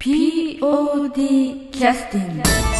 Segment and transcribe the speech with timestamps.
[0.00, 2.79] POD キャスティング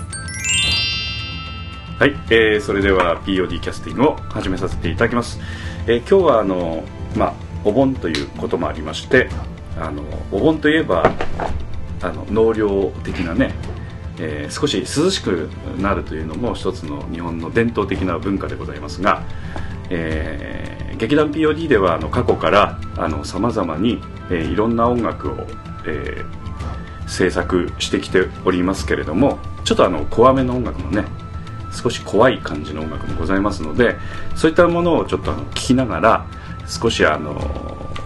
[2.01, 5.39] はい、えーそれでは POD キャスティングを始めさせていただきます、
[5.85, 6.83] えー今日はあの、
[7.15, 7.33] まあ、
[7.63, 9.29] お盆ということもありまして
[9.79, 11.13] あのお盆といえば
[12.01, 13.53] あの納涼的なね、
[14.19, 19.21] えー少し涼しくなるというのも一つの日本の伝統的な文化でございますが、
[19.91, 22.79] えー劇団 POD ではあの過去から
[23.25, 25.35] さまざまに、えーいろんな音楽を、
[25.85, 26.41] えー
[27.07, 31.03] 制作してきておりますけれどもちょっとあの怖めの音楽もね
[31.71, 33.95] 少し怖い感じの音楽もございますので
[34.35, 36.25] そういったものをちょっとあの聞きながら
[36.67, 37.33] 少しあの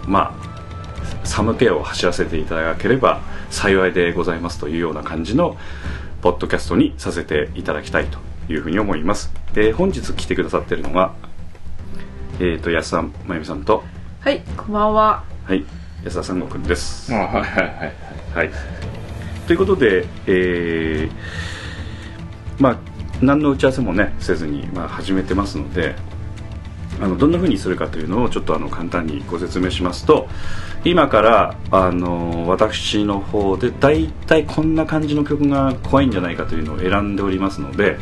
[0.07, 5.57] まあ寒気を走らせていただければ幸いでございますというような感じの
[6.21, 8.19] ポッドキャストにさせていただきたいと
[8.51, 11.13] いうふうに思います、えー本日来てくださっているのは
[12.37, 13.81] えー、と安田真由美さんと。
[14.19, 15.23] はいこんばんは。
[15.45, 15.63] はい
[16.03, 17.13] 安田三悟くんです。
[17.15, 17.93] あはいはいはい。
[18.35, 18.49] はい、
[19.47, 21.11] ということで、えー
[22.59, 25.95] まあ何の打ち合わせもねせずに、まあ、始めてますので
[27.01, 30.29] あのどんな風にするかというのをちょっとあの簡単にご説明しますと
[30.85, 37.97] 今からあの私の方で大体こんな感じの曲が怖いんじゃないかというのを選んでおりますので、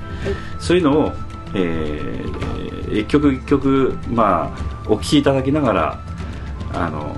[0.60, 1.12] そういうのを、
[1.56, 6.00] えー一曲一曲、まあ、お聴きいただきながら
[6.74, 7.18] あの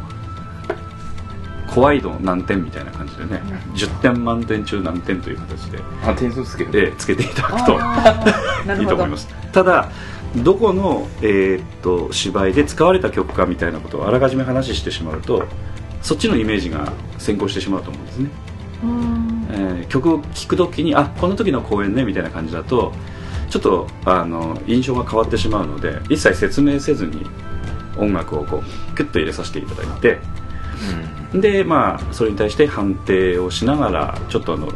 [1.76, 3.42] 怖い度何点みたいな感じでね、
[3.74, 6.70] 10点満点中何点という形で、あ点数つける。
[6.74, 7.78] えーつけていただくと。
[7.78, 9.28] ないいと思います。
[9.52, 9.92] ただ
[10.38, 15.44] どこの、えーっと芝居で使われた曲かみたいなことをあらかじめ話してしまうと
[16.02, 18.30] そっちのイメージが先行してしまうと思うんですね、
[18.84, 19.48] うん。
[19.52, 22.94] えー曲を聴くときにあこの時の公演ねみたいな感じだと
[23.50, 27.26] ちょっとあの印象が変わってしまうので一切説明せずに
[27.98, 30.20] 音楽をこうキュッと入れさせていただいて
[31.34, 34.70] でまあそれに対して判定をしながらちょっとあの、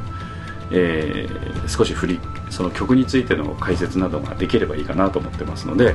[0.71, 5.93] えー少し振りその曲についての解説などができればいいかなと思ってますので、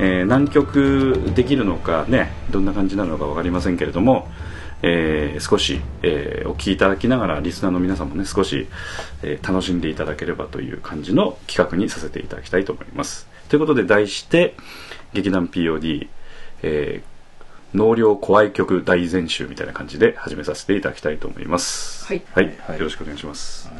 [0.00, 4.28] えー何曲できるのかねどんな感じなのか分かりませんけれども、
[4.82, 8.66] えー少し、えーお聴きいただきながらリスナーの皆さんもね少し、
[9.22, 13.28] えー楽しんでいただければという感じの企画にさせていただきたいと思います。
[13.48, 14.56] ということで題して
[15.14, 16.08] 劇団 POD、
[16.62, 17.15] えー
[17.76, 22.06] 納涼怖い曲大全集みたいな感じで始めさせていただきたいと思います。
[22.06, 22.22] はい。
[22.34, 22.78] はい、はい。
[22.78, 23.70] よろしくお願いします、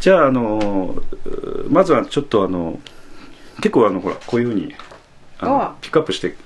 [0.00, 2.78] じゃああのーまずはちょっとあの
[3.56, 4.74] 結構あのほらこういうふうに
[5.38, 6.36] あのあピックアップして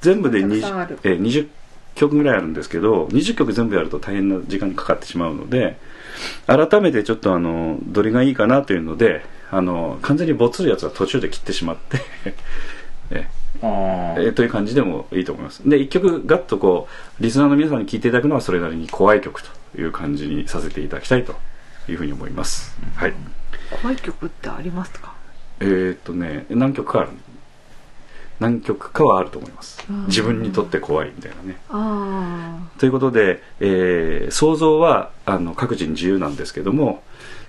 [0.00, 0.98] 全部でたく 20, さんある。
[1.04, 1.48] えー20
[1.94, 5.76] 曲ぐらいあるんですけど20曲全部やると大変な時間にかかってしまうので
[6.46, 11.98] 改めてちょっとあのどれがいいかなというのであの完全にボツるやつは途中で切ってしまって
[13.12, 15.68] えあえーという感じでもいいと思います。
[15.68, 19.48] で一曲ガッとこうリスナーの皆さんに聴いていただくのはそれなりに怖い曲と
[19.80, 21.34] いう感じにさせていただきたいと
[21.88, 23.14] いうふうに思います、はい。
[23.80, 25.14] 怖い曲ってありますか？
[25.60, 27.10] えーっとね何曲かある
[28.40, 29.84] 何曲かはあると思います。
[29.88, 30.06] うん。
[30.06, 31.58] 自分にとって怖いみたいなね。
[31.68, 37.02] あということで、えー想像はあの各人自由なんですけども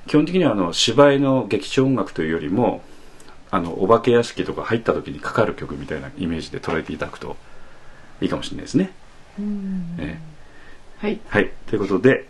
[0.06, 2.84] 基本的にはあの芝居の劇中音楽というよりも
[3.54, 7.38] あのお化け屋敷とか入った時にかかる曲みたいなイメージで捉えていただくと
[8.20, 8.92] いいかもしれないですね、
[10.00, 10.18] え
[10.98, 11.18] はい。
[11.18, 11.52] ーはい。
[11.68, 12.28] ということで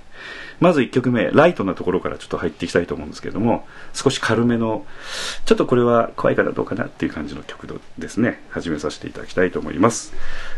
[0.60, 4.84] まず1曲目ライトなところからちょっと入っていきたいと思うんですけども少し軽めの
[5.46, 8.42] ちょっとこれは怖いかなどうかなっていう感じの曲ですね。
[8.50, 10.12] 始めさせていただきたいと思います。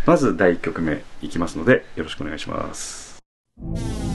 [0.07, 3.23] まず第1曲目いきますのでよろしくお願いします「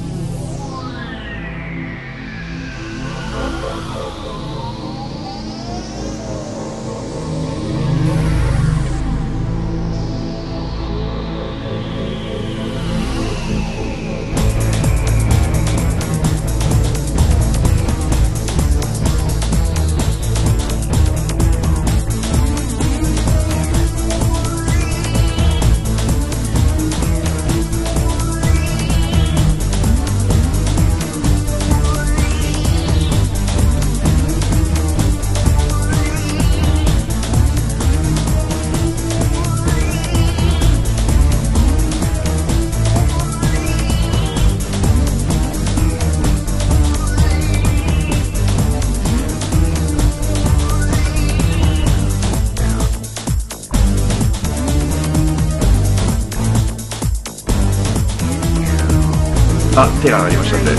[60.06, 60.72] 手が上がりましたんで。
[60.72, 60.78] は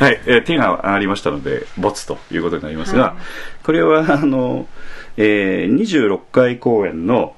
[0.00, 0.04] い。
[0.04, 3.14] はい、えー手が上がりましたので、ボツということになりますが、はい。
[3.64, 4.66] これは、あの、
[5.18, 7.34] えー26回公演の、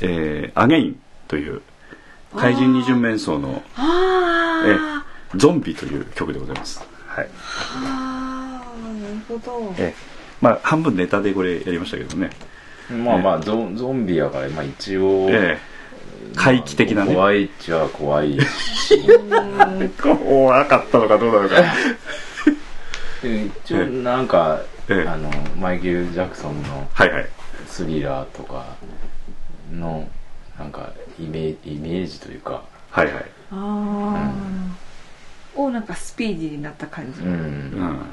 [0.00, 1.60] えーアゲインという、
[2.36, 6.82] 怪人二巡面相の、あえーゾンビという曲でございます。
[7.06, 7.28] はい。
[7.84, 9.74] あああなるほど。
[9.78, 9.94] えー
[10.40, 12.30] まあ、半分ネタでこれやりましたけどね。
[13.04, 15.73] まあまあゾンゾンビやからまあ一応、えー
[16.34, 17.14] 怪奇的なね。
[17.14, 18.98] 怖いっちゃ怖いし
[20.00, 21.54] 怖かったのかどうなのか。
[23.22, 27.28] で一応なんか、ええあのマイケル・ジャクソンのはいはい。
[27.66, 28.76] スリラーとか
[29.72, 30.08] の
[30.58, 33.24] なんかイメーイメージというか、はいはい。
[33.50, 34.32] あ
[35.56, 38.06] あ、をなんかスピーディーになった感じ、うんうん。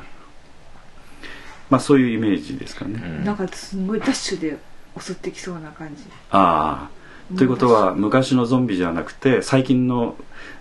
[1.70, 3.02] まあ、そういうイメージですかね。
[3.04, 4.58] うんなんかすごいダッシュで
[5.00, 7.01] 襲ってきそうな感じああ。
[7.38, 10.16] ということは、昔のゾンビじゃなくて、最近の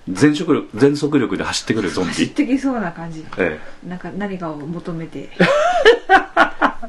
[0.09, 2.33] 全速力、全速力で走ってくるゾン走っビ。
[2.33, 3.25] てきそうな感じ。
[3.39, 5.31] えなんか何かを求めて。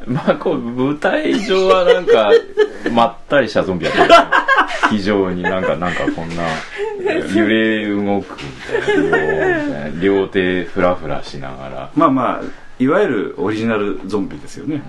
[0.07, 2.31] まあこう舞台上はなんか
[2.91, 4.01] まったりしたゾンビやっど
[4.89, 6.43] 非常になんかなんかこんな
[7.35, 8.37] 揺れ動く
[8.97, 11.91] みたいな両手フラフラしながら。
[11.95, 12.41] えまあまあ、
[12.79, 14.81] いわゆるオリジナルゾンビですよね。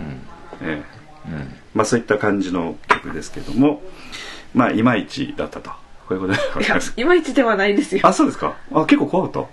[0.63, 0.69] うん。
[0.69, 0.83] え
[1.27, 1.31] え。
[1.31, 3.83] うんまあ、そういった感じの曲ですけども、
[4.55, 5.71] まあ、いまいちだったと。
[5.71, 5.77] こ
[6.11, 6.95] ういうことでごいやざいます。
[7.17, 8.55] いちではないですよあ、そうですか。
[8.73, 9.47] あ、結構怖かっ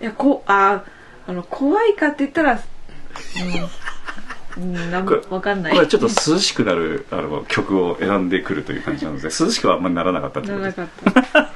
[0.00, 0.82] いやこうあ
[1.26, 2.60] あの怖いかって言ったら
[4.56, 11.32] うん、うん、なんわかんないたこれちょっと涼しくなるあの曲を選んでくるという感じなので、涼しくはあんまりならなかったというなことらなです。
[11.32, 11.52] かっ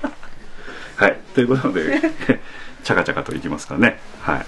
[0.97, 1.19] た はい。
[1.35, 2.01] ということで、
[2.85, 4.01] チャカチャカといきますからね。
[4.21, 4.47] はい。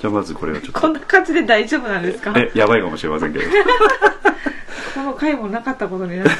[0.00, 0.80] じゃあまずこれをちょっと。
[0.80, 2.32] こんな感じで大丈夫なんですか？
[2.36, 3.44] え、やばいかもしれませんけど。
[4.94, 6.32] この回もなかったことになっちゃ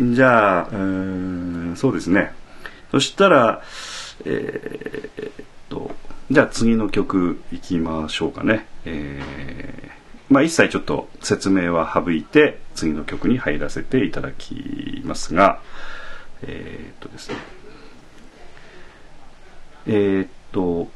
[0.00, 2.32] う じゃあ、うーん、そうですね。
[2.90, 3.62] そしたら、
[4.24, 5.94] えーえっと、
[6.30, 8.66] じゃあ次の曲いきましょうかね。
[8.84, 9.94] えー
[10.30, 15.60] まあ一切ちょっと説明は省いて、次の曲に入らせていただきますが、
[16.42, 17.36] えーっとですね。
[19.86, 20.88] えーっと、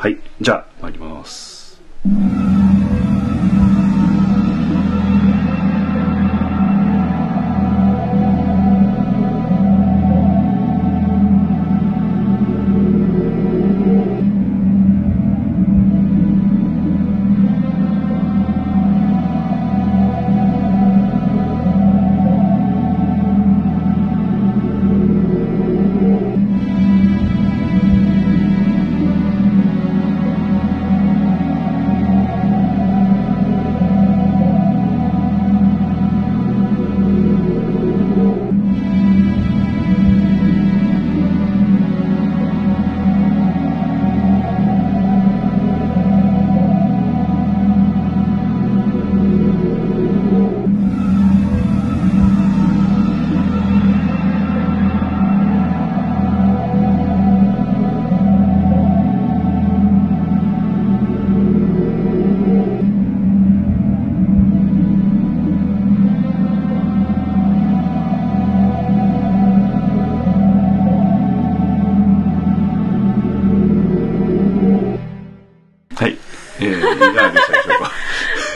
[0.00, 1.78] はい、じゃあ参ります。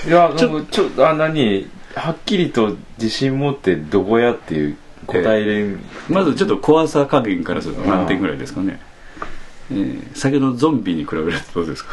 [0.06, 0.38] いやなんか
[0.70, 1.68] ちょっとあ何？
[1.94, 8.80] はっきりと自信持ってどこやっていう答えれん、まずちょっと怖さ加減からすると何点ぐらいですかね。
[9.70, 11.92] えー、先ほどのゾンビに比べるとどうですか？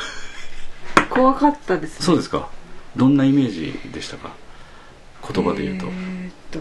[1.10, 2.06] 怖かったですね。
[2.06, 2.50] そうですか。
[2.98, 4.34] どんなイメージでしたか？
[5.32, 6.60] 言葉で言うと、えーっと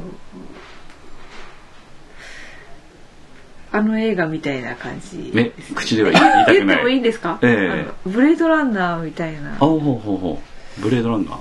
[3.72, 7.70] あの映画みたいな感じえ口では言いたく言ってもいいないんですか、ええ。
[7.70, 7.76] あ
[8.08, 9.54] のブレードランナーみたいな。
[9.54, 10.49] あほうほうほう
[10.80, 11.40] ブレードランナー。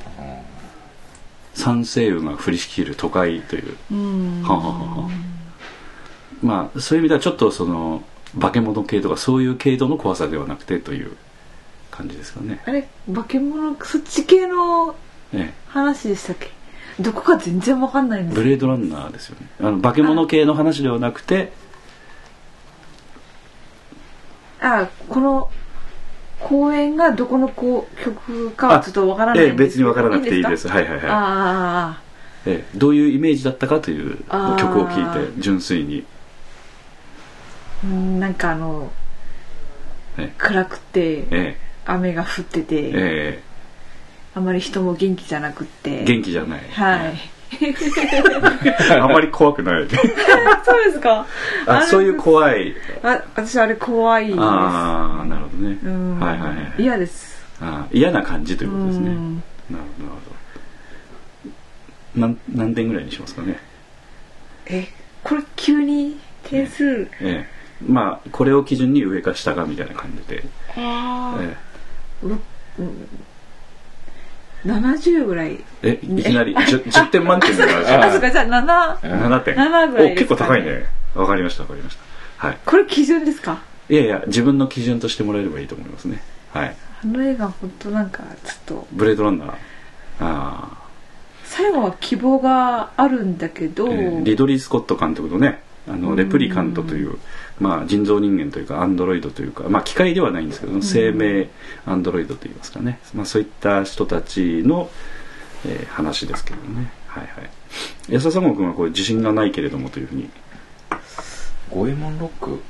[1.56, 3.76] 三星雲が降りしきる都会という。
[6.42, 8.02] まあそういう意味ではちょっとその
[8.40, 11.18] 化け物系とかそういう系統の怖さではなくてという
[11.92, 12.62] 感じですかね。
[12.66, 14.96] あれ化け物そっち系の
[15.34, 16.50] え話でしたっけ？
[17.02, 18.40] どこか全然わかんないんです。
[18.40, 19.48] えブレードランナーですよね。
[19.60, 21.52] あの化け物系の話ではなくて
[24.62, 25.50] あこの
[26.40, 30.68] 公演がどこのこう曲かはちょっとわからないええ別にわからなくていいです。
[30.68, 30.76] か？
[30.76, 31.06] はいはいはい。
[31.10, 32.02] あ
[32.46, 34.18] ええどういうイメージだったかという
[34.58, 36.06] 曲を聴いて純粋に、
[37.84, 38.92] あうんなんかあの
[40.18, 43.44] え暗くてえ雨が降ってて、ええ。
[44.36, 46.02] あまり人も元気じゃなくって。
[46.02, 47.39] え元気じゃない、はい
[49.02, 49.88] あんまり怖くない。
[50.64, 51.26] そうですか。
[51.66, 52.76] あそういう怖い。
[53.04, 54.40] あ私あれ怖いです。
[54.40, 56.20] ああなるほどね、うん。
[56.20, 57.44] はいはいはい嫌です。
[57.62, 59.44] あー嫌な感じということですね、うん。
[59.70, 60.16] なるほどなる
[62.14, 62.22] ほど。
[62.22, 63.60] なん何点ぐらいにしますかね。
[64.68, 64.88] え
[65.24, 67.02] これ急に点数。
[67.02, 67.60] ええ。
[67.88, 70.44] まあこれを基準に上か下かみたいな感じで、
[70.78, 71.56] あえ
[74.66, 75.64] 70ぐらい。
[75.84, 76.06] ええ？
[76.06, 76.56] いきなり。
[76.56, 79.56] 10, 10点満点で話しああそうかじゃあ7 7点。
[79.56, 80.86] 7ぐらいお結構高いね。
[81.16, 81.98] わかりましたわかりまし
[82.38, 82.48] た。
[82.48, 82.58] はい。
[82.66, 83.60] これ基準ですか？
[83.90, 86.22] いやいや自分の基準としてもらえればいいと思いますね。
[86.54, 86.76] はい。
[87.04, 88.88] あの映画本当なんかちょっと。
[88.92, 89.54] ブレードランナー。
[90.20, 90.78] あ
[91.46, 97.18] 最後は希望があるんだけど、ー、えーリドリー・スコット監督のねあのレプリカントという、
[97.60, 101.50] まあ、人造人間というかアンドロイドというか、まあ、機械ではないんですけど生命
[101.86, 104.90] アンドロイドといいますかね、まあ、そういった人たちの、
[105.66, 106.92] えー話ですけどね。
[107.08, 107.50] はいはい。
[108.08, 110.30] 安田三郷君はこれ自信がないけれどもというふうに。
[111.70, 112.62] 五右衛門ロック？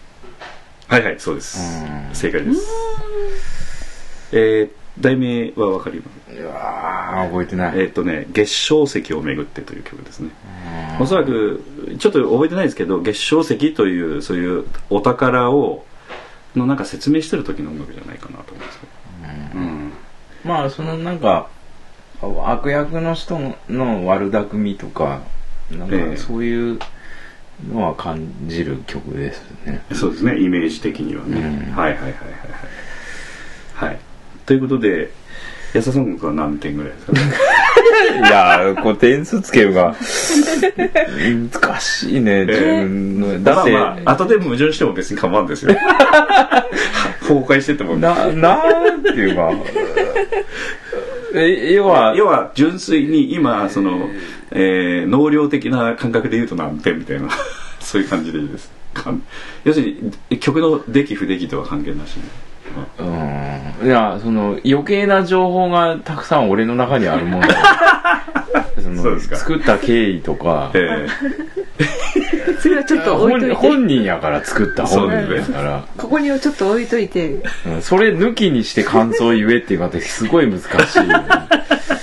[0.87, 1.59] はいはいそうです。
[1.59, 2.15] うん。
[2.15, 2.59] 正解です。
[4.31, 4.69] えー、
[4.99, 6.18] 題名はわかります？
[6.31, 10.29] うわー覚えてない、えっ、とね「月照石をめぐって」という曲ですね。
[10.99, 11.63] おそらく
[11.97, 15.85] ちょっと覚えてないですけど月照石というそういうお宝を
[16.55, 19.91] のなんか説明してる時の音楽じゃないかなと思うんですけど、うん、
[20.43, 21.47] まあそのなんか
[22.21, 25.21] 悪役の人の悪巧みとか
[25.71, 26.15] なんええ。
[26.15, 26.79] かそういう
[27.71, 31.75] のは感じる曲ですね、そうですねイメージ的にはね、うん。
[31.75, 32.13] はいはいはいはい
[33.81, 33.91] はい。
[33.91, 33.99] はい。
[34.45, 35.11] ということで
[35.73, 37.11] 安田さんは何点ぐらいですか？
[37.13, 37.19] ね
[38.27, 39.95] いやーこう点数つけるが
[41.51, 43.43] 難しいね、自分の。
[43.43, 45.75] だって、まあまあ後で矛盾しても別に構わんですよ。
[47.21, 49.51] 崩壊しててもななんていうか。
[51.35, 54.09] え要は要は純粋に今その、
[54.51, 57.29] えー能量的な感覚で言うと何点みたいな。
[57.79, 58.71] そういう感じでいいです。
[59.63, 59.95] 要する
[60.31, 62.23] に曲の出来不出来とは関係なしに、
[62.99, 63.87] うん。
[63.87, 67.47] いやその余計な情報がたくさん俺の中にあるもんだ。
[68.81, 69.35] そのそうですか。
[69.37, 70.71] 作った経緯とか。
[70.73, 71.07] え
[72.59, 73.55] それはちょっと置いといて。
[73.55, 75.83] 本本人やから作った本人やから。
[75.97, 77.41] ここにちょっと置いといて。
[77.65, 80.69] うんそれ抜きにして感想を言えっていうかってすごい難しい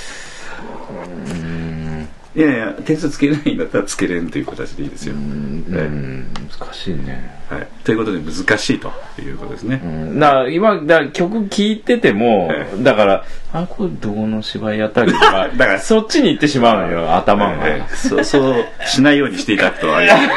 [2.37, 6.27] いやいや点数つけないんだったらつけれんという形でいいですよ、うん
[6.59, 7.35] 難しいね。
[7.49, 10.19] はい、ということで難しいということですね、うん。
[10.19, 18.65] だから今だから曲聴いてても、えだからあこれどこの芝居やったっけとか だからそっちに行ってしまうのよ頭が、えーそうそう。
[18.85, 20.29] しないようにしていただくとありがたい、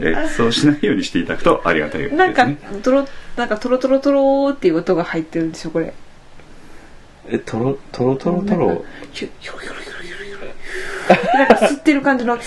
[0.00, 2.48] えーそうしないようにしていただくとありがたいなんか
[2.82, 5.92] トロなんかトロトロトローっていう音が入ってるんでしょこれ。
[7.28, 9.83] えトロトロトロトロヒュヒョロヒョロ
[11.34, 12.36] なんか吸ってる感じの。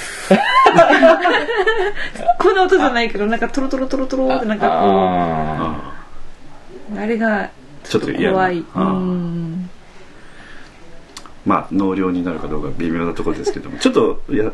[2.40, 4.68] こんな音じゃないけどなんかトロトロトロトロってなんか。
[4.68, 4.78] こあ
[6.94, 7.50] あうあれがー
[7.84, 8.64] ちょっと怖い。
[11.46, 13.78] まあ納涼になるかどうか微妙なところですけども。
[13.80, 14.52] ちょっとや、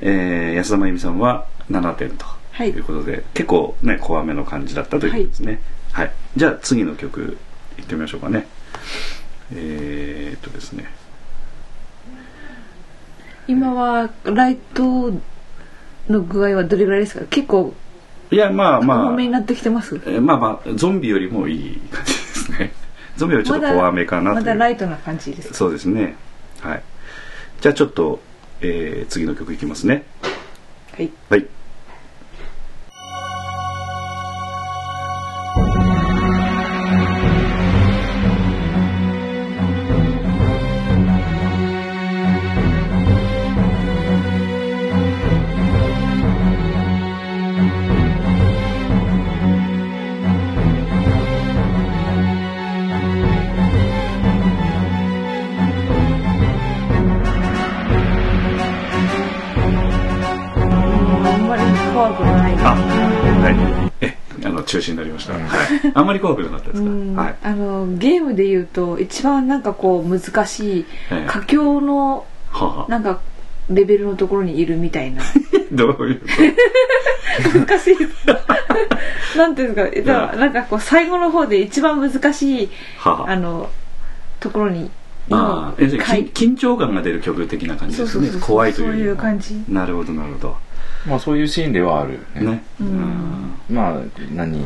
[0.00, 2.70] えー安田真由美さんは7点とはい。
[2.70, 5.60] いうことで、結構ね怖めの感じだったということですね。
[5.92, 7.36] はい、じゃあ次の曲
[7.78, 8.46] いってみましょうかね。
[9.54, 10.86] えー、っとですね
[13.48, 15.12] 今はライト
[16.08, 17.24] の具合はどれぐらいですか？
[17.30, 17.74] 結構
[18.30, 19.06] いやまあまあ。
[19.08, 19.96] 多めになってきてます？
[20.06, 22.72] えーまあまあゾンビよりもいい感じですね。
[23.16, 26.16] ゾンビよりちょっと怖めかなとまだライトな感じですそうですね。
[26.60, 26.82] はい。
[27.60, 28.20] じゃあちょっと、
[28.60, 30.04] えー次の曲いきますね。
[30.96, 31.10] はい。
[31.30, 31.46] はい
[61.96, 64.06] 怖くないあはい。
[64.06, 65.42] えあの中止になりました、はい、
[65.94, 66.90] あんまり怖くなかったですか？
[66.90, 67.16] うん。
[67.16, 67.36] はい。
[67.42, 71.26] あのゲームで言うと一番なんかこう難しいええ。
[71.26, 72.26] 佳境の
[72.88, 73.20] なんか
[73.70, 75.22] レベルのところにいるみたいな。
[75.72, 76.26] どういうこ
[77.66, 77.96] 難しい。
[77.96, 78.06] で
[79.32, 80.12] すなんていうんですか？
[80.12, 82.68] だからなんかこう最後の方で一番難しい
[83.02, 83.70] とははあの
[84.38, 84.90] ところに
[85.30, 85.80] ああ。
[85.80, 88.28] 緊緊張感が出る曲的な感じですね。
[88.42, 88.86] 怖いという。
[88.88, 89.64] そういう感じ。
[89.66, 90.38] なるほどなるほ
[91.06, 92.26] まあそういうシーンではあるよね。
[92.40, 92.64] どね。
[92.80, 93.54] うん。
[93.70, 94.00] まあ
[94.34, 94.64] 何？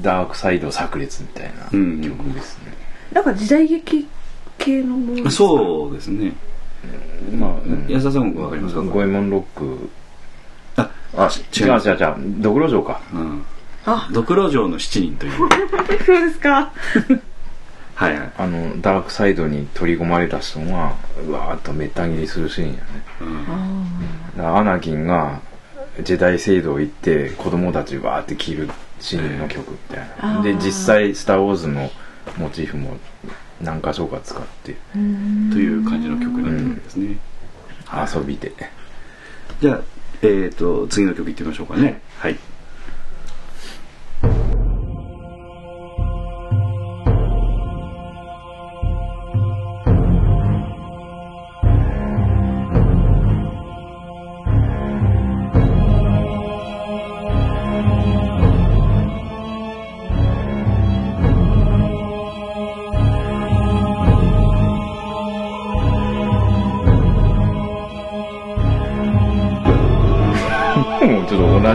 [0.00, 2.00] ダークサイド炸裂みたいなうん。
[2.00, 2.72] 曲ですね、
[3.12, 4.06] なんか時代劇
[4.58, 6.32] 系のものうんそうですね。
[7.36, 7.52] まあ、
[7.88, 8.80] 安田さんわかりますか？
[8.82, 9.88] 五右衛門ロック。
[10.76, 11.66] ああ、違う。
[11.66, 12.14] 違う違う。
[12.40, 13.00] ドクロ城か。
[13.12, 13.44] うん。
[13.84, 14.08] あ。
[14.12, 15.32] ドクロ城の七人という。
[16.06, 16.72] そうですか。
[17.94, 20.94] はいはい、あの、ダークサイドに取り込まれた人が、
[21.26, 22.80] うわーっとめった切りするシーンやね。
[24.38, 24.56] うん。
[24.56, 25.40] アナキンが、
[26.00, 28.70] ジェダイ聖堂行って、子供たちわーって切る
[29.00, 30.42] シーンの曲みたいな。
[30.42, 31.90] で、実際、スター・ウォーズの
[32.38, 32.96] モチーフも
[33.60, 37.18] 何箇所か使って、という感じの曲になってるわけですね、
[38.16, 38.52] 遊びで。
[39.60, 39.80] じゃあ、
[40.22, 42.00] えー、と次の曲いってみましょうかね。
[42.18, 42.38] はい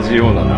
[0.07, 0.49] じような流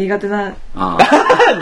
[0.00, 0.56] 苦手な。
[0.74, 0.98] あ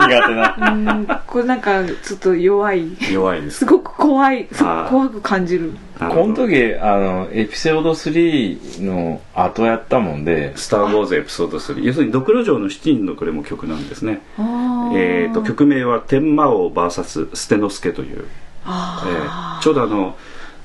[0.07, 0.71] 苦手な。
[0.71, 2.79] うんこれなんかちょっと弱い。
[2.79, 3.59] ー弱いです。
[3.59, 4.47] すごく怖い。
[4.51, 5.73] すごく怖く感じる。
[5.99, 14.21] この時、あの、エピソード3の後やったもんで、スター・ウォーズエピソード3要するにドクロ城の七人のこれも曲なんですね。
[14.37, 18.25] えー、と曲名は「天魔王 VS ステノスケ」という、え
[18.65, 19.63] あー。
[19.63, 20.15] ちょうどあの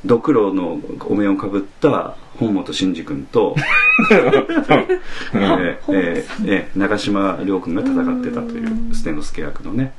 [0.04, 3.56] ドクロのお面をかぶった本本真二君と、
[4.10, 9.92] えーえーえー長嶋亮君が戦ってたというステノスケ役のね。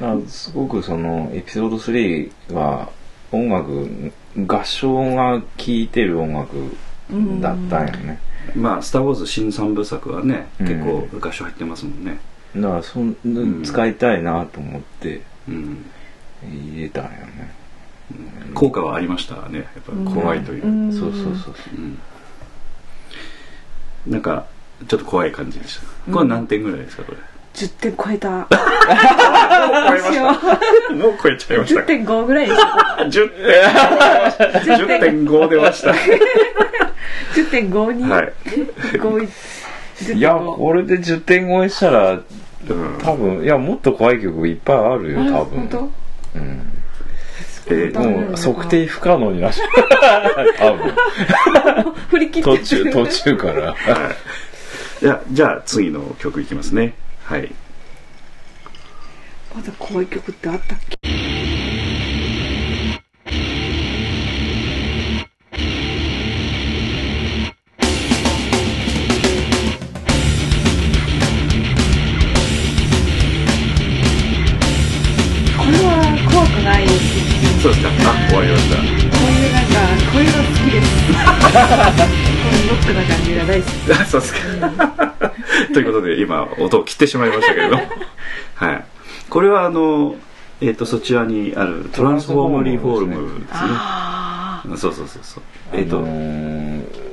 [0.00, 2.90] まあすごくその、エピソード3は、
[3.32, 4.12] 音楽、
[4.46, 6.54] 合唱が聴いてる音楽
[7.40, 8.20] だったんよね。
[8.54, 10.66] まあ「スター・ウォーズ」新三部作はねうん。
[10.66, 12.18] 結構合唱入ってますもんね、
[12.54, 15.84] だからそん、ん使いたいなと思ってうん、
[16.44, 17.54] 入れたんよね。
[18.54, 20.92] 効果はありましたねやっぱ怖いという、ん。
[20.92, 21.54] そうそうそうそう。
[24.16, 24.46] うんなんか
[24.88, 26.12] ちょっと怖い感じでした。
[26.12, 27.18] これ何点ぐらいですかこれ
[27.54, 28.30] ？10点超えた。
[28.30, 28.56] もう超
[29.94, 30.94] えました。
[30.94, 32.62] もう超えちゃいましたか？10.5ぐらいでしょ
[33.08, 33.28] 10
[35.00, 35.24] 点。
[35.24, 35.92] 10.5出ました。
[37.34, 38.02] 10.5に。
[38.04, 38.32] はい、
[38.92, 42.22] 5いや、これで10点超えしたら、うん、
[43.02, 45.92] 多分、いや、もっと怖い曲いっぱいあるよ、多分。
[46.34, 46.75] うん。
[47.68, 51.92] えーもう、測定不可能になっちゃう。
[52.08, 53.74] 振り切って途中、途中から。
[53.74, 54.16] はい。
[55.00, 56.94] じゃあじゃあ次の曲いきますね。
[57.24, 57.52] はい。
[59.54, 61.15] まだ怖い曲ってあったっけ？
[83.46, 85.32] な感じが大好きあそうですか。
[85.72, 87.82] ということで今音を切ってしまいましたけれども。
[88.54, 88.84] はい。
[89.28, 90.16] これはあの
[90.60, 93.70] えっ、とそちらにあるトランスフォームリフォームですね。
[93.72, 95.42] あそうそうそうそう。
[95.72, 97.05] えっ、と、あのー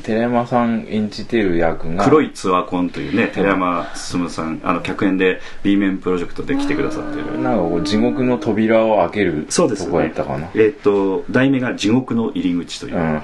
[0.00, 7.40] 寺山さん演じてる役が黒いツアコンというね寺山進さんあの客演で B 面プロジェクトで来てくださってる。
[7.40, 10.48] なんかこう地獄の扉を開けるそうですとこやねったかな。
[10.54, 13.22] えっ、と題名が地獄の入り口という、うん。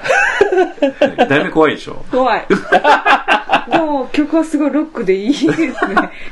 [1.29, 2.05] 題名怖いでしょ？
[2.11, 2.47] ー怖い。
[3.71, 5.73] でも曲はすごいロックでいいですね。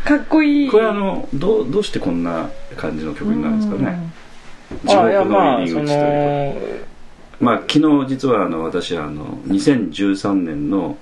[0.04, 0.70] かっこいい。
[0.70, 3.98] これあのどうどうしてこんな感じの曲になるんですかね？
[4.84, 5.92] 地獄の入り口というか。
[5.92, 6.56] の
[7.40, 10.96] まあ、昨日実はあの私あの2013年の、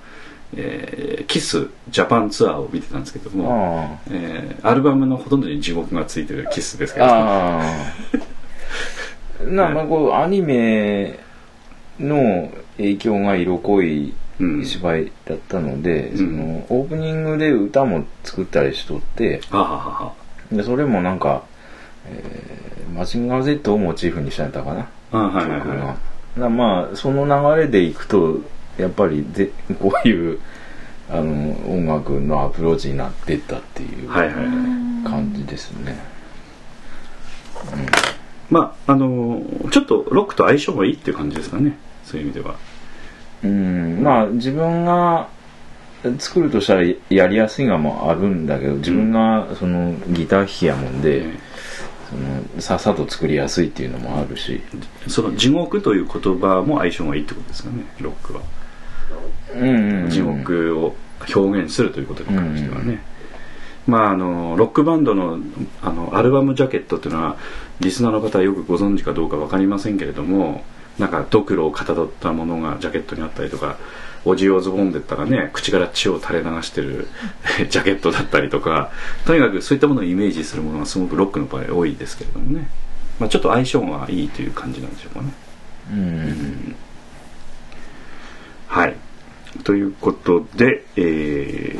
[0.55, 7.05] えーキスジャパンツアーを見てたんですけども、あえーアルバムのほとんどに地獄がついてるキスですけど。
[7.05, 7.63] ああ。
[9.43, 11.19] なんかこうアニメ
[11.99, 14.65] の影響が色濃いうん。
[14.65, 16.17] 芝居だったので、うん。
[16.17, 20.13] そのオープニングで歌も作ったりしとってはははは。
[20.51, 21.43] でそれもなんか、
[22.07, 24.87] えーマジンガー Z をモチーフにしたんだったかな。
[25.11, 25.85] あはいはい曲が。
[25.85, 25.95] は
[26.37, 28.39] なまあその流れでいくと
[28.77, 30.39] やっぱりぜ こういう
[31.09, 34.45] あの音楽のアプローチになってったっていういはいはいはい。
[35.05, 35.95] 感じですね、
[38.49, 41.77] まああのちょっとロックと相性がいいっていう感じですかね。
[42.03, 42.55] そういう意味では。
[43.43, 44.01] うん。
[44.01, 45.27] まあ自分が
[46.19, 51.37] 作るとしたらやりやすいのもあるんだけど自分がそのギター弾きやもんで、え
[52.09, 54.61] そのさっさと作りやすいっていうのもあるし。
[55.05, 58.41] ーその地獄という言葉も相性がいいってことですかねロックは。
[59.55, 60.09] うんうんうん。
[60.09, 60.95] 地獄を
[61.33, 63.01] 表現するということに関してはね、
[63.87, 65.39] まああのロックバンドの
[65.81, 67.37] あのアルバムジャケットっていうのは
[67.79, 70.63] リスナーの方はよくご存知かどうか分かりませんけれども
[70.97, 73.77] なんかドクロをかたどったものがジャケットにあったりとか
[74.25, 77.07] オジオズボンデったらね口から血を垂れ流してる
[77.69, 78.91] ジャケットだったりとか
[79.25, 82.69] とにかくそういったものをイメージするものがすごくロックの場合多いですけれどもね、
[83.19, 85.33] まあ、ちょっと相性がいいという感じなんでしょうかね
[85.91, 86.75] うん
[88.75, 88.95] はい。
[89.63, 91.79] ということで、えー、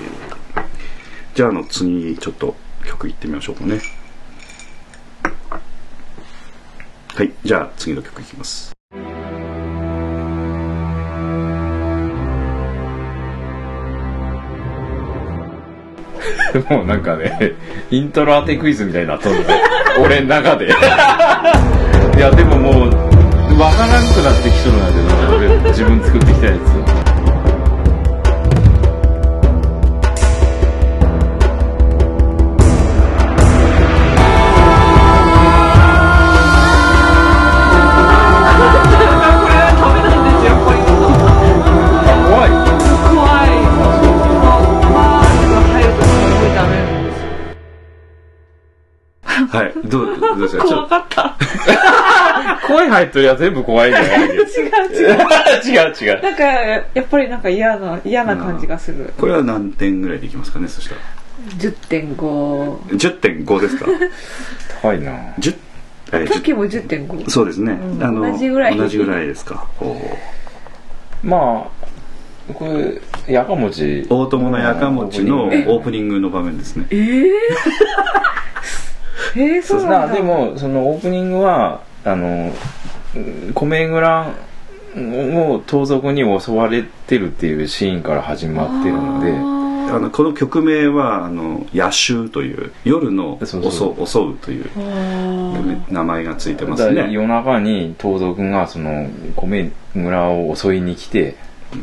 [1.33, 2.55] じゃああの次ちょっと
[2.85, 3.81] 曲いってみましょうかね。
[7.15, 7.33] はい。
[7.43, 8.71] じゃあ次の曲いきます。
[16.69, 17.53] もうなんかね
[17.91, 19.39] イントロ当てクイズみたいになっとんで
[19.99, 20.65] 俺の中で。
[20.65, 24.93] いやでももうわからんくなってきとるんだけ
[25.27, 26.94] ど俺自分作ってきたやつ。
[49.55, 49.73] はい。
[49.85, 51.37] どう、どうですかちょ怖かった。
[52.67, 54.43] 声 入っとりゃ全部怖いんじゃない違う違う。
[55.65, 56.21] 違う 違う。
[56.21, 59.13] なんかやっぱりなんか嫌な嫌な感じがする。
[59.17, 61.01] これは何点ぐらいでいきますかねそしたら。
[61.59, 63.85] 10.5 10.5ですか？
[64.81, 65.55] 高いな ?10、
[66.13, 67.73] えーさっきも10.5そうですね。
[67.73, 68.77] うんあの同じぐらい。
[68.77, 69.65] 同じぐらいですか。
[69.79, 69.95] お
[71.23, 74.05] まあこれやかもち。
[74.09, 76.85] 大友のやかもちのオープニングの場面ですね。
[76.91, 77.29] えー、
[79.35, 80.13] えー、そうなんだ。
[80.15, 82.51] でもそのオープニングはあの
[83.15, 84.33] うん米蔵
[84.97, 89.55] を盗賊に襲われてるっていうシーンから始まってるので。
[89.87, 94.07] あのこの曲名はあの夜襲という夜の襲そうそう。
[94.07, 94.65] 襲うという
[95.89, 97.11] 名前がついてまだすね。
[97.11, 101.35] 夜中に盗賊がその米村を襲いに来て
[101.71, 101.77] こ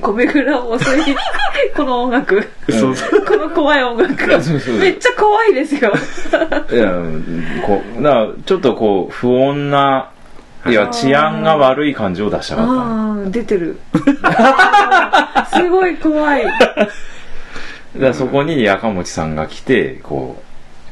[0.00, 1.16] 米蔵を襲いに
[1.74, 2.46] この音楽。
[2.70, 4.26] そうそうこの怖い音楽。
[4.26, 5.92] めっちゃ怖いですよ。
[6.70, 10.10] いやうんこうだからちょっとこう不穏な
[10.66, 13.30] いや治安が悪い感じを出したかった。
[13.30, 13.78] 出てる。
[15.54, 16.44] すごい怖い。
[17.98, 20.43] だそこにやかもちさんが来てこいうや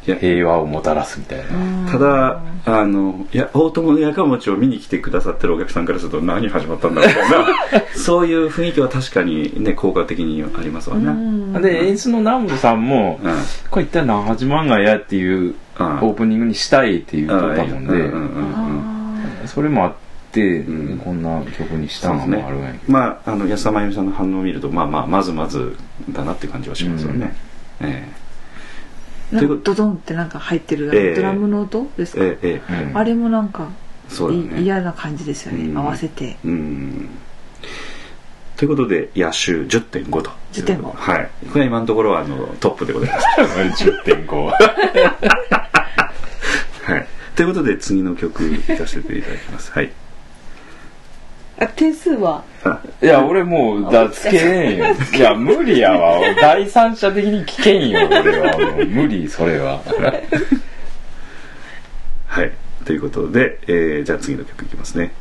[0.04, 1.90] 平和をもたらすみたいな。
[1.90, 7.46] ただあのいや大友のやかもちを見に来てくださってるお客さんからすると何始まったんだみたいな。
[7.94, 11.06] そういう雰囲気は確かにね効果的にありますわね。
[11.06, 11.52] うん。
[11.62, 13.20] で演出の南部さんも
[13.70, 18.82] これ一体何八万がやっていうオープニングにしたいって言っとったもんで、うんうんうん
[19.46, 19.92] それもあっ
[20.30, 21.00] て、ん。
[21.04, 22.42] こんな曲にしたのそうですね。
[22.42, 22.78] もあるんやけ。
[22.86, 25.76] ど、まああの安田真由美さんの反応を見るとまあまあまずまず
[26.10, 27.34] だなって感じはしますよね、
[27.80, 27.90] ええなん。
[27.90, 28.21] かということ
[29.32, 32.98] ドドンってなんか入ってるドラムの音ですか、ええええうん。
[32.98, 33.68] あれもなんか
[34.08, 34.60] そうだね。
[34.60, 35.78] い嫌な感じですよね、うん。
[35.78, 36.36] 合わせて。
[36.44, 37.08] うん。
[38.56, 40.30] ということで野手10.5と。
[40.52, 41.30] 10.5はい。
[41.48, 43.20] これは今のところはあのトップでございま
[43.76, 43.84] す。
[43.88, 44.52] 10.5 は
[46.98, 47.06] い。
[47.34, 49.72] ということで次の曲いかせていただきます。
[49.72, 49.90] はい
[51.58, 52.42] あ点数は？
[52.64, 56.20] あいや俺もうだつけねえよいや無理やわ。
[56.40, 58.58] 第三者的に危険よ俺は。
[58.58, 59.80] もう無理それは。
[62.26, 62.52] はい。
[62.84, 65.12] ということで、えーじゃあ次の曲いきますね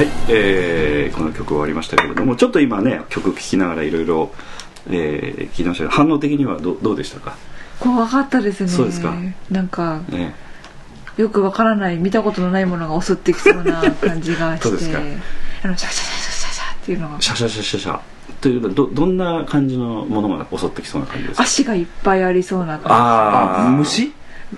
[0.00, 4.30] はい、えーこの曲終わりましたけれどもちょっと今ね曲聴きながらいろいろ
[4.88, 7.36] えー聞きましたけど反応的にはどどうでしたか、
[7.78, 8.68] 怖かったですね。
[8.70, 9.12] そうですか？
[9.50, 10.34] なんかね、
[11.18, 14.98] よくわからない見たことのないものが襲ってきそうな感じが そうですか？
[15.00, 15.18] して
[15.64, 17.20] あのシャシャシャシャシャっていうのが。
[17.20, 18.00] シャシャシャシャシャ。
[18.40, 21.42] というのはどどんな感じのものが襲ってきそうな感じですか？
[21.42, 23.70] 足がいっぱいありそうな感あー。
[23.72, 24.04] 虫。
[24.04, 24.12] じ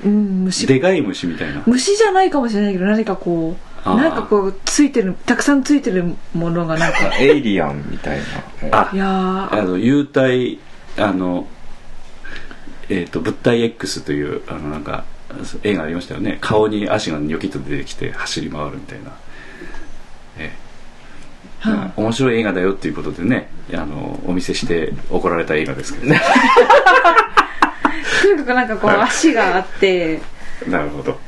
[0.05, 0.69] うん虫。
[0.69, 1.63] でかい虫みたいな。
[1.67, 7.17] 虫じゃないかもしれないけど何かこうなんかこうついてるたくさんついてるものがなんか。
[7.19, 8.19] エイリアンみたい
[8.71, 8.91] な。
[8.91, 8.91] あ。
[8.93, 9.53] いやー。
[9.53, 10.59] あの幽体
[10.97, 11.47] あの
[12.89, 15.05] えっ、と物体 X というあのなんか
[15.63, 16.39] 映画ありましたよね。
[16.41, 19.11] 顔に足がニョキッと出てきて走り回るみたいな、
[20.39, 21.69] ええ。
[21.69, 26.15] は面白い映画だよっていうことでねあのお見せして怒られた映画ですけど。
[26.15, 26.19] い
[28.23, 30.21] とにかくなんかこうはい足があって。
[30.69, 31.19] なるほど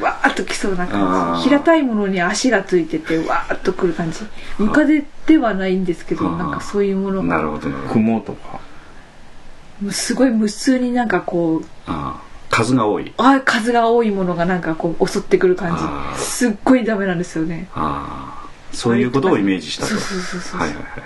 [0.00, 4.18] わーっときそうなあ感ーじ平たいものに足がついててわーっとくる感じ。
[4.58, 7.36] ムカデではないんですけどなんかそういうものが。
[7.36, 8.60] なるほど雲とか？
[9.92, 11.64] すごい無数になんかこう
[12.50, 13.12] 数が多い。
[13.16, 15.78] あ数が多いものがなんかこう襲ってくる感
[16.16, 16.22] じ。
[16.22, 17.68] すっごいダメなんですよね。
[17.74, 19.94] ああそういうことをイメージしたと。
[19.94, 21.02] そうそうそうそうはいはいはいはい。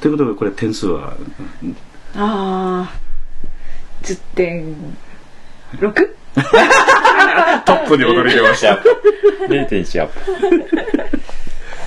[0.00, 1.14] ということでこれ点数は？
[2.14, 2.92] ああ
[4.02, 6.14] 10.6?
[7.64, 8.74] トップに驚いてました。
[9.48, 10.20] 0.1アップ。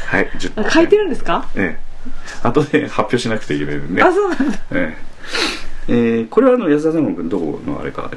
[0.07, 1.47] はい10あ書いてるんですか？
[1.55, 2.47] ええ。
[2.47, 4.01] 後で発表しなくていいのでね。
[4.01, 4.57] あそうなんだ。
[4.73, 4.97] ええ。
[5.87, 8.09] えーこれはあの安田さん君どこのあれか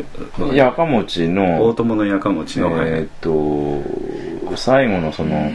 [0.53, 2.89] えやかもち大の友のやかもちの、はい。
[2.89, 3.09] えーっ
[4.51, 5.51] と最後のその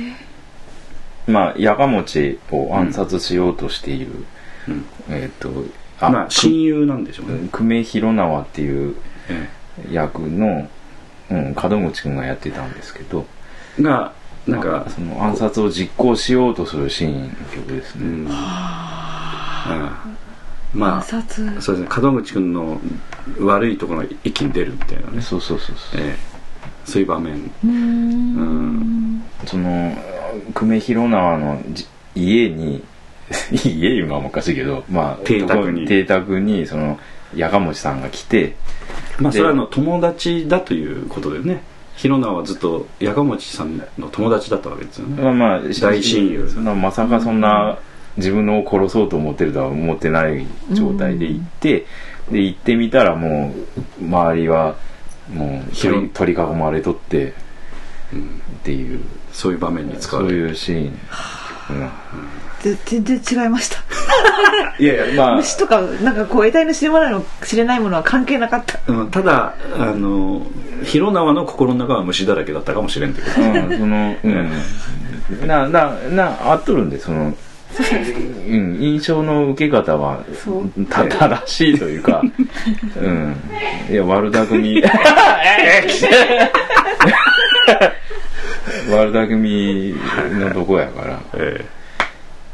[1.28, 4.08] まあやかもちを暗殺しようとしている、
[4.68, 4.86] うん。
[5.10, 5.50] えーっと
[6.02, 8.96] まあ親友なんでしょうね、久米広縄っていう
[9.30, 9.48] え
[9.92, 10.70] 役の、
[11.30, 13.26] うん、門口君がやってたんですけど。
[13.80, 14.14] えが
[14.48, 18.30] なんかその暗殺を実行しようとするシーンの曲ですね、うん、うん
[20.74, 21.50] ま暗殺。
[21.58, 22.02] あそうですね。
[22.02, 22.80] 門口君の
[23.40, 26.02] 悪いところが一気に出るみたいなね、そうそうそうそう。
[26.02, 26.16] ええ。
[26.86, 27.36] そういう場面。
[27.36, 29.24] うーん。
[29.46, 29.96] その
[30.54, 32.84] 久米広縄のじ家に
[33.52, 35.88] 家いうのはおかしいけどまあ邸宅に。
[35.88, 37.00] 邸宅にその
[37.36, 38.56] やかもちさんが来て
[39.20, 41.62] まあそれはあの友達だということでね。
[41.96, 45.22] 広野はずっとやかもちさんの友達だったわけですよね。
[45.22, 46.46] まあまあ大親友。
[46.62, 47.78] まさかそんな
[48.16, 51.86] 自分のを殺そうと思ってるとは思ってない状態で行って、
[52.32, 53.54] で行ってみたらも
[54.02, 54.78] う周りは
[55.30, 57.34] もう広取り取り囲まれとって
[58.14, 58.42] うん。
[58.60, 59.02] っていう。
[59.34, 60.98] そういう場面に使そうわれるいうシーン、ぜ
[62.86, 63.78] 全然違いました。
[64.80, 68.80] いやいやまあ虫とかなんかこう得体の知れないの知れないものは関係なかった。
[68.88, 70.46] うんただあの
[70.84, 74.52] 広縄の心の中は虫だらけだったかもしれんってことうん、その、うん、
[75.48, 77.34] な、な、な、合っとるんで、その、
[78.48, 80.24] うん、印象の受け方は
[80.90, 82.22] 正しいというか、
[83.00, 83.36] うん。
[83.90, 84.82] いや、悪巧み、
[88.92, 89.96] 悪巧み
[90.32, 91.20] のとこやから。
[91.36, 91.66] え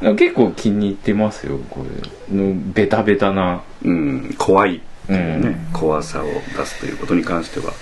[0.01, 1.85] 結構気に入ってますよ、こ
[2.29, 2.35] れ。
[2.35, 3.63] のベタベタな。
[3.83, 5.79] えうん怖いっていうね、うん。
[5.79, 7.73] 怖さを出すということに関しては。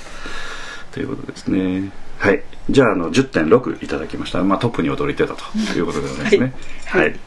[0.92, 1.92] ということですね。
[2.20, 2.44] はい。
[2.70, 5.44] じゃああの10.6いただきました、まあ、トップに躍り出たと
[5.78, 6.54] いうことでございますね。
[6.86, 7.02] はい。
[7.02, 7.20] はい、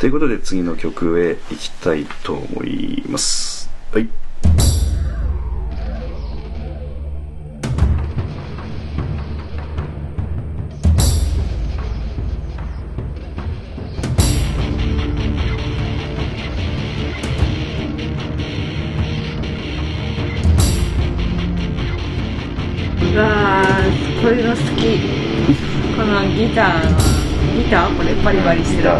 [0.00, 3.70] ということで次の曲へ行きたいと思います。
[3.92, 4.08] はい
[23.16, 24.98] わーこういうの好き。
[25.96, 26.98] このギターの
[27.62, 28.90] ギターこれバリバリしてる。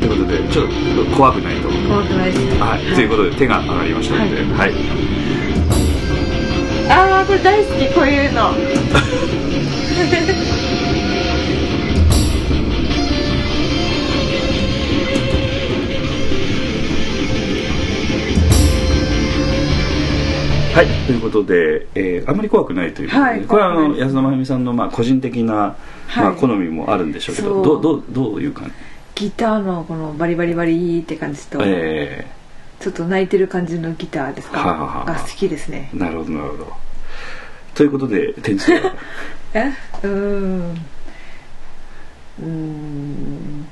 [0.00, 0.66] ということでちょっ
[1.10, 1.68] と怖くないと。
[1.68, 2.80] 怖くないですはい。
[2.94, 4.72] ということで手が上がりましたのではい、
[6.90, 8.52] ああこれ大好きこういうの
[20.76, 25.76] はい、ということで、えーあんまり怖くないということで、はいこれはあの安田真由美さんのまあ個人的な、ま
[26.18, 27.64] あ、はい好みもあるんでしょうけど、そう。
[27.64, 28.70] どうどうどういう感
[29.14, 32.26] じ、ギターのこのバリバリバリって感じと、え
[32.78, 35.12] ちょっと泣いてる感じのギターですか、はあはあはあ。
[35.14, 35.88] が好きですね。
[35.94, 36.72] ーなるほどなるほど。
[37.74, 38.94] ということで点数は？
[39.54, 39.72] え？
[40.02, 40.60] うーん。
[42.38, 43.66] うーん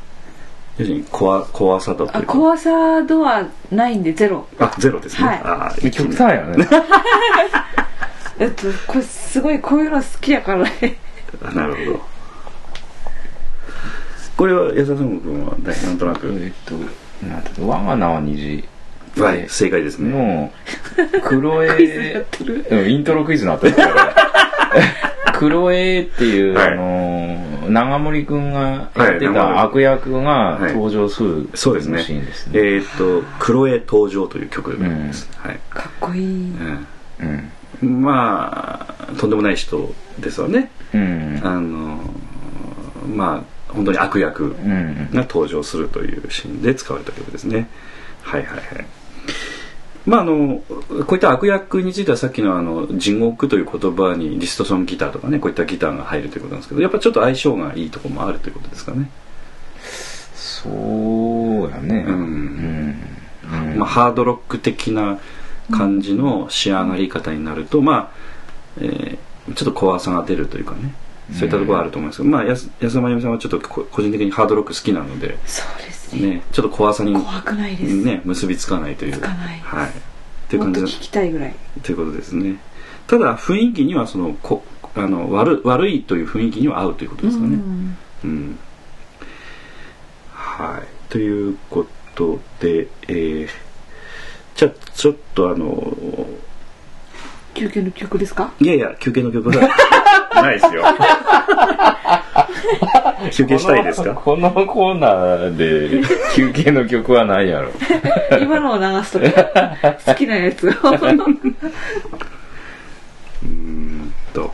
[0.78, 4.46] 要するに怖怖さだというかあ怖さ度はないんでゼロ。
[4.58, 5.40] あゼロですね、はい。
[5.44, 6.66] あー極端やね。
[8.38, 10.98] えっとこれすごいこういうの好きやからね。
[11.44, 12.00] あなるほど。
[14.36, 16.74] これは安田君君はねなんとなく、えっと、
[17.24, 18.64] なんていうの我が名は虹。
[19.16, 20.10] はい正解ですね。
[20.10, 20.52] の、
[21.22, 22.66] 黒クイズや江っ、てる。
[22.68, 23.76] うんイントロクイズになったんで
[25.38, 25.50] すよ。
[25.50, 32.60] 黒江っていう、はいあのー、長森くんがやってた悪役がはい登場するそうですねシーンですえね。
[32.78, 36.26] ーっと「黒江登場」という曲です、はい、かっこいいう
[36.62, 36.86] ん
[37.82, 38.00] うん。
[38.02, 41.40] まあとんでもない人ですわねうん。
[41.42, 42.00] あの
[43.14, 45.08] まあ本当に悪役うん。
[45.12, 47.68] が登場するというシーンで使われた曲ですね
[48.22, 48.64] はいはいはい
[50.06, 50.62] まああの
[51.06, 59.10] こういった悪役についてはさっきのあの地獄という言葉にディストソンギターとかねこういったギターが入るということなんですけどやっぱちょっと相性がいいところもあるということですかね、
[60.34, 62.04] そうやね。
[62.06, 62.14] うん。
[62.14, 62.96] うん。
[63.70, 63.78] うん。
[63.78, 65.18] まあ、ハードロック的な
[65.70, 68.10] 感じの仕上がり方になると、まあ、
[68.80, 69.18] えー
[69.54, 70.94] ちょっと怖さが出るというかね。
[71.32, 79.12] そういったところはあると思うんですけど、まあ安安田真由美さんはちょっとこ個人的にハードロック好きなので、そうですねね、ちょっと怖さに、怖くないです、ね、結びつかないという。
[79.12, 79.58] つかない。
[79.60, 79.88] はい。
[79.88, 79.92] っ
[80.48, 81.54] ていう感じ聞きたいぐらい。
[81.82, 82.56] ということですね。
[83.06, 84.64] ただ雰囲気にはそのこ
[84.94, 87.54] あの悪悪いという雰囲気には合うということですかね。
[87.54, 87.96] うん。
[88.24, 88.58] うん。
[90.32, 91.10] はい。
[91.10, 93.48] ということでえー
[94.54, 95.96] じゃあちょっとあの
[97.54, 98.52] 休憩の曲ですか？
[98.60, 99.60] いやいや休憩の曲が
[100.42, 100.82] ないですよ。
[103.32, 104.12] 休憩したいですか？
[104.14, 107.70] このこのコーナーで休憩の曲はないやろ。
[108.40, 110.70] 今のを流すとか好きなやつを。
[110.70, 114.52] うーんと。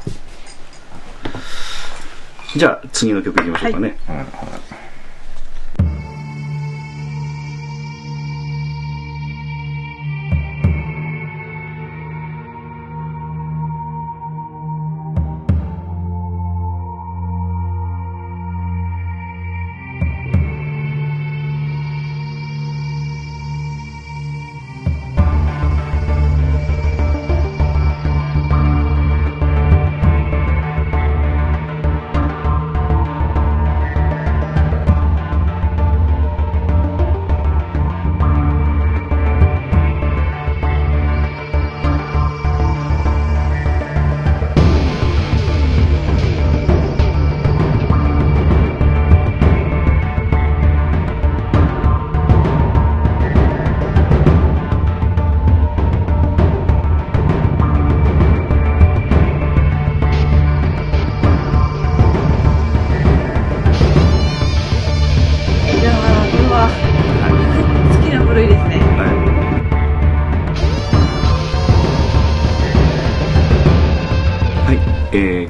[2.57, 4.27] じゃあ次の曲いきましょうかね、うんはい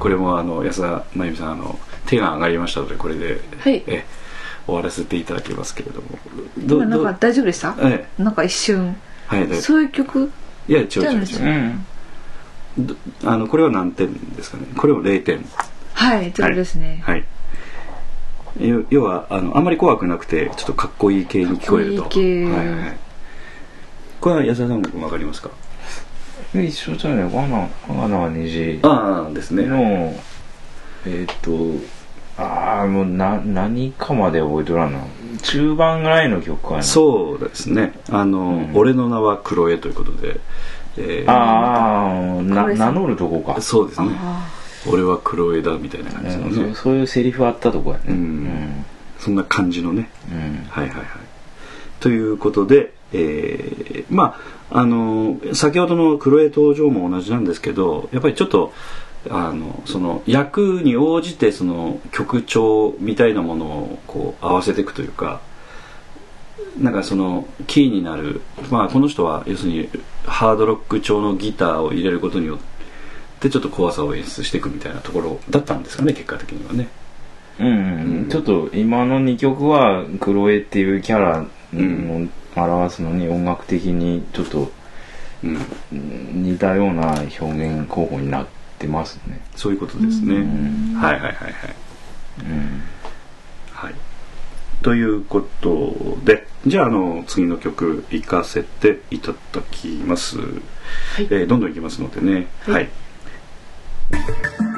[0.00, 3.84] これもあの安田真由美さんあの手が上がりましたのでこれで、はい。
[3.86, 4.04] え
[4.66, 6.06] 終わらせていただきますけれども
[6.58, 7.74] ど今なんか大丈夫でした？
[7.82, 8.94] えなんか一瞬。
[9.26, 10.30] はいでそういう曲？
[10.68, 11.44] いや違う違う違う。
[12.78, 12.94] うんど
[13.24, 14.66] あのこれは何点ですかね？
[14.76, 15.44] これも0点。
[15.94, 17.02] はいということですね。
[17.04, 17.24] はい。
[18.60, 22.02] 要要はあのあんまり怖くなくてちょっとかっこいい系に聞こえると。
[22.02, 22.96] はいはいはい。
[24.20, 25.50] これは安田さんもわかりますか？
[26.54, 29.66] 一緒じゃないわなわな虹ああですね。
[29.66, 30.12] の
[31.06, 31.52] えっ、と
[32.36, 34.98] ああもうな何かまで覚えとらんな。
[35.42, 36.82] 中盤ぐらいの曲かな。
[36.82, 37.92] そうですね。
[38.10, 38.70] あの、うん。
[38.74, 40.40] 俺の名はクロエということで、
[40.96, 43.60] えーああ名乗るとこか。
[43.60, 44.08] そうですね。
[44.12, 44.48] あ
[44.88, 48.04] 俺はクロエだみたいな感じのうんねそそういうセリフあったとこやね。
[48.08, 48.84] うん。
[49.18, 50.10] そんな感じのね。
[50.30, 50.66] うん。
[50.68, 51.06] はいはいはい。
[52.00, 58.72] ということで、えーまああの先ほどのクロエ登場も同じなんですけどやっぱりちょっと
[59.28, 65.40] あのその役に応じてその曲調みたいなものをこう合わせていくというか
[66.78, 68.40] なんかそのキーになる、
[68.70, 69.88] まあ、この人は要するに
[70.24, 72.58] ハードロック調のギターを入れることによっ
[73.40, 76.88] てちょっと怖さを演出していくみたいなところだったんですかね結果的にはね。
[77.58, 84.72] うんうんちょっと今の2曲はクロエっていうキャラの表すのに音楽的にちょっと
[85.42, 85.56] うん、
[85.92, 88.46] うん似たような表現候補になっ
[88.78, 90.40] てますねそういうことですね。
[90.40, 91.54] んはいはいはいはい。
[92.40, 92.82] うん
[93.72, 93.94] はい。
[94.82, 100.38] ということで、じゃあ、あの、次の曲、行かせていただきます。
[100.38, 100.42] い
[101.18, 102.48] えーどんどんいきますのでね。
[102.66, 102.82] はいはい。
[102.84, 104.69] はい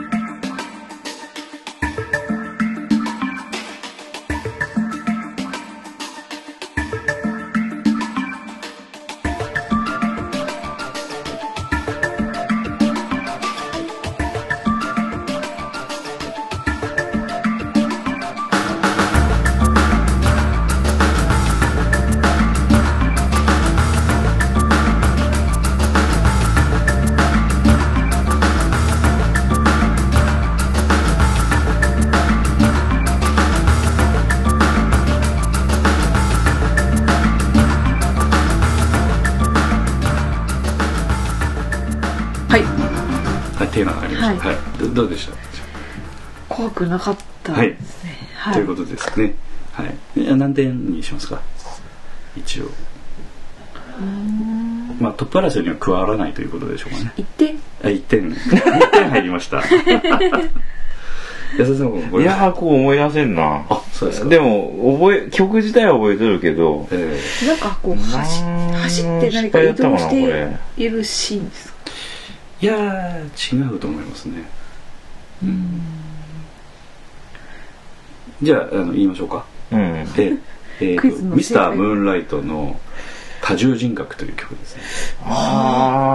[44.93, 45.35] どどうでした？
[46.55, 49.35] 怖くなかったですねはいということですね。
[49.73, 50.21] はい。
[50.21, 51.41] いや何点にしますか？
[52.37, 52.65] 一応。
[55.01, 57.13] まあ、トップ争いには加わらないということでしょうかね。
[57.17, 57.57] 一点？
[57.83, 58.31] あ、1点。
[58.33, 59.63] 1点入りました。
[61.59, 64.29] 安田さんもこれいやーこう思い出せんなあ、そうですか。
[64.29, 71.75] でも覚え曲自体は覚えてるけどえなんかこう走走って何か移動しているシーンですか？
[72.63, 74.45] ーいやー、違うと思いますね。
[78.43, 79.45] じゃあ、あの、言いましょうか。
[79.71, 79.81] うん。
[79.81, 80.39] えー
[80.81, 82.81] えーとミスター・ムーンライトの
[83.41, 84.83] 多重人格という曲ですね。
[85.25, 86.13] あ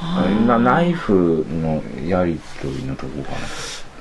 [0.00, 3.36] あなナイフのやりとりのとこかな。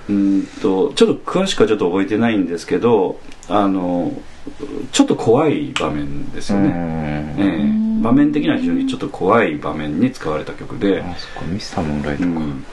[0.10, 3.20] うーんと、ちょっと詳しくはちょっと覚えてないんですけど、
[3.50, 4.12] あの、
[4.91, 7.36] ちょっと怖い場面ですよね。
[7.38, 8.02] ええ。
[8.02, 12.66] 場面的には非常にちょっと怖い場面に使われた曲で、あそっかミスタームーンライトか、うん。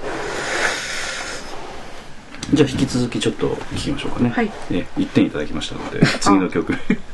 [2.53, 4.31] じゃあ引き続きちょっと聞きましょうかね。
[4.31, 4.51] はい。
[4.71, 6.75] え1点いただきましたので、 次の曲。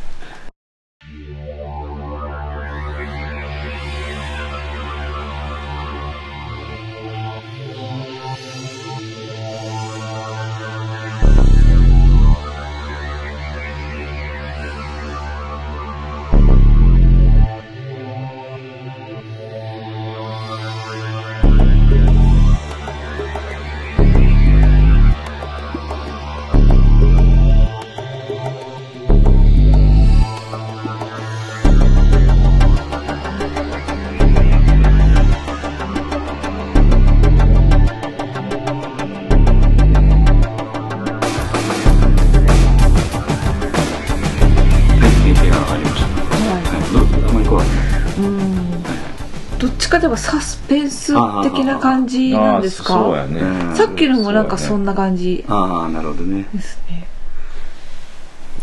[51.43, 52.95] 的な感じなんですか？
[52.95, 53.77] そうやね、うん。
[53.77, 56.47] さっきのもなんかそんなな感じああ、なるほどね。
[56.55, 57.07] ですね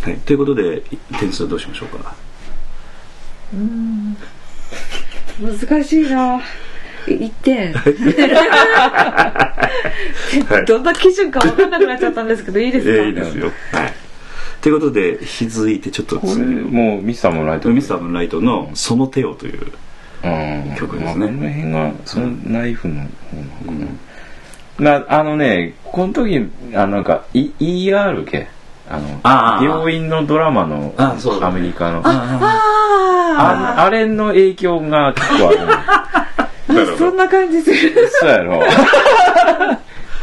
[0.02, 0.84] はい、ということで、
[1.20, 2.16] 点数はどうしましょうか？
[3.54, 4.18] うん。
[5.42, 6.42] 難しいな。
[7.06, 7.74] 1点。
[7.74, 7.90] は
[10.62, 10.66] い。
[10.68, 13.52] どんな基準か分かんなくなっちゃったんですけどいいですか、ええいいですよ。
[13.72, 13.94] はい。
[14.62, 19.62] ということで、引き続いてちょっともうミスタームーンライトミスター・ムーンライトの「その手を」という。
[19.62, 19.74] うん
[20.78, 21.26] 曲ですね。
[21.26, 23.96] まあこの辺がそのナイフの方なのか
[24.80, 28.48] な、なあのねこの時あなんか、I、ER 系？
[28.90, 29.64] あのああ。
[29.64, 32.02] 病院のドラマのアメリカの。
[32.04, 35.58] あああれの影響が結構ある。
[36.94, 38.10] あそんな感じする。
[38.10, 38.64] そうやろ。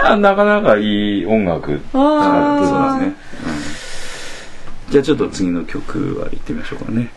[0.03, 1.81] あなかなかいい音楽。
[1.93, 2.21] そう
[2.61, 3.15] ですね、
[4.89, 4.93] うん。
[4.93, 7.09] じゃあちょっと次の曲は行ってみましょうかね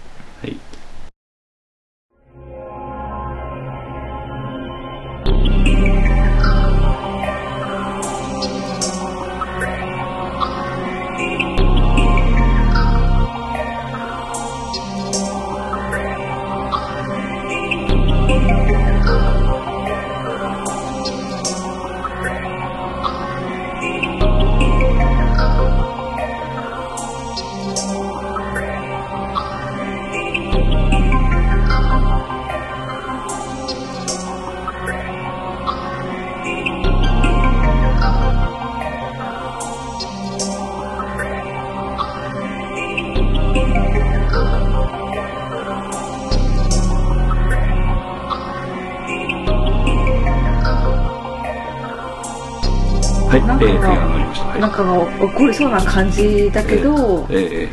[54.77, 57.69] か起こりそうな感じだけど、えーえ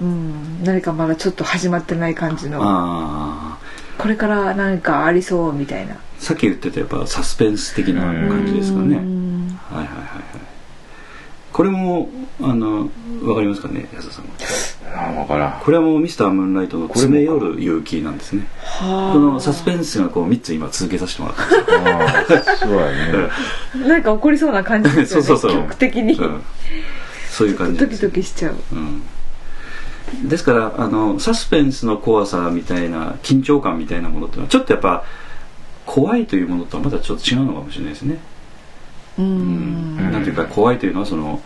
[0.00, 2.58] うん、何かまだちょっと始まってない感じーの。
[2.62, 3.58] あ
[3.98, 5.94] これから何かありそうみたいな。
[5.94, 9.58] あさっき言ってたやっぱサスペンス的な感じですかね、うん。
[9.70, 10.22] はいはいはいはい。
[11.52, 12.08] これも
[12.40, 12.88] あの
[13.22, 14.24] わかりますかね安田さん。
[14.24, 14.30] は
[14.94, 15.60] あ分からん。
[15.60, 18.46] これはもうミスタームーンライトのこれも詰め寄る勇気なんですね。
[18.64, 19.12] はあ。
[19.12, 23.28] このサスペンスがこう3つ今続けさせてもらったんですそうやね。
[23.88, 25.62] なんか起こりそうな感じですよね そうそうそう。
[25.62, 26.42] 曲的に、うん。
[27.30, 28.56] そういう感じドキドキしちゃう。
[28.72, 35.04] うん、ですからあのサスペンスの怖さみたいな緊張感みたいなものっていうのはちょっとやっぱ
[35.86, 38.18] 怖いというものとはまたちょっと違うのかもしれないですね、
[39.18, 40.12] ううんん。
[40.12, 41.40] なんていうか怖いというのはその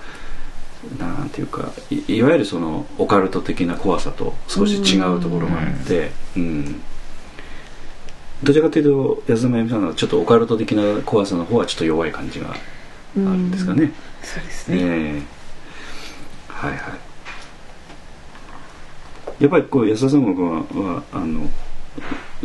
[0.98, 6.80] なんていうかいいわゆるそのオカルト的な怖さと少し違うところがあって、うん。
[8.42, 12.54] どちらかというと安田真由美さんはちょっとオカルト的な怖さの方はちょっと弱い感じがあ
[13.14, 13.92] るんですかね。
[14.22, 15.22] そうですね、ええ。
[16.48, 16.80] はいはい。
[19.38, 21.48] やっぱりこう安田さんははあの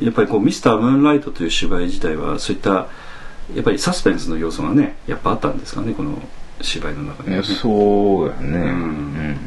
[0.01, 2.87] やっぱりこうミスタームーンライトという芝居自体はそういった
[3.53, 6.17] やっぱりサスペンスの要素がねやっぱあったんですかねこの
[6.63, 8.47] 芝居の中にはね、そうやね。
[8.47, 9.37] うん。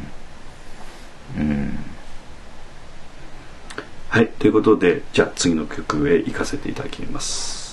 [1.37, 1.85] うん、うん。
[4.15, 7.64] はいということでじゃあ次の曲へ行かせていただきます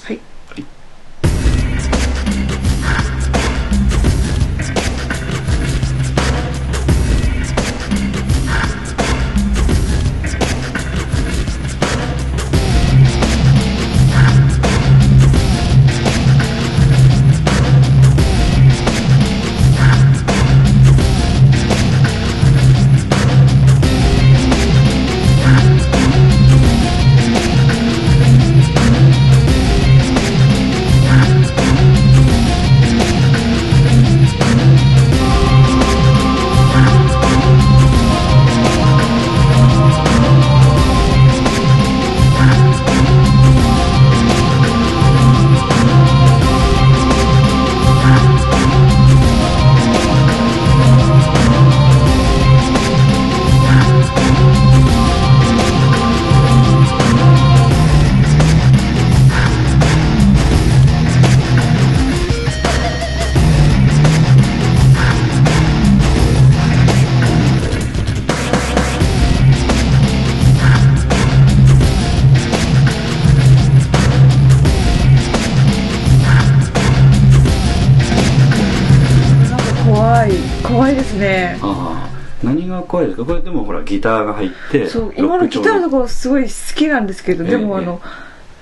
[83.96, 88.00] ギターが入ってそう今のギターのところすごい好きなんですけど、でもあの、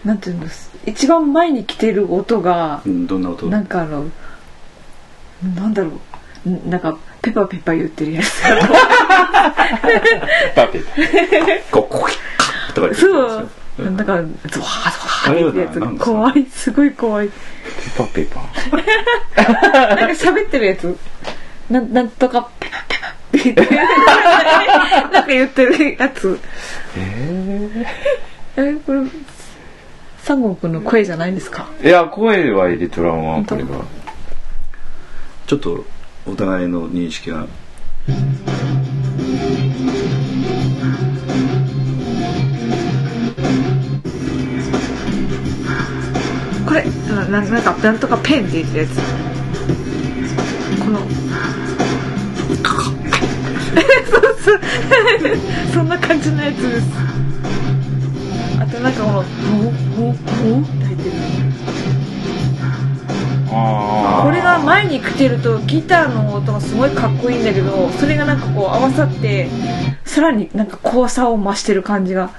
[0.04, 3.46] なんていうんです一番前に来てる音がうんどんな音？
[3.46, 4.06] なんかあの
[5.54, 5.92] なんだろ
[6.46, 8.42] うんなんかペパペパ言ってるやつ。
[10.54, 10.80] パペ
[11.70, 13.12] こうコキッとか言ってそう。
[13.12, 13.46] るん。
[13.46, 14.16] ですよなんか
[14.48, 14.66] ゾワ
[15.28, 15.80] ゾワってやつ。
[15.98, 16.46] 怖い。
[16.46, 17.28] すごい怖い。
[17.28, 17.34] ペ
[17.96, 18.40] パペパ
[19.94, 20.96] なんか喋ってるやつ。
[21.70, 22.99] なんなんとかペパペパ
[23.30, 26.38] って言ってなんか言ってるやつ。
[26.96, 27.86] え
[28.56, 29.02] えこれ
[30.22, 31.68] 三国の声じゃないんですか？
[31.82, 33.68] いや声は入れとらんわこれが
[35.46, 35.84] ちょっと
[36.26, 37.46] お互いの認識が
[47.08, 48.96] なななんかなんとかペンって言ってるやつ。
[50.80, 51.00] この
[54.10, 54.60] そうそう。
[55.72, 56.86] そんな感じのやつです。
[58.60, 60.14] あとなんかこの「モモモ」っ
[60.64, 61.10] て入ってる。
[63.52, 69.48] あこれが前に来てるとギターの音がすごいかっこいいんだけどそれがなんかこう合わさって
[70.04, 72.30] さらになんか怖さを増してる感じが。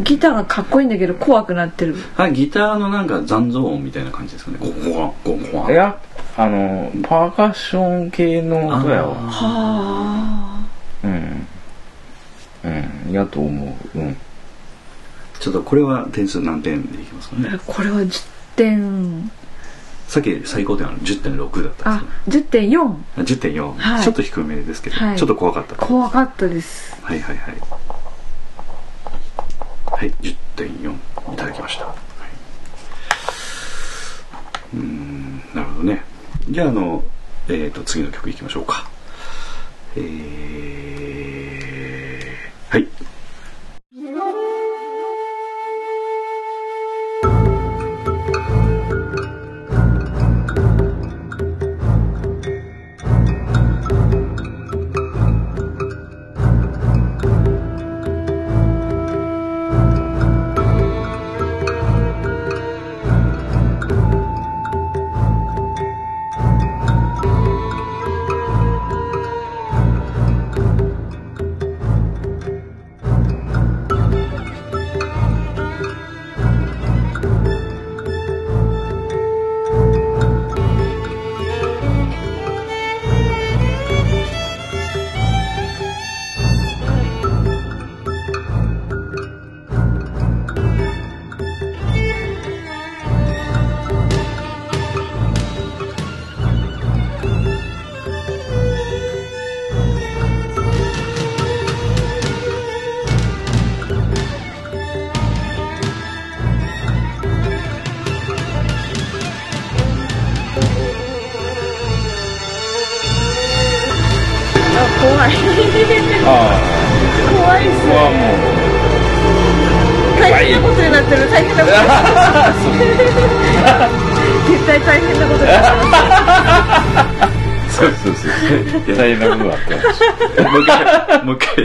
[0.00, 1.94] ギターがかっこいいんだけど怖くなってる。
[2.16, 4.56] あギターのなんか残像音みたいな感じですかね。
[4.60, 5.96] ゴンゴンゴンゴンいや
[6.36, 9.14] あのパーカッション系の音やわ。
[9.14, 10.66] はあ
[11.04, 11.46] うん。
[12.64, 13.12] うん。
[13.12, 13.98] やと思う。
[13.98, 14.16] うん。
[15.38, 17.58] ちょっとこれは点数何点でいきますかね？
[17.66, 18.26] これは10
[18.56, 19.30] 点。
[20.08, 24.02] さっき最高点は10.6だったんあです10.4ね10.4、はい。
[24.02, 25.18] ちょっと低めですけど、はい。
[25.18, 26.96] ちょっと怖かったと怖かったです。
[27.02, 27.56] はいはいはい。
[29.86, 30.12] はい
[30.56, 30.94] 10.4
[31.32, 31.96] いただきました、はい、
[34.76, 36.02] うーんなるほどね
[36.50, 37.02] じゃああの
[37.48, 38.88] えー、と次の曲いきましょうか。
[39.96, 42.88] えー、はい。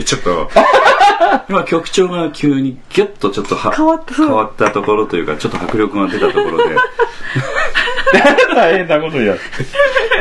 [0.00, 0.50] 一回ちょっと
[1.48, 4.14] 今曲調が急にギュッとちょっとは変わった。
[4.14, 6.76] 変わったところというかちょっと迫力が出たところで。
[8.54, 9.42] 大変なことになって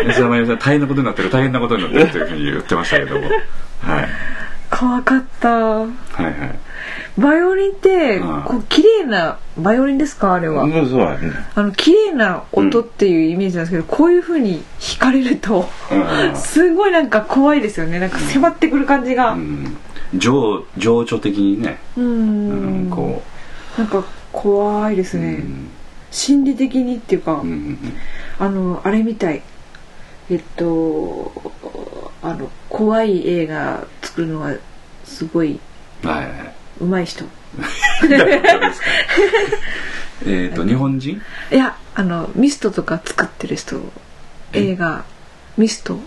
[0.05, 3.27] 安田真由美さん大変なことになってる大変なことになってるというふうに言ってましたけども。
[3.27, 4.09] はい。
[4.69, 5.49] 怖かった。
[5.49, 5.87] は
[6.19, 6.68] いはい
[7.17, 8.43] バイオリンってうん。
[8.43, 10.33] こう綺麗なバイオリンですか？
[10.33, 11.31] あれは、うんそうやね。
[11.55, 16.35] あの綺麗な音っていうイメージなんですけど、こういう風に弾かれるとうん。
[16.35, 17.99] すごいなんか怖いですよね。
[17.99, 19.33] なんか迫ってくる感じが。
[19.33, 19.77] うん。
[20.15, 22.87] 情情緒的にね、うん。
[22.87, 23.21] んこ
[23.77, 25.69] なんか怖いですう、ね、うん。
[26.11, 27.77] 心理的にっていうか、うんうん
[28.39, 29.41] あのあれみたい。
[30.31, 31.31] えっと
[32.21, 34.55] あの怖い映画作るのが
[35.03, 35.59] すごい
[36.03, 37.25] うんはいはい上手い人。
[40.25, 41.21] えっと日本人？
[41.51, 43.77] いやあのミストとか作ってる人。
[44.53, 44.71] え？
[44.71, 45.05] 映画。
[45.57, 45.99] ミスト。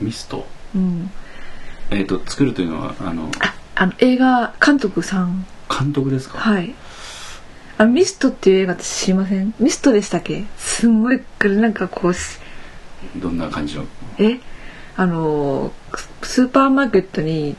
[0.00, 0.46] ミスト？
[0.74, 1.10] うん。
[1.90, 3.30] えっ、と作るというのはあの？
[3.40, 5.46] ああの映画監督さん。
[5.68, 6.38] 監督ですか？
[6.38, 6.74] はい。
[7.78, 9.54] あミストっていう映画って知りません？
[9.60, 10.44] ミストでしたっけ？
[10.56, 12.38] すんごいなんかこうし
[13.16, 13.84] どんな感じの？
[14.18, 14.38] え？
[14.96, 15.72] あの
[16.22, 17.56] スーパーマーケットに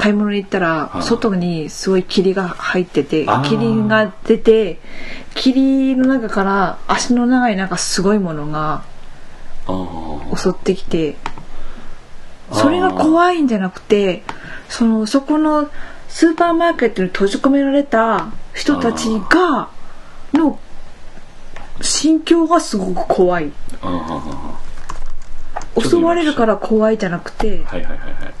[0.00, 4.78] 買い物に行ったらあ外にすごい霧が入ってて霧が出て
[5.34, 8.82] 霧の中から足の長いなんかすごいものが
[10.34, 11.16] 襲ってきて
[12.50, 14.22] それが怖いんじゃなくて
[14.70, 15.70] そのそこの
[16.08, 19.68] スーパーマーケットに閉じ込められた人たちが
[20.32, 20.58] の
[21.82, 23.52] 心境がすごく怖い。
[25.80, 28.39] 襲われるから怖いじゃなくてはいはいはいはい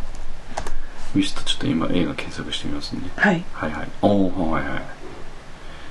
[1.14, 3.02] ミストちょっと今映画検索してみますね。
[3.16, 3.44] はい。
[3.52, 3.88] はいはい。
[4.02, 4.82] おおはいはい。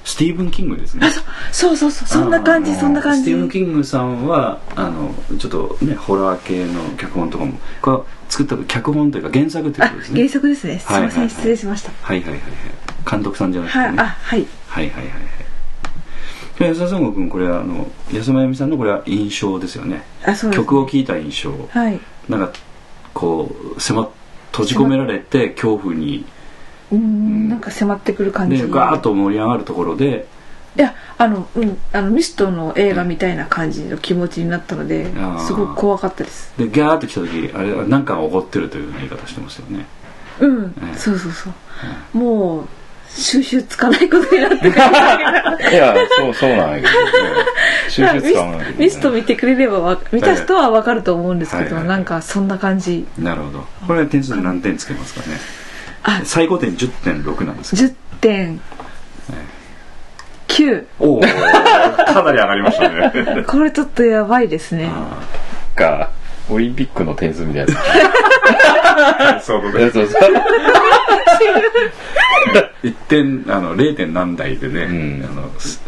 [0.05, 1.05] スティーブン・キングですね。
[1.05, 3.21] あそそうそうそうそんな感じそんな感じ。
[3.21, 7.97] スティーブン・キングさんはあのちょっとねホラー系の脚本とかもこれ
[8.29, 10.21] 作った脚本というか原作ってこあとですね。
[10.21, 10.79] 原作ですね。
[10.79, 11.29] すいません、はいはいはい。
[11.29, 11.91] 失礼しました。
[12.01, 12.51] はいはいはいはい。
[13.09, 13.85] 監督さんじゃなくてね。
[13.85, 14.47] はいあはい。
[14.67, 15.19] はいはいはいはい。
[16.59, 20.03] で安田三悟君これはあの安間由美さんのこれは印象ですよね。
[20.23, 21.51] あそうです、ね、曲を聴いた印象。
[21.69, 21.99] はい。
[22.27, 22.51] なんか
[23.13, 24.09] こう迫
[24.51, 26.25] 閉じ込められて恐怖に
[26.91, 27.49] うーん。
[27.49, 28.61] なんか迫ってくる感じ。
[28.61, 30.27] でガーッと盛り上がるところで。
[30.77, 31.77] いやあのうん。
[31.93, 35.39] あのミストの映画みたいな感じの気持ちになったのであー。
[35.39, 36.53] すごく怖かったです。
[36.57, 39.85] でギャーって来た時あれは何かが起こってるという言い方してますよね。
[40.39, 40.97] うん、ええ。
[40.97, 42.67] そうそうそう、もう
[43.15, 46.93] 収集つかないことになってからいやそうそうなんやけど、ね、
[47.89, 48.75] 収集つかわないね。
[48.77, 53.07] ミスト見てくれればわ見た人はわかると思うんですけど、はいはいなんかそんな感じ。
[53.17, 53.65] なるほど。
[53.87, 55.37] これは点数何点つけますかね？
[56.03, 56.21] あ。
[56.23, 58.59] 最高点10.6なんです10.9
[60.99, 61.27] おおか
[62.23, 63.43] なり上がりましたね。
[63.47, 64.89] これちょっとやばいですね。
[65.75, 66.11] か
[66.49, 69.41] オリンピックの点数みたいな。
[69.41, 70.07] そうそうそう。
[72.83, 73.95] 1点あの 0.
[73.95, 74.91] 点何台でね、う
[75.23, 75.25] ん。
[75.25, 75.81] あのす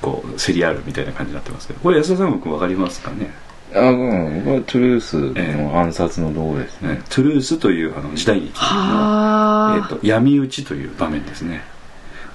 [0.00, 1.80] こう競り合うみたいな感じになってますけど。
[1.80, 3.32] これ安田さん僕分かりますかね？
[3.72, 5.16] あうんこれトゥルース
[5.56, 6.80] の暗殺の動画です。
[6.82, 11.62] ねねトゥルースというあの時代劇の、はあ、えー、と闇討ちという場面ですね。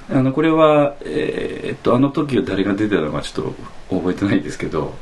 [0.09, 3.53] あのこれは、えー、とあの時誰が出てたのかちょっ
[3.89, 4.93] と覚えてないんですけど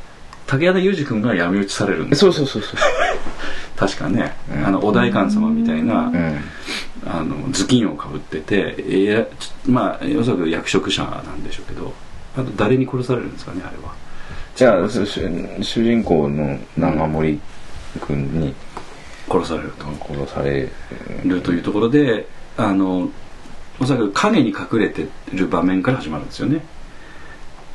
[0.57, 2.19] 武田裕二君が闇討ちされるんです。
[2.19, 2.79] そうそうそうそう。
[3.75, 6.37] 確かね、うんあのお代官様みたいな、うん。
[7.05, 11.93] あの頭巾をかぶってていやちょまあおそらく役職者なんでしょうけど
[12.37, 13.93] あと誰に殺されるんですかねあれは。
[14.55, 17.39] じゃあ主主人公の長森
[17.99, 18.55] 君に
[19.29, 19.85] 殺されると。
[20.13, 20.69] 殺され
[21.25, 23.09] るというところであの
[23.79, 26.63] おそらく影に隠れてる場面から始まるんですよね。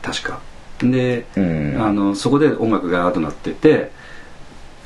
[0.00, 0.40] 確か
[0.82, 1.76] で、うん。
[1.82, 3.90] あのそこで音楽がガーッとなってて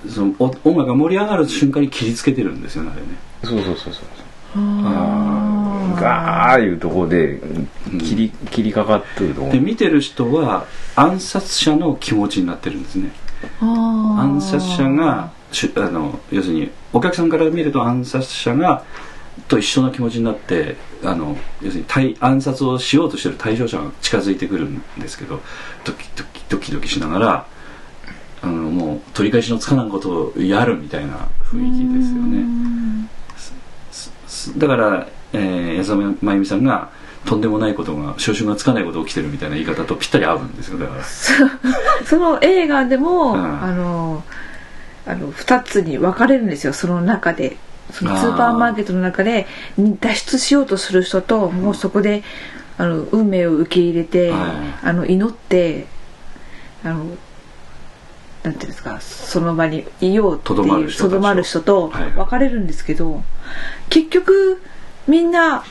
[0.09, 3.09] そのお音楽が盛り上がる瞬間に切りつけてるんですよねあれね。
[3.45, 4.05] そうそうそうそう
[4.57, 6.01] あー。
[6.01, 7.41] ガーいうとこで
[8.01, 9.51] 切り切りかかってるとこ。
[9.51, 10.67] で見てる人は
[10.97, 13.11] 暗殺者の気持ちになってるんですね。
[13.61, 15.31] 暗殺者が
[15.77, 18.85] あの要するにお客さんから見ると暗殺者が
[19.49, 25.41] と一緒の気持ちになってあの要するに対暗殺をしようとしてる対象者が近づいてくるんですけど
[25.85, 27.47] ドキドキドキドキしながら
[28.43, 33.09] あのもう取り返しのつかないことをやるみたいな雰囲気ですよね。
[34.27, 36.91] すだから、えー、安田真由美さんが
[37.25, 41.05] とんでもないことが収集がつかないことが起きてるみたいな言い方とぴったり合うんですよだから。
[42.05, 43.63] その映画でも、うん。
[43.63, 44.25] あの
[45.07, 47.57] あの2つに分かれるんですよその中で
[47.93, 49.47] そのスーパーマーケットの中で
[50.01, 52.23] 脱出しようとする人ともうそこで
[52.79, 54.37] あの運命を受け入れて、は
[54.83, 54.87] い。
[54.89, 55.87] あの祈って
[56.85, 57.05] あの
[58.43, 62.13] なんていうんですかその場にいようってとどまいうる人ととどまる人とはいはい。
[62.13, 63.23] 分かれるんですけど、
[63.89, 64.61] 結局
[65.07, 65.63] みんな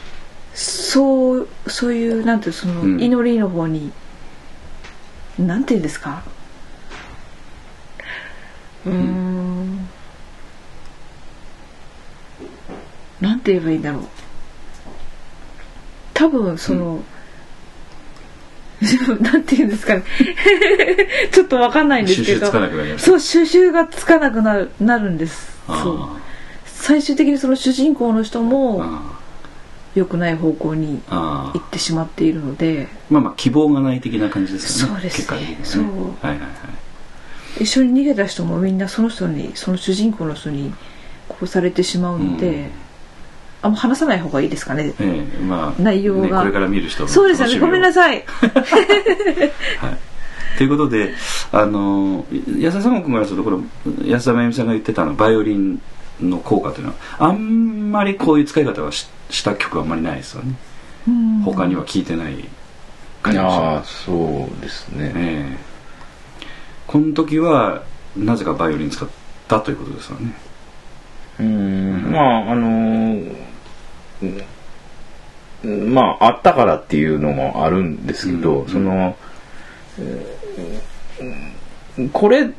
[0.53, 3.01] そうそういうなんていうそのうん。
[3.01, 3.91] 祈りの方に、
[5.39, 6.23] なんていうんですか？
[8.85, 9.89] うーん
[13.21, 14.01] なんて言えばいいんだろう。
[16.13, 17.03] 多分その、
[19.21, 20.03] なんて言うんですかね。
[21.31, 22.51] ちょっとわかんないんですけど。
[22.97, 25.59] そう収集がつかなくなるなるんです。
[25.67, 25.97] そう。
[26.01, 26.17] あ
[26.65, 29.19] 最終的にその主人公の人ーもあ
[29.93, 32.87] 良くない方向に行ってしまっているので。
[33.11, 34.93] まあまあ希望がない的な感じですよね。
[34.95, 35.37] そうですね。
[35.37, 35.59] ね。
[35.63, 35.83] そう。
[35.83, 36.45] はいはいは
[37.59, 37.63] い。
[37.63, 40.73] 一緒に逃げた人もみんなその人にその主人公の人に
[41.29, 42.65] 殺されてしまうので、うん
[43.61, 44.93] あもう話さない方がいいですかね。
[44.99, 46.21] ええまあ内容が。
[46.23, 47.59] ねこれから見る人のそうですよね。
[47.59, 48.23] ごめんなさい。
[48.59, 48.77] さ
[49.87, 50.57] い。
[50.57, 51.13] ということで
[51.51, 52.25] あの
[52.59, 53.61] 安田さん君からするところ
[54.05, 55.81] 安田真由美さんが言ってたのバイオリン
[56.21, 60.55] の効果というのはあんまりこういう使い方はしした曲はあんまりないですよね。
[61.07, 61.41] うん。
[61.43, 62.47] 他には聞いてない
[63.21, 65.11] 感じがしそうですね。
[65.15, 65.57] ええ。
[66.87, 67.83] この時は
[68.17, 69.09] なぜかバイオリン使っ
[69.47, 70.33] たということですよね。
[71.39, 73.50] うんまああのー
[75.63, 75.93] うん。
[75.93, 78.69] まああったからっていうのもあるんですけど、うん。
[78.69, 79.15] その、
[79.99, 82.49] えーこれ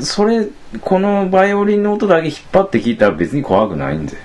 [0.00, 0.48] それ
[0.80, 4.16] このバイオリンの音だけ引っ張って聞いたら別に怖くないんで、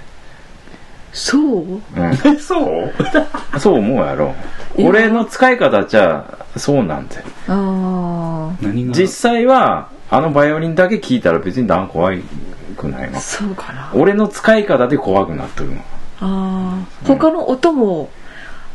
[1.12, 1.76] そう？
[1.76, 1.80] う
[2.42, 3.58] そう？
[3.58, 4.34] ん、そう思うやろ。
[4.80, 7.24] 俺の使い方じゃそうなんで。
[7.48, 8.94] あ何が？
[8.94, 12.12] 実際はあのバイオリンだけ聞いたら別に何怖
[12.76, 13.20] くないあの。
[13.20, 13.92] そうかな。
[13.94, 15.84] 俺の使い方で怖くなってるの
[16.24, 18.10] ああ他の音も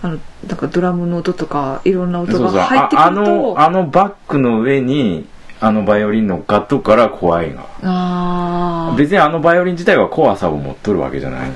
[0.02, 5.26] あのなんかドラムの音とかいろんな音が入ってくるああのとあのバッグの上に
[5.60, 11.50] あのバイオリン乗っかっとくから怖いがああ別にあのバイオリン自体は怖さを持っとるわけじゃない。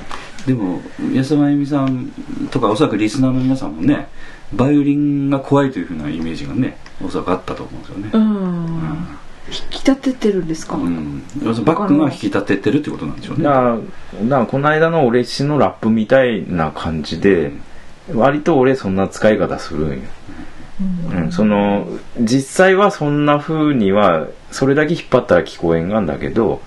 [0.46, 0.80] でも
[1.12, 2.10] 安田真由美さん
[2.50, 4.08] とかおそらくリスナーの皆さんもね
[4.52, 8.10] バイオリンが怖いというふうなイメージがねおそらくあったと思うんですよね。
[8.12, 8.24] う、うん
[8.78, 9.18] ん
[9.48, 11.22] 引き立ててるんですか、うん。
[11.42, 13.44] バックが引き立ててるってことなんでしょうね。
[13.44, 17.52] だからだからこの間の俺氏のラップみたいな感じで
[18.14, 19.98] 割と俺そんな使い方するんよ。
[21.14, 21.86] うん、その
[22.20, 26.60] 実際はそんな風にはそれだけ引っ張ったら聞こえんがんだけど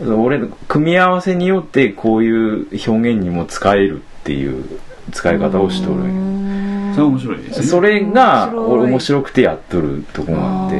[0.00, 4.64] 俺組み合わせによってこういう表現にも使えるっていう
[5.12, 6.94] 使い方をしとるんよ。
[6.94, 7.66] それは面白いですね。
[7.66, 10.76] それが面白くてやっとるとこがあって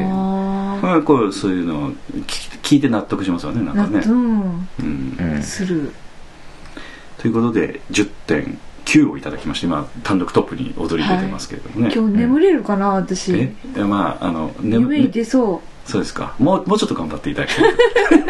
[0.95, 4.05] あこうそういうのを聞聞いて納得しますよねなんかね。
[4.07, 5.16] うんうん。
[5.18, 5.43] うん。
[5.43, 5.93] する
[7.18, 13.32] ということで10.9をいただきまして今単独トップに踊り出てますけれどもね、今日眠れるかな私。
[13.32, 13.55] え？
[13.84, 16.35] まああの眠夢に出そうそうですか。
[16.39, 17.62] もうもうちょっと頑張っていただきた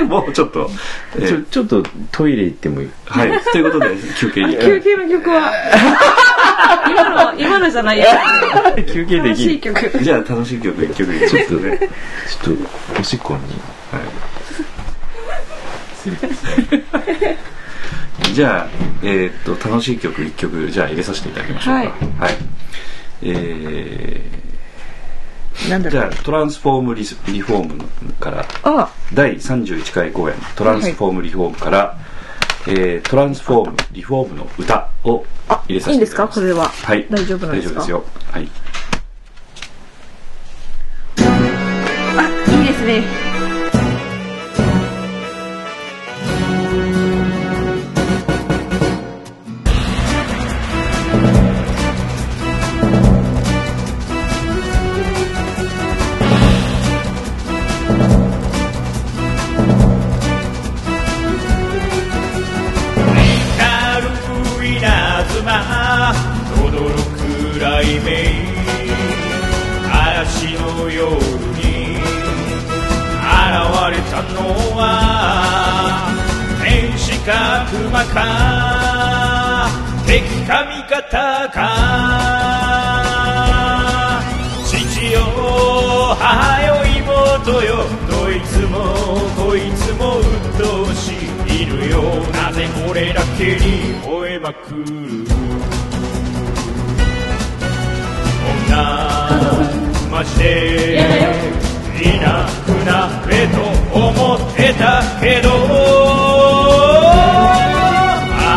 [0.03, 0.71] いもうちょっと、
[1.19, 2.91] えちょちょっとトイレ行ってもいい。
[3.07, 3.41] はい。
[3.53, 4.57] ということで休憩に。
[4.57, 5.53] 休憩の曲は？
[6.91, 8.07] 今の今のじゃないよ。
[8.93, 9.37] 休憩で楽きる。
[9.37, 9.99] じしい曲。
[10.13, 11.79] ゃあ楽しい曲一曲いきますね
[12.43, 12.57] ちょっ
[12.95, 13.41] とおしっこに。
[13.93, 13.99] は
[18.31, 18.69] い、じゃあ、
[19.03, 21.81] えーっと楽しい曲一曲じゃあ入れさせていただきましょうか。
[22.25, 22.35] はい。
[23.23, 24.21] え
[25.71, 26.03] なんだろう。
[26.03, 27.75] ーじゃあトランスフォームリスリフォー
[28.07, 28.91] ムからあ。
[29.15, 31.99] 第31回公演トランスフォームリフォームから、
[32.67, 35.25] えートランスフォームリフォームの歌を
[35.69, 35.91] 入れさせていただきます。
[35.91, 36.29] いいんですか？
[36.29, 36.69] これは。
[36.69, 37.07] はい。
[37.11, 37.81] 大丈夫なんですか？
[37.81, 38.05] 大丈夫ですよ。
[38.33, 38.49] はい。
[42.15, 43.03] あいいですね
[74.77, 76.09] は
[76.63, 79.69] 天使か熊か
[80.07, 81.59] 敵か味方か
[84.65, 85.21] 父よ
[86.19, 88.77] 母よ妹よどいつも
[89.37, 90.27] こいつも鬱
[90.59, 91.13] 陶し
[91.49, 92.03] いいるよ
[92.33, 93.61] なぜ俺だけに
[94.03, 95.33] 吠えまくる。
[98.71, 98.75] 女
[100.11, 101.72] マジで
[102.03, 103.63] いなくなれと
[103.97, 105.49] 思ってたけど。
[108.39, 108.51] あ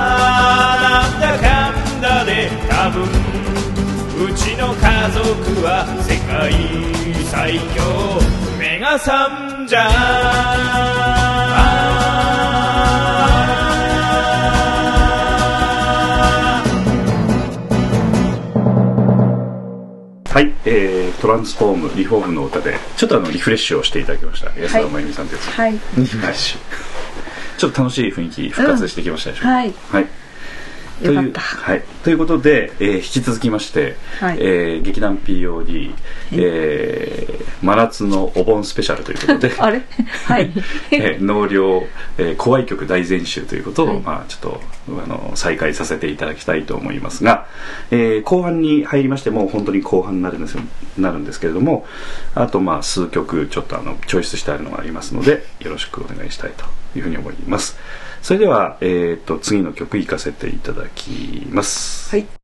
[0.00, 3.02] あなんだかんだで多分
[4.26, 4.80] うちの家
[5.10, 5.22] 族
[5.62, 5.68] は
[6.00, 6.50] 世界
[7.30, 7.76] 最強。
[8.58, 9.28] 目がさ
[9.62, 10.95] んじゃん
[20.36, 24.50] はい、えートランスフォームリフォームの歌でちょっとあのリフレッシュをしていただきました。
[24.60, 25.70] 安田真由美さんです、はい。
[25.70, 25.78] はい、
[27.56, 29.74] ちょっと楽しい雰囲気復活してきましたでしょうか、はい。
[29.92, 30.06] はい
[31.02, 34.38] というはい、ということで、えー引き続きまして、はい。
[34.40, 35.92] えー劇団 POD、
[36.32, 39.52] えー真夏のお盆スペシャルということで。
[39.58, 39.82] あれ？
[40.26, 40.52] はい。
[40.92, 41.86] えー納涼、
[42.18, 44.00] えー怖い曲大全集ということを、はい。
[44.00, 44.60] まあ、ちょっと
[45.04, 47.46] あの再開させていただきたいと思いますが、
[47.90, 50.62] えー後半に入りましてもう本当に後半になるんですよ
[50.98, 51.86] なるんですけれども
[52.34, 56.64] あとまあ数曲ちょっとあのチョイスしてあるのがありますのでよろしくお願いしたいと
[56.96, 57.76] いうふうに思います
[58.26, 62.10] それでは、えー、と次の曲いかせていただきます。
[62.10, 62.35] はい。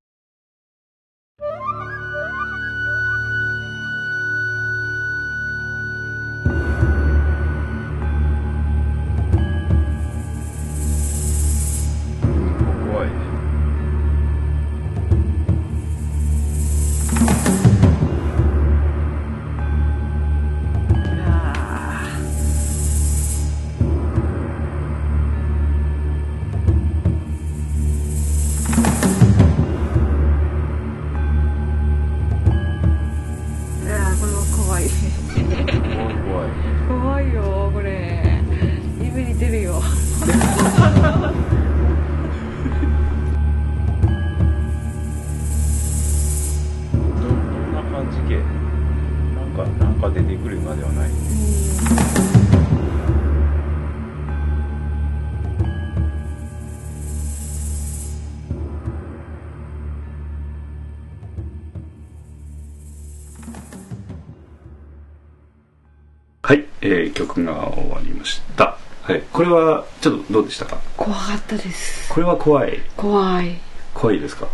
[69.55, 70.79] はいこれはちょっとどうでしたか？
[70.97, 72.13] 怖かったです。
[72.13, 72.81] これは怖い。
[72.97, 73.59] 怖い。
[73.95, 74.49] 怖いですか？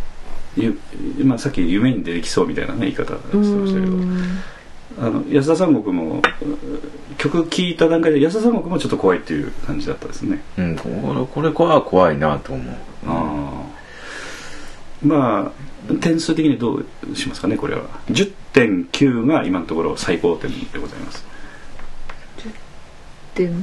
[0.57, 0.79] ゆ
[1.23, 3.93] まあ、さっき夢に出てきそうみたいなね言い方してましたけど。
[5.01, 6.23] あの安田三国もう
[7.19, 10.43] 曲聴いた段階で安田三国もちょっと怖いっていう感じだったですね。
[10.59, 12.77] うんこれこれ怖い怖いなと思う。
[13.07, 13.65] あ
[15.05, 15.53] ま
[15.91, 17.83] あ点数的にどうしますかねこれは。
[18.11, 21.25] 10.9が今のところ最高点でございます。
[23.35, 23.55] 点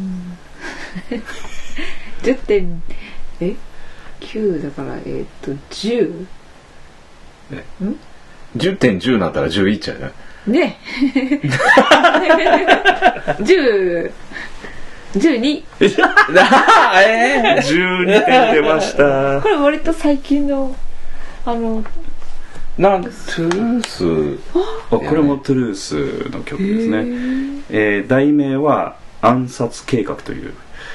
[2.24, 2.82] 10点
[3.41, 3.55] え
[4.22, 6.26] ？9だからえーっと10
[8.57, 10.11] 10点10なったら11じゃない
[10.47, 10.78] ね
[13.39, 14.11] 10
[15.16, 15.63] 12
[17.05, 19.39] え？12点出ました。
[19.41, 20.76] これ割と最近の
[21.45, 21.84] あの
[22.78, 24.38] なんトゥルース。
[24.91, 24.97] あ？
[24.97, 26.97] これもトゥルースの曲ですね、
[27.70, 28.97] えー題名は
[29.28, 30.53] 「暗殺計画」という。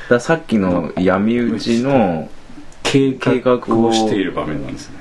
[0.09, 2.29] ださっきの闇討ちの
[2.83, 5.01] 計計画画ををしている場面なんですね。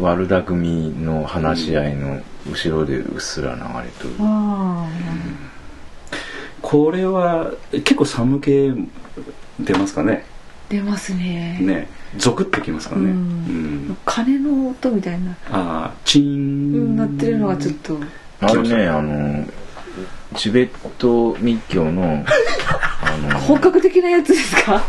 [0.00, 2.20] 悪巧みの話し合いの
[2.50, 3.66] 後ろでうっすら流れ
[3.98, 4.14] とる。
[4.20, 4.88] あ
[6.62, 8.72] これは結構寒気
[9.60, 10.24] 出ますかね。
[10.68, 11.58] 出ますね。
[11.60, 11.88] ね。
[12.16, 13.16] ゾクッときますからね、ううん。
[13.90, 16.96] ん鐘の音みたいな、ああチーン。
[16.96, 17.98] 鳴ってるのがちょっと。
[18.40, 19.46] あれねあの
[20.36, 20.68] チベッ
[20.98, 22.24] ト密教の
[23.02, 24.82] あの本格的なやつですか？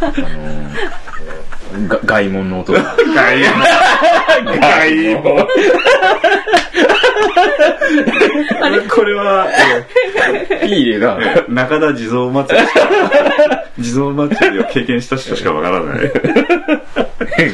[0.00, 2.72] あのが外門の音。
[2.72, 2.80] が
[3.14, 3.42] 外
[4.60, 5.46] 外門。
[8.60, 9.46] あれこれは
[10.62, 11.18] ピー入れが
[11.48, 12.88] 中田地蔵祭りしか
[13.78, 16.10] 地蔵祭りを経験した人しかわからない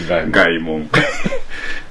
[0.09, 0.31] 外門。
[0.33, 0.91] 外門。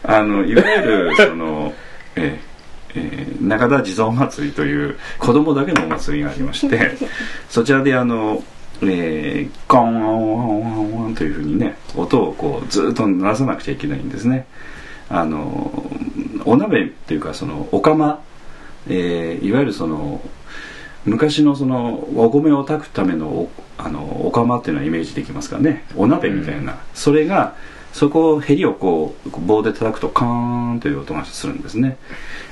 [0.04, 1.74] あのいわゆるその
[2.16, 2.51] えー
[2.96, 6.92] えー中田地蔵祭りという子供だけのお祭りがありまして
[7.50, 8.44] そちらであの
[8.84, 14.48] えー、ゴンゴンゴンゴンゴンというふうにね音をこうずっと鳴らさなくちゃいけないんですね。
[15.10, 15.92] あの
[16.46, 18.20] お鍋っていうかそのお釜、
[18.88, 20.22] えーいわゆるその
[21.06, 25.86] 昔のそのお米を炊くためのおあのお釜っていうのはイメージできますからね。
[25.96, 27.56] お鍋みたいな、それが
[27.94, 31.98] そこをヘリをこう棒で叩くとカーンという音がするんですね。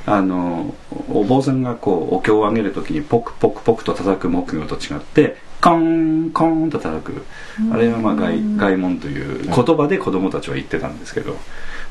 [0.05, 0.73] あの
[1.09, 5.77] お坊さんがこうお経をあげる時にポクポクポクと叩く木魚と違ってカー
[6.27, 7.25] ンカーンと叩く。
[7.71, 11.37] あれはまあ外外門という言葉で子供たちは言ってたんですけど、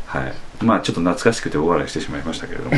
[0.06, 0.32] はい、
[0.64, 2.76] まあちょっと懐かしくて大笑いしてしまいましたけれども。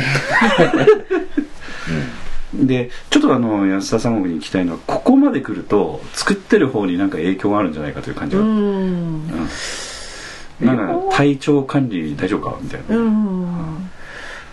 [2.53, 8.49] でちょっとあの安田三国に聞きたいのはここまで来ると作ってる方になんか影響があるんじゃないかという感じうが、ん。
[8.49, 9.29] うん
[10.61, 13.89] なんか体調管理大丈夫かみたいな、うん。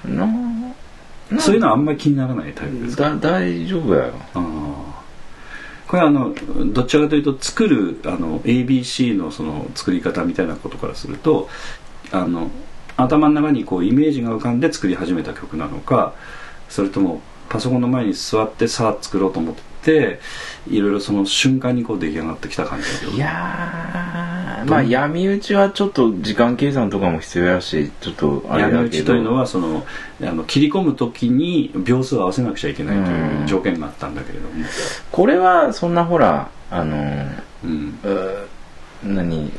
[0.08, 4.12] なそういうのはあんまり気にならないタイプですか、だ大丈夫だよ。
[5.88, 6.34] これはあの
[6.72, 11.48] どちらかというと作るあの ABC のその作り方みたいなことからすると
[12.12, 12.50] あの
[12.98, 16.14] 頭の中にこうイメージが浮かんで作り始めた曲なのか
[16.68, 20.20] それともパソコンの前に座ってさあ作ろうと思って
[20.68, 24.07] いろいろその瞬間にこう出来上がってきた感じいやー
[24.64, 28.84] まあ闇討ちはちょっと時間計算とかも必要やしちょっとあれ闇だけど。
[28.84, 29.86] 打ちというのはその
[30.22, 34.64] あの切り込む時に秒数を合わせなくちゃいけないという条件があったんだけれども、
[35.12, 36.96] これはそんなほらあの
[37.64, 38.46] うん、うー
[39.04, 39.52] 何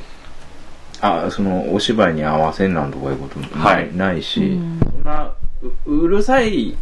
[1.02, 3.96] あそのお芝居に合わせんなんとかいうことない,、はい。
[3.96, 4.80] ないし、うん。
[4.80, 5.34] そんな
[5.86, 6.78] ううるさい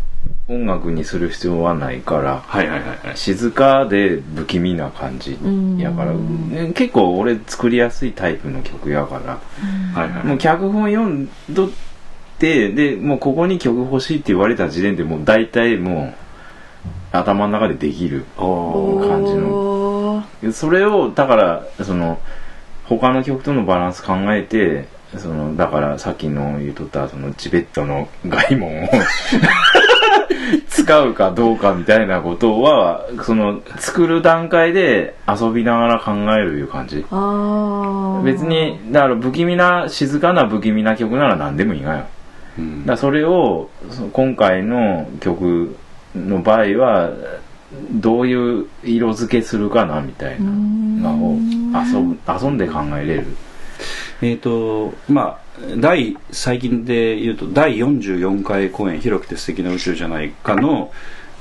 [0.49, 3.17] 音楽にする必要はないからはいはいはいはい。
[3.17, 5.37] 静かで不気味な感じ
[5.77, 6.13] やから、
[6.73, 9.39] 結構俺作りやすいタイプの曲やから、
[9.93, 11.69] はいはいもう脚本読んどっ
[12.39, 20.23] てでもうここに曲欲しいって言われた時点でもう大体もう頭の中でできる感じの。
[20.53, 22.19] それをだからその
[22.85, 24.87] 他の曲とのバランス考えて
[25.17, 28.87] そのだからさっきの言うとったそのチベットの外門を
[30.69, 37.05] 使うかどうかみたいなことはその作る段階で遊びながら考えるいう感じ。
[37.11, 42.05] ああ別にだから不気味な静かな不気味な曲なら何でもいいがよ。
[42.57, 42.85] うん。
[42.85, 43.69] だそれを
[44.13, 45.75] 今回の曲
[46.15, 47.11] の場合は
[47.91, 51.37] どういう色付けするかなみたいなのを
[51.73, 53.25] 遊ぶ遊んで考えれる。
[54.21, 55.37] えっ、とまあ
[55.77, 60.91] 第最近で言うと第44回公演「広くて素敵な宇宙じゃないか」の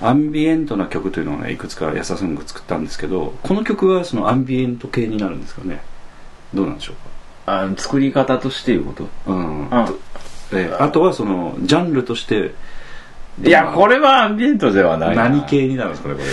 [0.00, 5.80] アンビエントな曲というのをねいくつか安田さんが作ったんですけどこの曲はそのアンビエント系になるんですかね。
[6.54, 6.96] どうなんでしょう
[7.46, 9.04] あ作り方としていうこと？
[9.04, 9.68] かうん。
[9.70, 9.90] あ。
[10.52, 12.54] えあとはそのジャンルとして
[13.44, 15.28] いやこれはアンビエントではないな。
[15.28, 16.26] 何系になるんですかねこれ。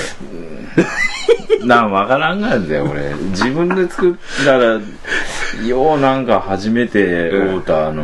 [1.65, 3.13] なんわからんがんだよ俺。
[3.31, 4.13] 自分で作っ
[4.45, 4.79] たら
[5.65, 8.03] ようなんか初めて会うたあの、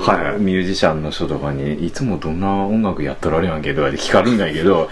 [0.00, 0.40] はいはい。
[0.40, 4.88] ミュージシャンの人とかにいつもどんな音楽やっとられやんけどって聞かるんだけど。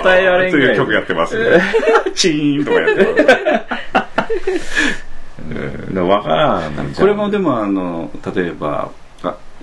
[0.00, 0.76] 答えられんぐらい。
[0.76, 1.62] という曲やってますね。
[2.14, 4.24] チーンとかやってます
[5.92, 9.03] 分からんこれもでもあの例えばあ、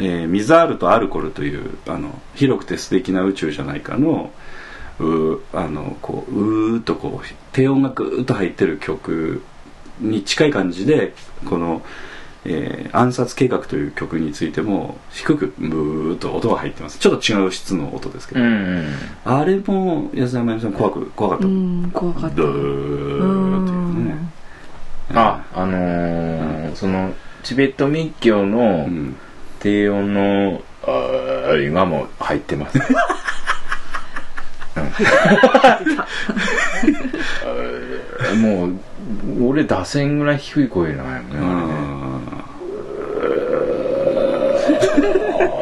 [0.03, 4.31] えーミザールとアルコルというあの広くて素敵な宇宙じゃないかの
[4.99, 9.41] うーあのこううーっとこう低音がぐーっと入ってる曲
[9.99, 11.13] に近い感じで
[11.45, 11.81] この、
[12.45, 16.97] えー暗殺計画」という曲についても低くブーっと音が入ってます。
[16.99, 18.85] ちょっと違う質の音ですけど、うんうん。
[19.23, 22.35] あれも安田真由美さん怖く怖かった、うん怖かった。
[22.35, 24.15] ドーっていうね。
[25.13, 29.15] ああのーそのチベット密教のうん
[29.61, 32.79] 低音のあれがもう入ってます。
[38.33, 38.41] うん。
[38.41, 38.79] もう
[39.49, 41.25] 俺打線ぐらい低い声なんやね。
[41.33, 41.37] あ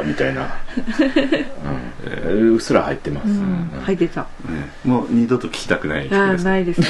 [0.04, 0.06] ー。
[0.06, 0.50] みたいな、
[2.26, 3.70] うん、うっすら入ってます、うん。
[3.84, 4.22] 入ってた。
[4.22, 4.28] ね。
[4.84, 6.88] もう二度と聞きたくない曲ああですないですね。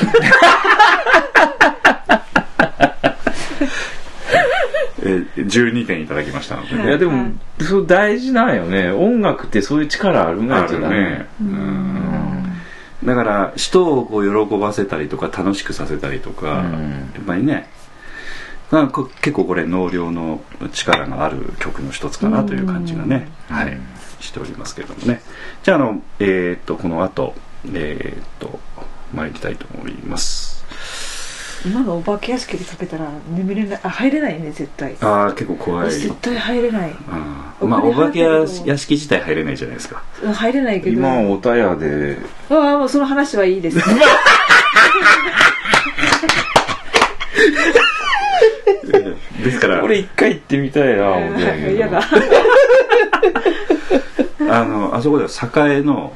[2.79, 2.88] え ー
[5.01, 6.77] 12点いただきましたので、い。
[6.87, 8.91] やでも、そう大事なんよね。
[8.91, 12.53] 音楽ってそういう力あるんだるね、うん。
[13.03, 17.11] だから人をこう喜ばせたりとか楽しくさせたりとか、うん。
[17.13, 17.69] やっぱりね。
[18.71, 20.41] なんかこ結構これ能量の
[20.71, 23.77] 力がある曲の一つかなという感じがね、はい、
[24.19, 25.21] しておりますけれどもね。
[25.63, 27.33] じゃああのえーっとこの後
[27.73, 28.59] えーっと
[29.13, 30.48] 参りたいと思います
[31.65, 34.95] 今のお化け屋敷でかけたら眠れないあ入れないね絶対。
[35.01, 35.91] ああ結構怖い。
[35.91, 36.95] 私絶対入れない。
[37.09, 40.01] あーまあお化け屋敷自体入れないじゃないですか。
[40.23, 40.95] うん入れないけど。
[40.95, 42.17] 今おたやで。
[42.49, 43.77] ああもうその話はいいです。
[49.43, 49.83] ですから。
[49.83, 51.19] 俺一回行ってみたいな
[51.71, 52.01] 嫌だ。
[54.49, 55.29] あのあそこでは
[55.69, 56.13] 栄の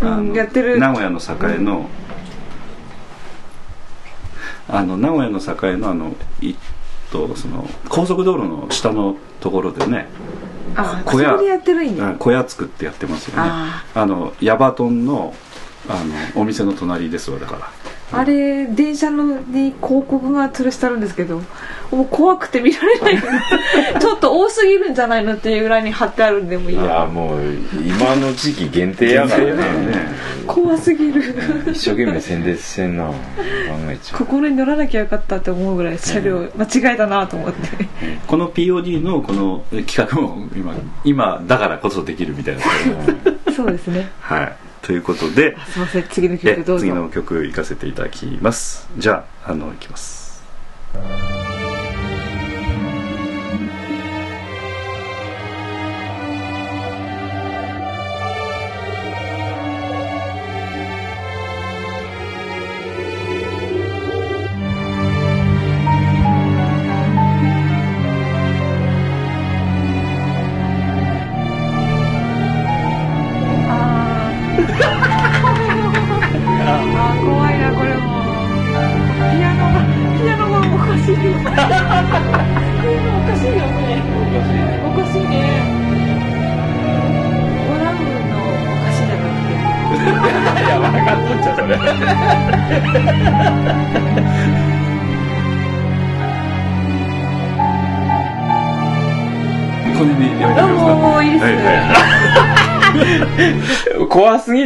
[0.00, 0.78] あのうんやってる。
[0.78, 1.88] 名古屋の栄の、
[4.68, 6.54] あの名古屋の栄のあのい
[7.10, 10.08] とその高速道路の下のところでね
[10.74, 12.10] あ小屋やってるんや。
[12.10, 13.42] あ小屋作ってやってますよね。
[13.42, 14.06] ああ。
[14.06, 15.34] のヤバトンの
[15.88, 16.02] あ
[16.34, 17.70] のお店の隣ですわだから
[18.12, 21.40] あれ電車のに広告が吊るしてあるんですけど
[21.90, 23.18] もう怖くて見られない。
[24.00, 27.40] ちょっと多すぎるんじゃないのっていうぐらいに貼ってあるんでもいいいやもう
[27.86, 29.52] 今の時期限定やからね。
[30.46, 31.22] 怖すぎる。
[31.70, 33.14] 一生懸命宣伝してんな考
[33.88, 37.88] えちゃここに乗らなきゃよかったって思うぐらい車両間違えたなと思って。
[38.26, 40.74] この POD のこの企画も今
[41.04, 42.62] 今だからこそできるみたいな
[43.54, 44.52] そうですねはい
[44.82, 46.04] ということですいません。
[46.10, 46.80] 次のえ曲どうぞ。
[46.80, 48.88] 次の曲行かせていただきます。
[48.98, 50.42] じゃああの行きます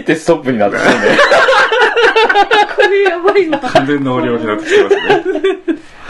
[0.07, 1.09] 怖すぎてストップになってたんで
[2.77, 3.59] これやばいな。
[3.59, 5.01] 完全能量になってきてますね。
[5.11, 5.21] はい。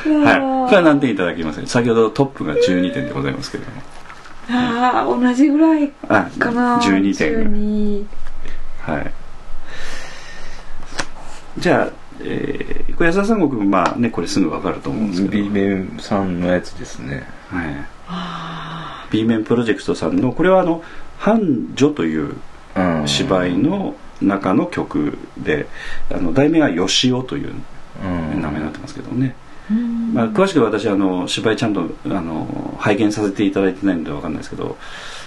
[0.07, 1.65] これはあ何点いただきます？
[1.67, 3.83] 先ほどトップが12点でございますけれども。
[4.49, 6.79] あー同じぐらいあかな。
[6.81, 8.07] 12点12
[8.83, 9.13] はい。
[11.59, 15.33] じゃあ、えー、これ安田三国まあねこれすぐ分かると思うんですけど。
[15.45, 17.27] B 面さんのやつですね。
[17.51, 17.65] は
[19.11, 20.83] い、B 面プロジェクトさんのこれはあの
[21.19, 22.41] 「繁女」といううん
[23.07, 25.67] 芝居の中の曲で
[26.11, 27.53] あの題名が「よしお」という
[28.05, 28.43] うん。
[28.43, 29.35] 名前になってますけどね、
[30.13, 34.77] まあ、詳しくは私あの芝居ちゃんとあの拝見させていただいてないので分かんないですけど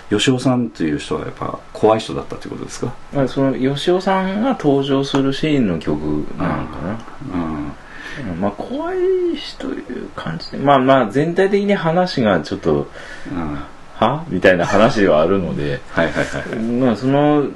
[0.10, 6.02] 吉尾さんという人はやっぱ怖い人だったということですか、まあその吉尾さんが登場するシーンの曲
[6.38, 7.00] なのかな。
[7.34, 8.42] うん、うん。
[8.42, 8.98] まあ怖い
[9.36, 12.88] 人いう感じでまあまあ全体的に話がちょっと
[13.32, 13.60] うん
[14.00, 14.26] は？
[14.30, 17.50] みたいな話はあるのではいはいはいまあその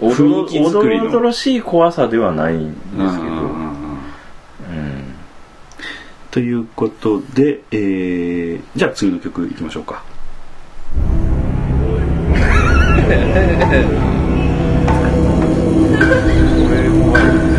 [0.00, 1.06] おど雰ろ囲気作りの。
[1.06, 3.02] おどろしい怖さではないんですけど。
[3.02, 3.98] うんうんうんうん。
[4.70, 5.14] うん
[6.30, 10.04] ということで、えー、じゃあ次の曲いきましょうか。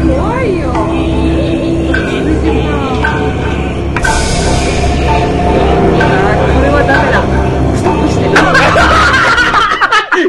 [0.06, 0.72] 怖いよ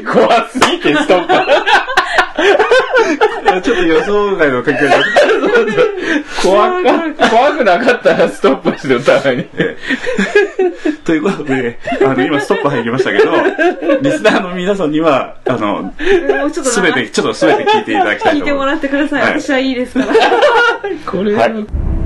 [0.01, 1.35] してストップ。
[3.63, 5.03] ちょっと予想外の書き方
[6.43, 9.45] 怖く、怖くなかったらストップしてお互いに。
[11.05, 13.33] ということで、あの、今ストップ入りましたけど、
[14.01, 15.93] リスナーの皆さんには、あの、
[16.53, 18.39] すべて、ちょっとすべて聞いていただきたいと思います。
[18.39, 19.41] 聞いてもらってください、はい。
[19.41, 20.07] 私はいいですから。
[21.11, 22.00] これはい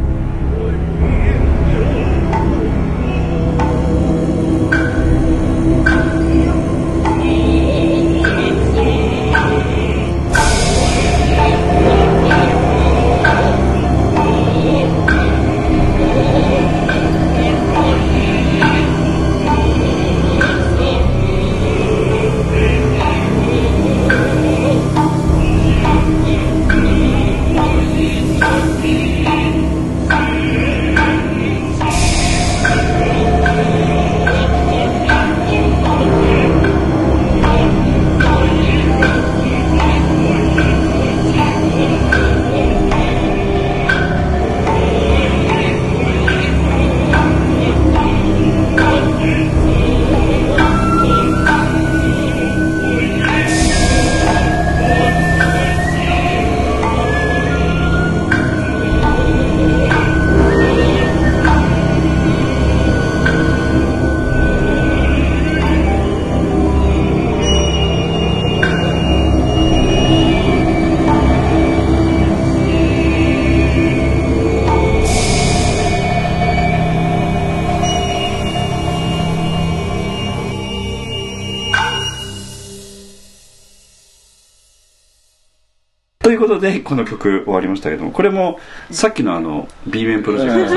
[86.54, 88.58] ことで、この曲終わりましたけども、これも、
[88.90, 90.68] さっきのあの、B 面プロジェク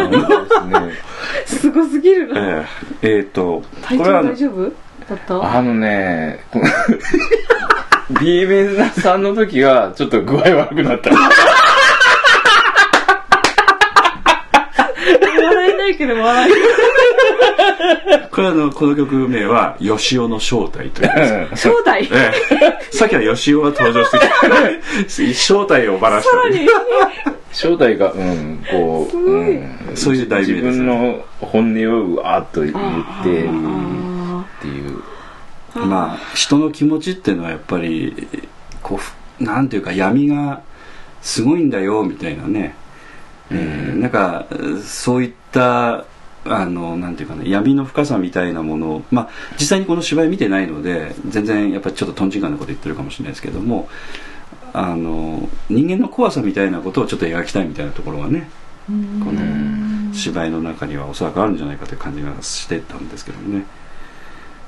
[0.47, 0.53] ト。
[0.55, 0.69] さん。
[0.71, 0.89] の、
[1.45, 2.39] すごすぎるな。
[2.39, 2.65] えー
[3.01, 4.61] えーと、体調これはあの大丈夫？
[5.09, 5.57] だった？
[5.57, 6.39] あのね、
[8.21, 11.11] B メンさんの時は、ちょっと具合悪くなった。
[18.57, 21.11] の、この曲名は、 吉尾の正体という。
[21.15, 22.03] え正体？
[22.11, 22.31] え
[22.91, 24.17] え、さっきは吉尾が登場して
[25.07, 26.69] きて、 正体をばらしたという。
[27.51, 35.01] 正体が、うん、こう、うん、そういう題名ですね自分の本音をうわーっと言って、あっーていう。
[35.75, 38.27] まあ、人の気持ちっていうのはやっぱり、
[38.81, 40.61] こうふ、なんていうか闇が
[41.21, 42.75] すごいんだよ、みたいなね。
[43.51, 44.45] えーなんか、
[44.83, 46.05] そういった、
[46.49, 49.29] あの、なんていうかね、闇の深さみたいなものを、まあ、
[49.59, 53.89] 実際にこの芝居見てないので、全然やっぱりちょっととんちんかんなこと言ってるかもしれないですけども、
[54.73, 58.49] あの、人間の怖さみたいなことをちょっと描きたいみたいなところがね、
[58.87, 63.65] この芝居の中にはおそらくあるんじゃないかという感じがしてたんですけどもね。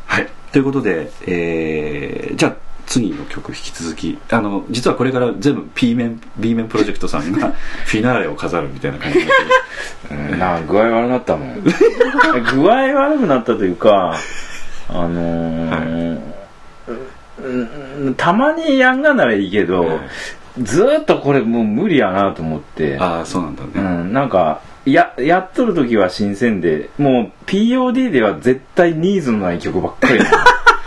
[0.05, 0.27] はい。
[0.51, 7.53] ということで、えー、じゃあ次の曲引き続き、あの、実はこれから全部 P 面、B 面プロジェクトさんが
[7.85, 9.37] フィナーレを飾るみたいな感じになっ
[10.07, 10.19] てる。
[10.31, 11.61] うん、な具合悪くなったもん。
[11.61, 14.15] 具合悪くなったというか、
[14.89, 16.19] あのー
[17.41, 19.99] うんたまにやんがならいいけど、
[20.61, 23.69] ずーっとこれもう無理やなと思って、ああ、そうなんだね。
[23.75, 30.19] うん、なんか、や、やっとる時は新鮮で、もう POD では絶対ニーズのない曲ばっかり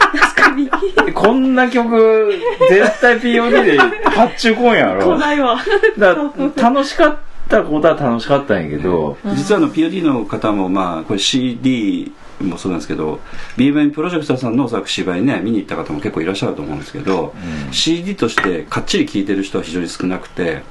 [1.15, 2.33] こんな曲、
[2.69, 5.16] 絶対 POD で発注こんやろ。
[5.16, 5.59] 来ないわ。
[5.99, 6.16] だ
[6.57, 7.16] 楽しかっ
[7.49, 13.20] たことは楽しかったんやけど、実はあの POD の方もまあこれ CD もそうなんですけど
[13.57, 17.35] b m プロジェクターさんのおそらく芝居ね見に行った方も結構いらっしゃると思うんですけど、
[17.70, 20.62] CD としてかっちり聴いてる人は非常に少なくて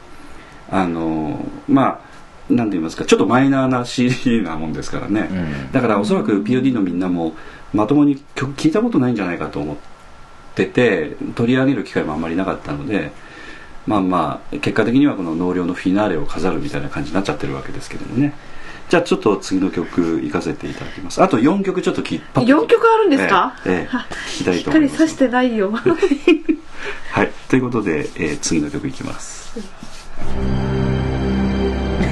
[0.70, 2.12] あのまあ
[2.54, 5.72] なんて言いますかちょっとマイナーな CD なもんですからね、うん。
[5.72, 7.34] だからおそらく POD のみんなも
[7.74, 9.76] まともに曲聴いたことないんじゃないかと思っ
[10.56, 13.12] てて取り上げる機会もあんまりなかったので
[13.88, 18.34] まあまあ結果的にはこの納涼のフィナーレを飾るみたいな感じになっちゃってるわけですけどもね。
[18.90, 21.24] じゃあちょっと次の曲行かせていただきます。
[21.24, 22.52] あと4曲ちょっと聞いパッと。
[22.52, 23.90] 4曲あるんですか、ええ。
[23.90, 23.96] え
[24.28, 24.98] 聞きたいしっと思います。
[24.98, 25.72] かりさしてないよ。
[25.72, 27.32] はい。
[27.48, 29.58] ということで、えー次の曲いきます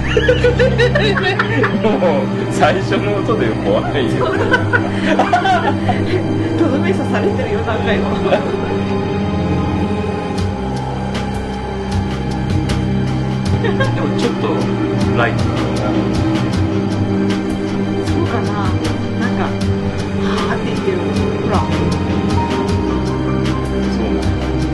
[0.09, 0.15] も
[2.21, 4.25] う最初の音で怖いよ。
[6.57, 8.09] とどめ刺されてるよ何回も
[13.61, 14.47] でもちょっと
[15.17, 15.37] ライト。
[18.07, 18.47] そうかな。
[19.19, 20.97] なんかはーって言ってる。
[21.43, 21.53] ほら。
[23.93, 24.07] そう。
[24.15, 24.25] なの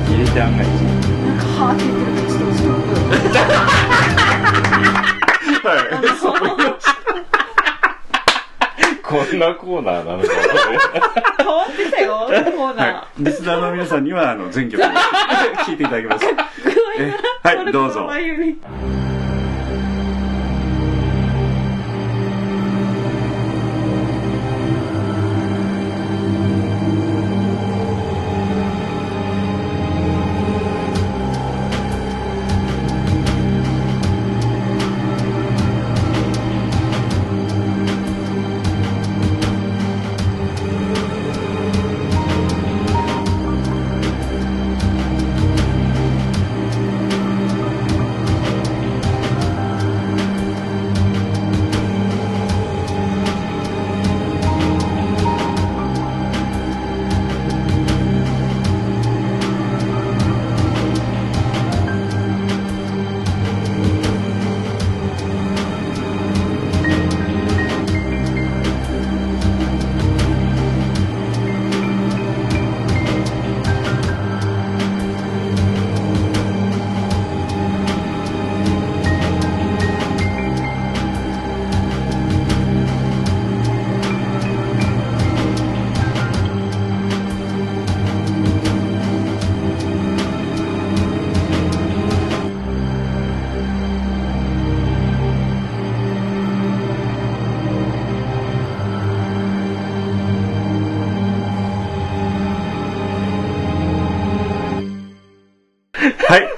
[0.07, 0.59] 入れて案外。
[0.65, 2.85] なんかはーって言ってるちょっとすごく
[9.33, 10.29] んなコーナーなのか。
[11.37, 12.93] 変わってきたよ、コーナー。
[12.93, 16.25] はい、リスナーの皆さんにはあの全曲聴いていただきます。
[16.97, 18.07] えはいどうぞ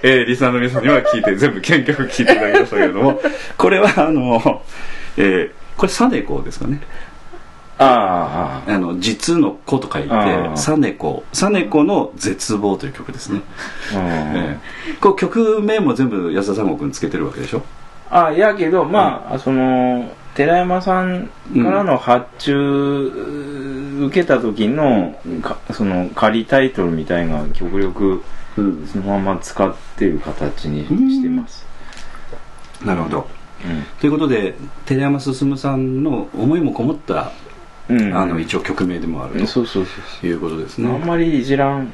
[0.04, 3.20] えー、リスナーの皆さんには聞いて、全部原曲聴いていただきましたけれども、
[3.58, 4.62] これはあの、
[5.18, 6.82] えー、これサネコですかね。
[7.80, 10.10] ああ、あの、実の子と書いて
[10.56, 11.24] サネコ。
[11.32, 13.42] サネコの絶望という曲ですね。
[13.94, 17.62] うんえーこう曲名も全部安田三郷君つけてるわけでしょ？
[18.10, 28.22] あやけどまあ、その寺山さんからの発注受けた時の,、かその仮タイトルみたいな極力うん。
[28.92, 31.66] そのまま使ってる形にしてます、
[32.84, 33.28] なるほど。
[34.00, 34.56] ということで、
[34.86, 37.32] 寺山進さんの思いもこもった、
[37.90, 38.02] うん。
[38.02, 41.06] うんあの、一応曲名でもあるそうそうそうということですそう、あんね。
[41.06, 41.94] まりいじらん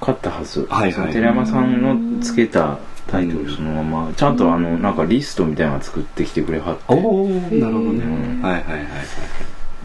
[0.00, 1.12] かったはず、はいはい。
[1.12, 6.82] 寺山さんのつけたタイトルそのままちゃんとあのなんかリストみたいなの作ってきてくれはって。
[6.88, 8.04] おおなるほどね。
[8.04, 8.42] うん。
[8.42, 8.86] はいはいはいはい。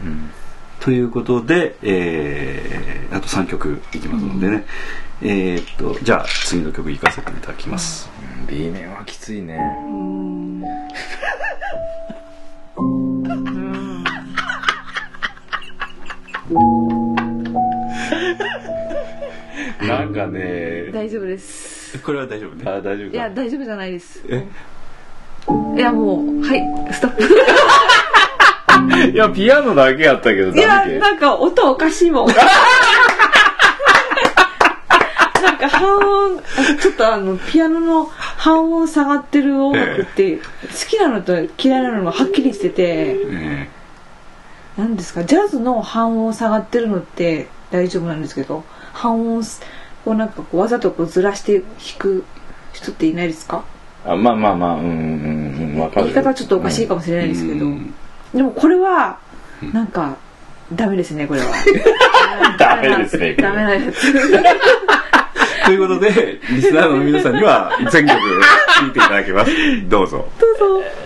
[0.04, 0.30] うん。
[0.80, 4.66] ということで、えー、あと3曲いきますのでね、
[5.26, 8.10] えーっとじゃあ次の曲いかせていただきます、
[8.46, 9.58] B 面はきついね
[19.80, 21.98] なんかね大丈夫です。
[22.00, 24.22] これは大丈夫ねあ大丈夫いや、か大丈夫じゃないです。
[24.28, 24.46] え？
[25.76, 27.22] いや、もう、はい、ストップ。
[29.12, 32.28] いやピアノだけやったけどいや、なんか音おかしいもん。
[35.44, 36.42] なんか半音、あ
[36.80, 40.42] ちょっとあの、ピアノの半音下がってる音楽って、好
[40.88, 43.68] きなのと嫌いなのがはっきりしてて、え
[44.76, 49.42] 何ですか、ジャズの半音下がってるのって大丈夫なんですけど、半音、
[50.04, 51.66] こうなんかこうわざとこうずらして弾
[51.98, 52.24] く
[52.72, 53.64] 人っていないですか？
[54.06, 56.06] あまあまあまあうんうんうんわかる。
[56.06, 57.94] 言い方はちょっとおかしいかもしれないですけど、うん
[58.34, 59.18] でもこれは、
[59.72, 60.16] なんか、
[60.74, 61.46] ダメですね、これは。
[62.58, 64.12] ダメですねダメなやつ。
[65.64, 71.03] ということでリスナーの皆さんには全曲聴いていただきますどうぞどうぞ。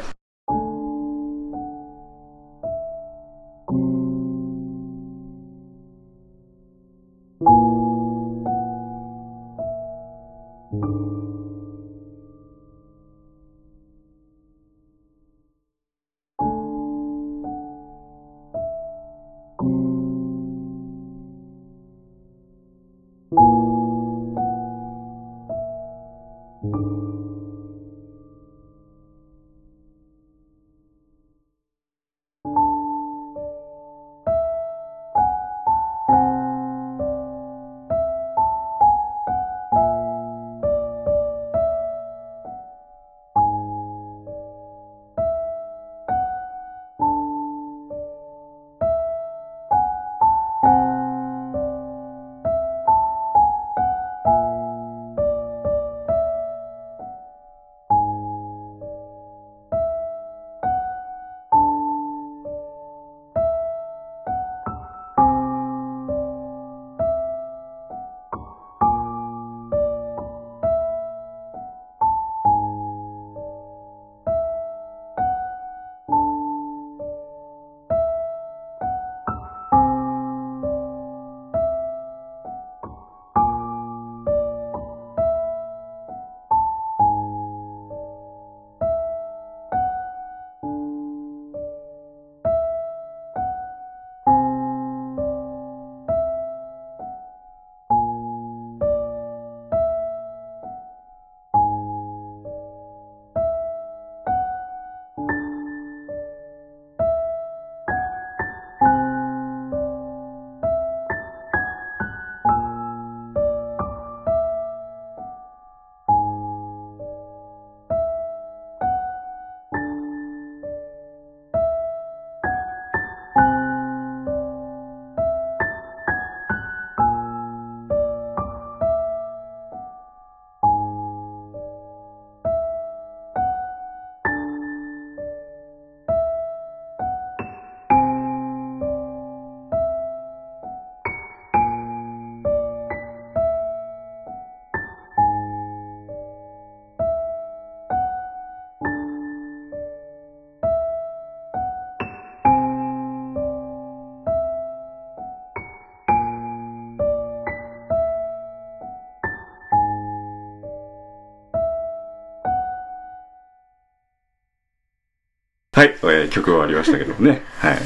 [165.79, 167.43] はい、えー曲終わりましたけどもね。
[167.59, 167.79] はい。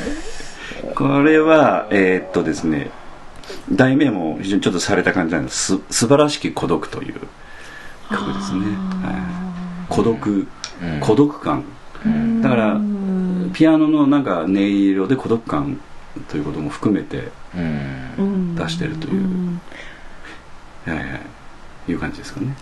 [0.94, 2.90] これは、えーっとですね、
[3.70, 5.76] 題名も非常にちょっとされた感じなんです。
[5.76, 7.16] す素晴らしき孤独という
[8.10, 8.60] 曲ですね。
[9.02, 9.14] はい、
[9.90, 10.48] 孤独、
[11.00, 11.64] 孤独感。
[12.40, 12.80] だから、
[13.52, 15.78] ピアノのなんか音色で孤独感
[16.30, 19.60] ということも含めてうん出してるという、
[20.86, 21.02] はいは
[21.88, 22.56] い、いう感じですかね。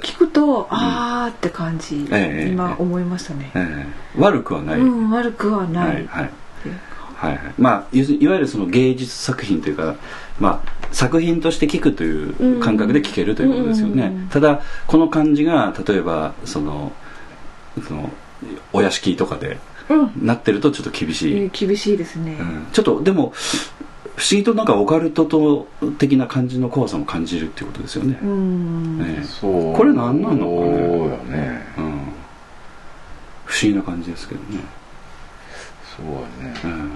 [0.00, 4.80] タイトル聞くと、あーって感じ、ええ今思いましたね、えー悪くはない。
[4.80, 6.30] うん悪くはない、はいはい。
[7.16, 7.54] はいはい。
[7.58, 9.96] まあいわゆるその芸術作品というか、
[10.38, 12.10] まあ、作品として聴くとい
[12.56, 14.28] う感覚で聴けるということですよね、うん。
[14.28, 16.92] ただこの感じが例えばその
[17.86, 18.10] その
[18.72, 19.58] お屋敷とかで
[19.88, 20.26] うん。
[20.26, 22.66] なってるとちょっと厳しい、えー厳しいですね、うん。
[22.72, 23.32] ちょっとでも
[24.16, 25.68] 不思議となんかオカルトと
[25.98, 28.98] 的な感じの怖さも感じるっていうことですよね、うん。
[28.98, 29.74] ねそう。
[29.74, 30.46] これ何なのかね。
[30.46, 31.66] そうよね。
[31.76, 31.84] うん、
[33.44, 34.60] 不思議な感じですけどね。
[35.96, 36.12] そうよ
[36.42, 36.60] ね。
[36.64, 36.94] うん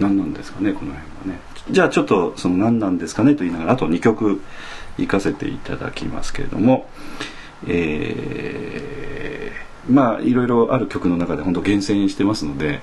[0.00, 1.40] 何なんですかねこの辺はね。
[1.70, 4.42] じゃあちょっとその何なんですかねと言いながらあと2曲
[4.98, 6.88] 行かせていただきますけれども。
[7.66, 9.32] えー
[9.88, 12.80] まあいろいろある曲の中で本当厳選してますので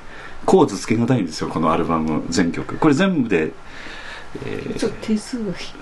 [0.49, 2.76] コーズつけがたいんですよこのアルバム全曲。
[2.77, 3.51] これ全部で、
[4.45, 5.73] えーちょっと点数がひ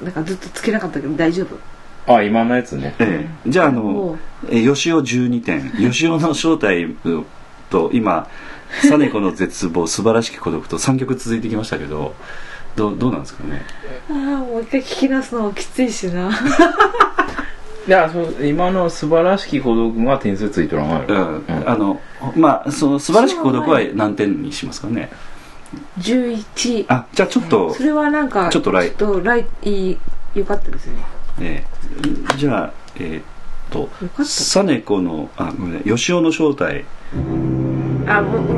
[0.00, 1.44] なんかずっとつけなかったけど大丈
[2.06, 2.14] 夫？
[2.14, 2.94] あ今のやつね。
[3.00, 3.50] ええ。
[3.50, 5.70] じゃああおのう、えー、吉尾12点。
[5.72, 6.86] 吉尾の正体
[7.68, 8.26] と今
[8.88, 12.14] 「サネコの絶望素晴らしき孤独」と3曲続いてきましたけど
[12.76, 13.62] どうどうなんですかね？
[14.10, 16.30] ああもう一回聞き直すのもきついしな
[17.86, 22.00] いやそう今の素晴らしき孤独が点数ついとらんわよ、うん、あの
[22.34, 25.10] まあその素晴らしき孤独は何点にしますかね
[25.98, 29.98] ？11あじゃあちょっとそれはなんかちょっとライちょっとライいい
[30.34, 30.94] よかったですね。
[31.40, 33.24] えーじゃあえーっ
[33.70, 33.90] と
[34.24, 36.84] サネコのあごめんね吉尾の正体。
[38.06, 38.54] あもう、う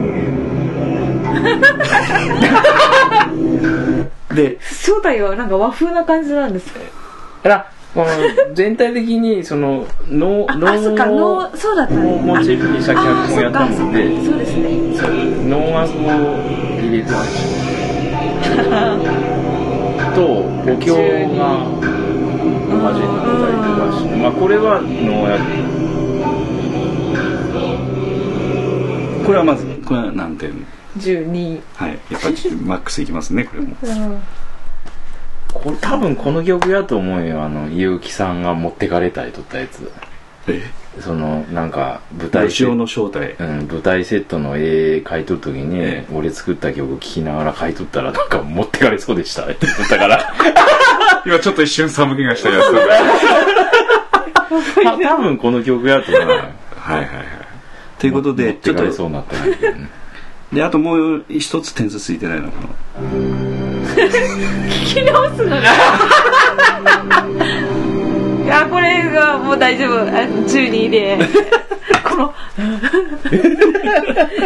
[3.32, 6.78] ん、で正体はなんか和風な感じなんですか？
[6.78, 8.08] だからこの
[8.54, 14.68] 全体的にその脳ああそうだったモチーフにした脚本をやったもんでそうですね。
[15.48, 16.02] 能楽を
[16.78, 17.56] 入れてたでしょ
[20.14, 20.20] と
[20.70, 20.92] お経
[21.36, 21.64] が
[22.68, 23.02] 混じっ
[23.40, 25.40] たりとかしてまあこれは能楽
[29.24, 30.52] これはまずこれは何点
[30.98, 31.98] ？12はい。
[32.10, 33.74] やっぱりマックスいきますねこれも。
[33.82, 34.22] うん
[35.62, 37.42] これ多分この曲やと思うよ。
[37.42, 39.90] あの結城さんが持ってかれたりとったやつ。
[40.48, 40.62] え？
[41.00, 43.36] そのなんか舞台吉尾の正体。
[43.38, 49.44] うん、舞台セットの絵描いとる時に、え俺作った曲聴きながら描いとったらなんか持ってかれそうでした。
[49.44, 50.34] って言ったから。
[51.26, 52.72] 今ちょっと一瞬寒気がしたやつ
[54.82, 56.28] た多分この曲やと思う。
[56.30, 56.36] よ
[56.76, 57.26] はいはいはい。
[57.98, 59.88] ということで持ってかれちょっとそうになってないけどね
[60.52, 62.68] であともう一つ点数ついてないのこの
[63.96, 65.62] 聞き直すのが
[68.44, 69.98] いやこれがもう大丈夫。
[70.02, 71.18] あ12で。
[72.04, 72.32] この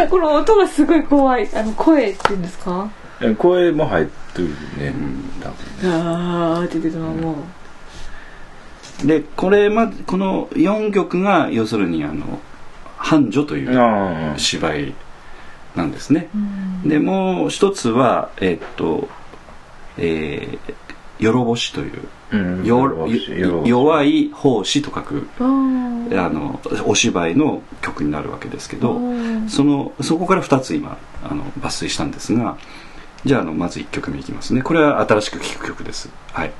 [0.09, 1.47] この音がすごい怖い。
[1.55, 2.89] あの声っていうんですか？
[3.37, 4.47] 声も入ってる
[4.79, 4.93] ね、
[5.39, 5.49] 多
[5.87, 7.35] 分あーって言ってたのはも
[9.03, 9.07] う。
[9.07, 12.39] でこれまこの4曲が要するにあの
[12.97, 14.93] 繁盛というああ芝居
[15.75, 16.27] なんですね、
[16.85, 19.07] でもう一つはえっと
[19.97, 20.73] えー
[21.23, 32.57] 「よろぼし」といううんよ弱い奉仕と書くあのお芝居の曲になるわけですけどうんそのそこから2つ今あの抜粋したんですが
[33.23, 34.61] じゃああのまず1曲目いきますね。
[34.63, 36.09] これは新しく聴く曲です。
[36.33, 36.51] はい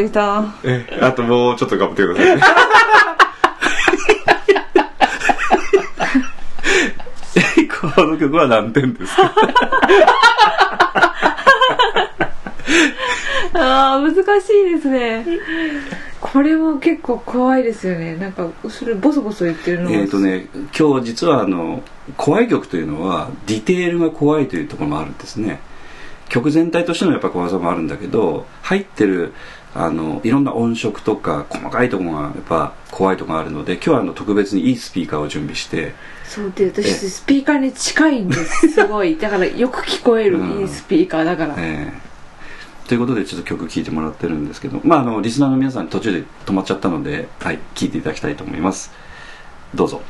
[0.00, 0.44] ってきた。
[0.64, 2.40] えあともうちょっと頑張ってください
[7.68, 9.32] この曲は何点ですか？
[13.54, 15.24] あー難しいですね。
[16.20, 18.16] ここれは結構怖いですよね。
[18.16, 20.46] なんか後ろボソボソ言ってるのがえーとね、
[20.78, 21.82] 今日実はあの
[22.16, 25.60] 怖い曲というのはディテールが怖いというところもあるんですね。
[26.28, 29.32] 曲全体としてのやっぱ怖さもあるんだけど入ってる
[29.74, 35.94] あのいろんな音色とか細かいところがやっぱ怖いところがあるので今日はあの特別にいいスピーカーを準備して
[36.24, 38.68] そうで私えスピーカーに近いんです。
[38.68, 39.16] すごい。
[39.16, 42.10] だからよく聞こえるうんいいスピーカーだから、えー
[42.90, 48.90] ということでちょっと曲聴いてもらってるんですけどまああのリスナーの皆さん途中で止まっちゃったのではい聴いていただきたいと思います。
[49.76, 50.02] どうぞ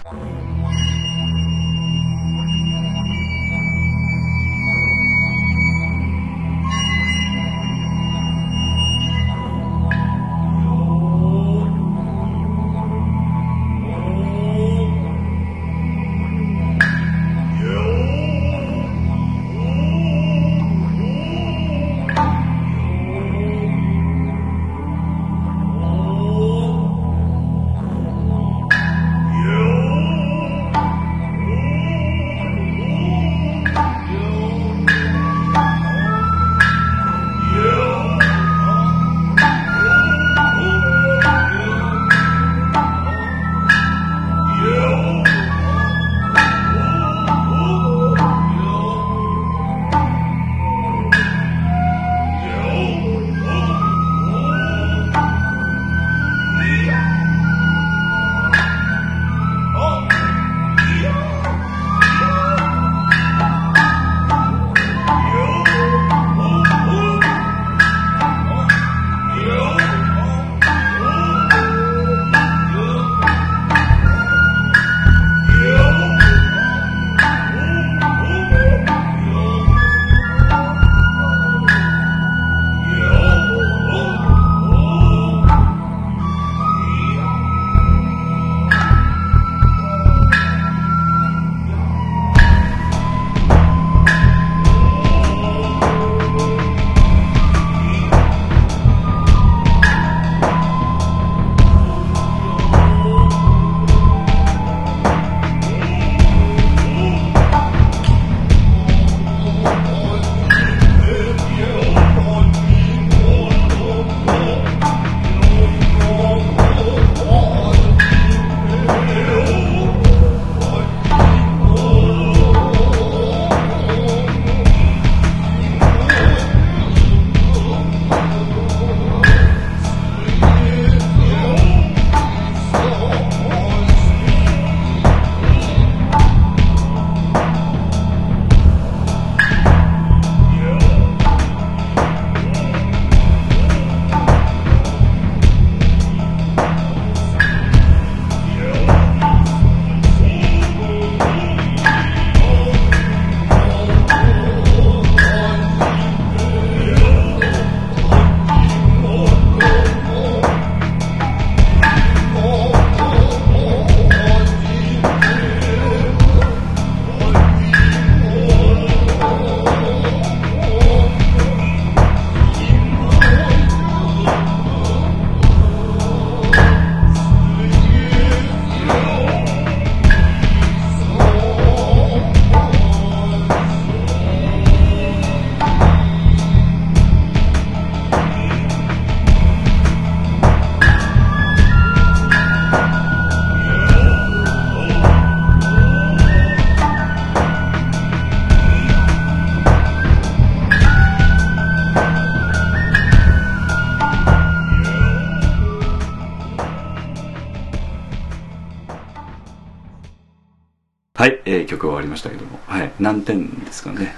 [211.53, 214.15] えー曲終わりましたけども、はい、何点ですかね。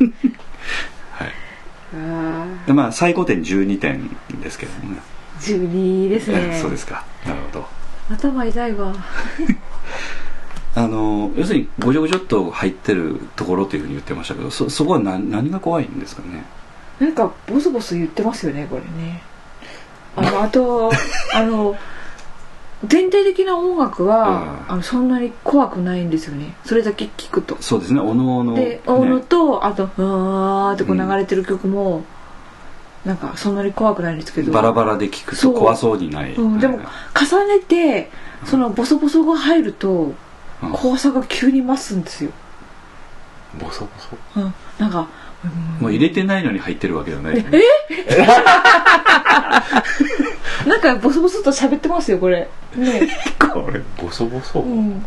[1.12, 1.32] はい。
[1.94, 4.08] あでまあ最高点12点
[4.40, 4.98] ですけどもね。
[5.00, 6.50] あ12ですね。
[6.54, 7.04] えそうですか。
[7.26, 7.68] なるほど。
[8.10, 8.94] 頭痛いわ。
[10.74, 16.44] あの要するにごちょごちょっと入ってるところというふうに言ってましたけどそそこは何何が怖いんですかね？
[17.00, 19.22] なんかボソボソ言ってますよねこれね。
[20.16, 20.90] あのあと
[21.34, 21.76] あの
[22.84, 24.28] 全体的な音楽は
[24.68, 24.72] うん。
[24.72, 26.54] あのそんなに怖くないんですよね。
[26.64, 27.56] それだけ聞くと。
[27.60, 28.00] そうですね。
[28.00, 32.04] おのおの、でね、大野とあとふわーってこう流れてる曲も、
[33.04, 34.52] なんかそんなに怖くないんですけど。
[34.52, 36.80] バラバラで聞くと怖そうにない、うん、でも
[37.14, 38.10] 重ねて
[38.44, 40.12] そのボソボソが入ると
[40.62, 40.72] うん。
[40.72, 42.30] 怖さが急に増すんですよ、
[43.60, 43.90] ボソボ
[44.34, 44.40] ソ？
[44.40, 45.08] うん、なんか
[45.80, 47.44] もう入れてないのに入ってるわけじゃない。
[47.52, 47.62] え？
[50.68, 52.48] なんかボソボソと喋ってますよこれ。
[52.76, 53.08] ね。
[53.38, 55.04] これボソボソ、うん。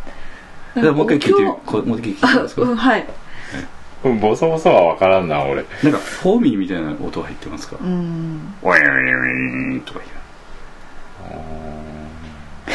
[0.80, 2.62] じゃあもう一回聞いて今日こもう一回聞いてみあますか？
[2.62, 3.06] うんはい。
[4.04, 5.66] うんボソボソは分からんな俺。
[5.84, 7.76] なんかフォーミーみたいな音入ってますか？
[7.82, 8.54] うん。
[8.64, 10.00] ウィーンウィーンとか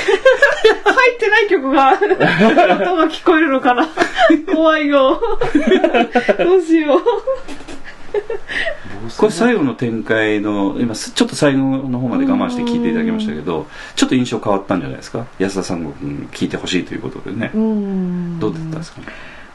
[0.05, 1.93] 入ってない曲が
[2.83, 3.87] 音が聞こえるのかな？
[4.53, 5.21] 怖いよ。
[6.39, 7.01] どうしよう。
[9.19, 13.67] これ最後の展開の今すちょっと最後の方まで我慢して聞いていただきましたけど
[13.97, 15.27] ちょっと印象変わったんじゃないですか？
[15.39, 17.51] 安田さんご君聞いてほしいということでね。
[17.55, 18.39] うん。
[18.39, 19.01] どうだったんですか？
[19.01, 19.07] ね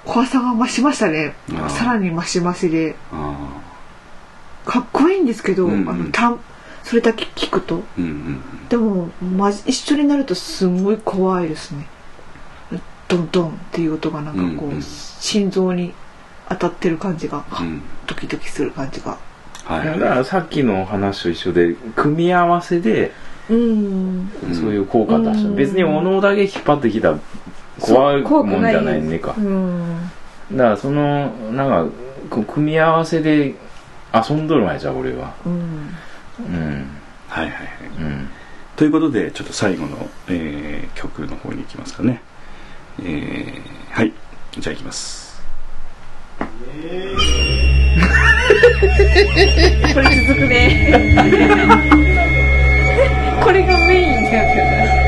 [0.06, 1.34] 怖さが増しましたね。
[1.68, 2.96] さらに増し増しで。
[3.12, 3.36] あ
[4.66, 5.90] かっこいいんですけど、うんうん。
[5.90, 6.40] あの
[6.90, 7.76] それだけ聞くと。
[7.76, 8.68] あうんうん。
[8.68, 11.86] でも、まじ、一緒になるとすごい怖いですね。
[13.08, 14.82] ドンドンっていう音がなんかこう、うんうん。
[14.82, 15.94] 心臓に
[16.50, 17.84] 当たってる感じが、うん。
[18.08, 19.20] ドキドキする感じが。
[19.66, 20.00] はい。
[20.00, 23.12] だからさっきの話と一緒で組み合わせで
[23.52, 24.32] うん。
[24.44, 25.56] うんそういう効果出した、うん。
[25.56, 27.14] 別におのだけ引っ張ってきた
[27.80, 29.36] 怖いそう怖くもんじゃないねか。
[29.38, 30.10] うん。
[30.54, 31.96] だからそのなんか
[32.32, 33.54] こう組み合わせで
[34.12, 35.36] 遊んどる前じゃ俺は。
[35.46, 35.90] うん
[36.40, 36.88] うん。
[37.28, 37.68] はいはいはい。
[38.00, 38.30] うん。
[38.76, 42.22] ということでちょっと最後の、えー曲の方に行きますかね。
[43.02, 43.62] えー
[43.92, 44.14] はい。
[44.58, 45.42] じゃあ行きます。
[49.94, 51.14] これ続くね。
[53.44, 54.99] これがメインだから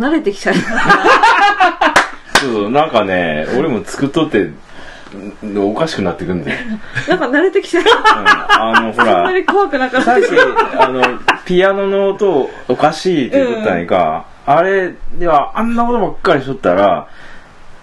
[0.00, 0.54] 慣れてきちゃう
[2.40, 4.56] そうそうなんかね俺も作っとってん
[5.58, 6.58] おかしくなってくんだよ、
[7.08, 10.14] なんか慣れてきちゃううん、あのほあんらまり怖くなかった。
[10.14, 10.26] さっき
[10.78, 11.02] あの
[11.44, 17.08] ピアノの音おかしいって言ったんやか、あれではあんなことばっかりしとったら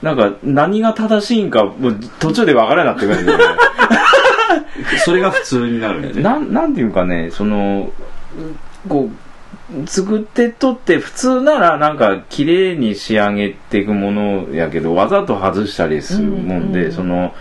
[0.01, 3.61] なんか何が正しいんかもう途中で分からなくなってくるんだよね。
[5.03, 6.13] それが普通になるんで。
[6.13, 7.91] ねなんなんていうかねその
[8.87, 9.26] こう
[9.85, 17.35] 作ってとって普通ならなんか綺麗に仕上げていくものやけどわざと外したりするもんで、うんうんその、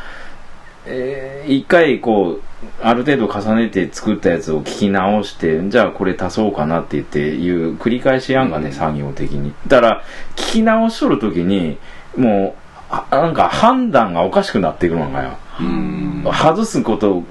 [0.87, 2.43] えー一回こう
[2.83, 9.55] ある程度重ねて作ったやつを聞き直してじゃあこれ足そうかなって言っていう繰り返しやんかね、作業的に。
[9.69, 10.03] だから
[10.35, 11.79] 聞き直しとる時に
[12.17, 15.39] もうあなんか判断がおかしくなっていくのがよ。
[15.61, 16.25] うん。
[16.25, 17.23] 外すこと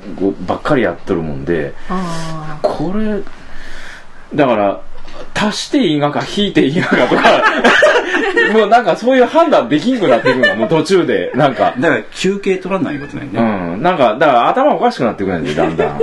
[0.48, 3.22] ばっかりやっとるもんであこれ
[4.34, 4.82] だから
[5.34, 7.44] 足していいがか引いていいがかとか
[8.54, 11.32] もうなんかそういう判断できんくなってくるのもう途中で。
[11.36, 11.74] なんか。
[11.78, 13.82] だから休憩取らないことないね、うん。
[13.82, 16.00] なんかだから頭おかしくなってくるんで だんだん。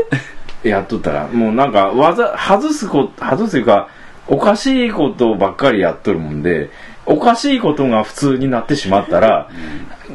[0.63, 1.29] やっとったら。
[1.33, 3.89] もうなんかわざ外すこ外すというか
[4.29, 6.71] おかしいことばっかりやっとるもんで
[7.07, 9.49] おかしいことが普通になってしまったら、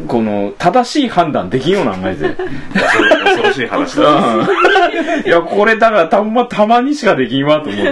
[0.07, 2.35] この正しい判断できんようなんがいぜ。
[2.73, 4.47] 恐ろしい話だ。
[5.25, 7.91] いや、これだからたま、たまにしかできんわと思って。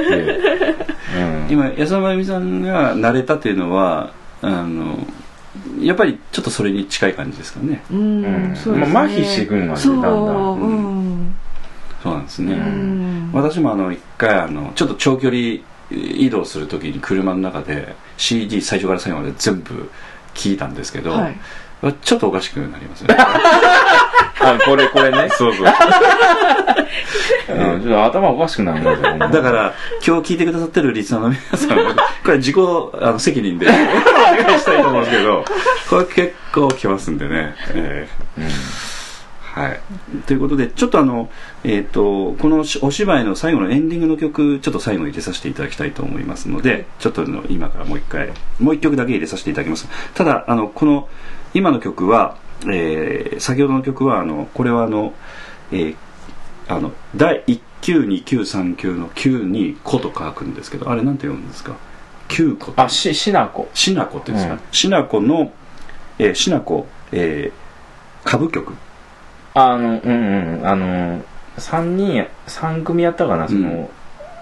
[1.15, 1.47] うん。
[1.49, 4.11] 今安田真由美さんが慣れたというのは
[4.41, 4.97] あの
[5.79, 7.83] やっぱりちょっとそれに近い感じですかね。
[7.91, 8.93] うん、うんそうですね。
[8.93, 10.13] まあ麻痺していくんがねだんだん。
[10.13, 11.35] うん。
[12.03, 13.31] そうなんですね、うん。
[13.33, 15.59] 私もあの一回あのちょっと長距離
[15.91, 19.89] 移動する時に車の中で CD 最初から最後まで全部
[20.33, 21.37] 聞いたんですけど、はい。
[22.01, 23.17] ちょっとおかしくなりますよね。
[24.39, 25.29] あこれこれね。
[25.31, 25.65] そうそう。
[27.49, 27.81] うん。
[27.85, 29.73] ちょっと頭おかしくなるんですよだから
[30.05, 31.95] 今日聞いてくださってるリスナーの皆さんは
[32.25, 35.45] これ自己あの責任でお願いしたいと思うんですけど
[35.89, 38.84] これ結構きますんでね、えー
[39.55, 39.79] はい、
[40.27, 41.29] ということでちょっとあの、
[41.63, 49.87] えー、とこのしお芝居の最後のエンディングの曲ちょっと最後に入れさせていただきたいと思いますのでちょっとあの今からもう一回もう一曲だけ入れさせていただきます。
[50.13, 51.07] ただあのこの
[51.53, 52.37] 今の曲は、
[52.67, 55.13] えー先ほどの曲はあのこれはあの、
[55.71, 55.95] えー
[56.67, 61.77] あの第1級2級3級の9に「子」と書くんですけどあれなんて読むんですか
[62.27, 64.59] ？9個あししなこしなこって言うんですか、うん。
[64.71, 65.53] しなこの、
[66.17, 68.73] えー、しなこ、えー、歌舞曲
[69.55, 70.67] あのうんうん。
[70.67, 71.23] あの
[71.57, 73.89] 3人三組やったかなその、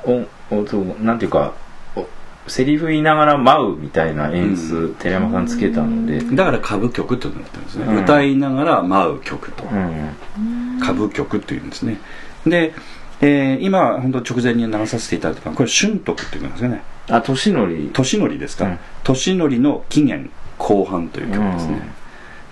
[0.05, 0.63] おお
[1.01, 1.53] なんていうか
[1.95, 2.05] お
[2.47, 8.03] セリフ言いながら舞うみたいな演出、う寺山さんつけたので、だから歌舞曲ってなってるんですね、うん。
[8.03, 11.99] 歌いながら舞う曲と、うん、歌舞曲っていうんですね。
[12.45, 12.73] で、
[13.21, 16.83] えー今本当直前に流させていただいたこれ春徳っていうんですかね。
[17.09, 17.91] あ年のり。
[17.93, 18.79] 年のりですか、うん。
[19.03, 21.81] 年のりの起源後半という曲ですね、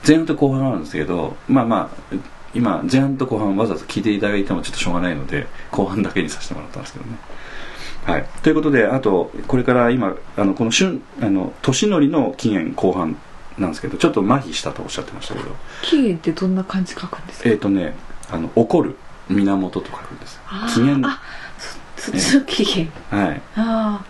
[0.07, 2.15] 前半と後半なんですけどまあまあ
[2.53, 7.17] 今前半と後半わざわざ聞いていただいてもちょっとしょうがないので後半だけにさせてもらったんですけどね。
[8.05, 8.25] はい。
[8.43, 13.15] ということであとこれから今あのこの春あの年のりの起源後半
[13.57, 15.49] なんですけどちょっと麻痺したとおっしゃってましたけど。
[15.83, 17.49] 期限ってどんな感じ書くんですか？
[17.49, 17.93] えっ、とね
[18.31, 18.95] あの怒る
[19.29, 20.39] 源と書くんです。
[20.47, 21.21] あー起源あ
[21.97, 22.91] そそっちの期限。
[23.11, 23.41] はい。
[23.55, 24.03] あ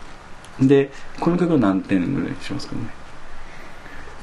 [0.61, 2.81] でこの曲は何点ぐらいにしますかね？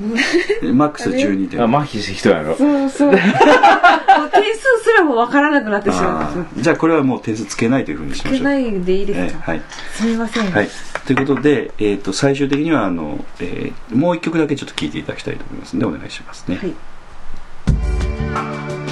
[0.00, 2.52] マックス12点あ麻痺してきたやろ。
[2.52, 3.10] あそうそう。
[3.10, 6.62] もう点数すらも分からなくなってしまあうー。
[6.62, 8.36] じゃあこれはもう点数つけないというふうにしましょう。
[8.36, 9.62] つけないでいいですか、えーはい。
[9.92, 10.68] すみません、はい、
[11.06, 16.56] ということで、えー、と最終的にはあの、えーもう一曲だけちょっと聴いていただきたいと思いますのでお願いしますね。
[16.56, 16.74] はい
[18.34, 18.87] はい、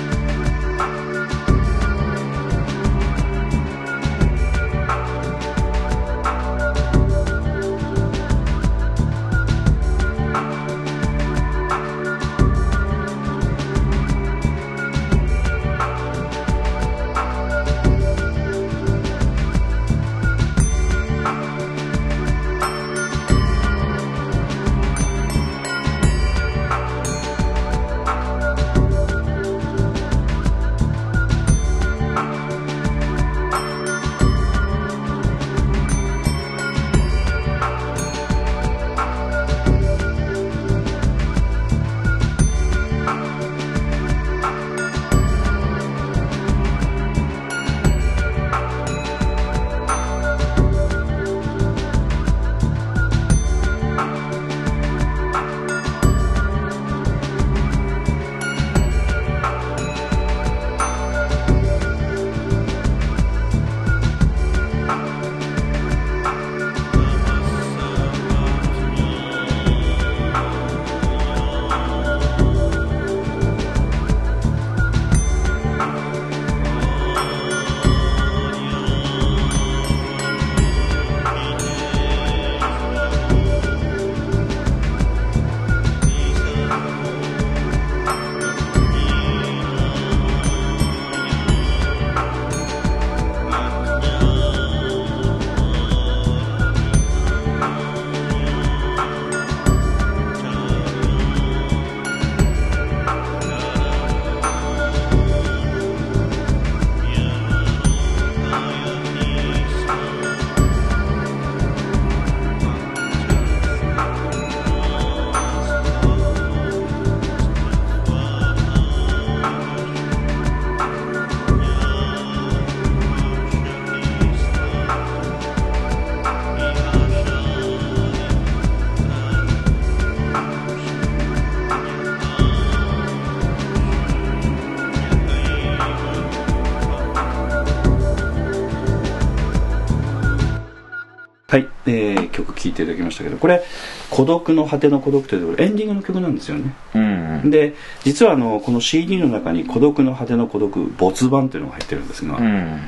[142.47, 143.62] 曲聴いていただきましたけどこれ
[144.10, 146.74] 「孤独の果ての孤独」というエンディングの曲なんですよね。
[146.94, 147.74] うんで
[148.05, 152.81] 実はあのこの CD の中に「孤独の果ての孤独没版」というのが入ってるんですが、うん。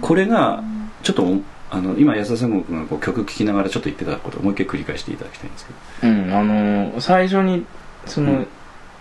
[0.00, 0.62] これが
[1.02, 1.26] ちょっと
[1.70, 5.66] あの今安田三国がこう曲聴きながらちょっと言ってたことをもう一回繰り返していただきたいんです
[6.00, 6.12] けど。
[6.12, 7.64] うん、あの最初に
[8.06, 8.44] その、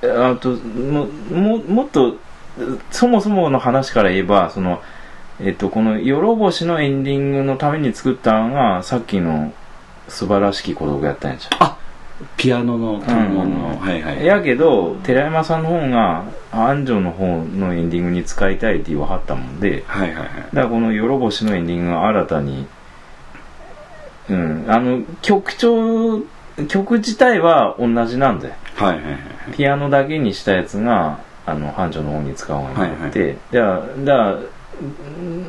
[0.01, 2.17] あともももっと
[2.91, 4.81] そもそもの話から言えばその
[5.39, 9.51] えっと、この「よろぼし」のエンディングのために作ったのがさっきの
[10.07, 11.47] 「素晴らしき孤独」やったんやじ
[12.37, 14.25] ピアノの単音の、うんはいはい。
[14.25, 20.27] やけど寺山さんの方が安城の方のエンディングに使いたいって言わはったもんではいはいはい。
[20.27, 22.67] だからこの「よろぼし」のエンディングが新たに
[24.29, 26.21] うんあの曲調
[26.67, 28.53] 曲自体は同じなんだよ。
[28.75, 29.17] はいはいはい
[29.55, 34.47] ピアノだけにしたやつがあの繁盛の方に使うようになって、だからだからうん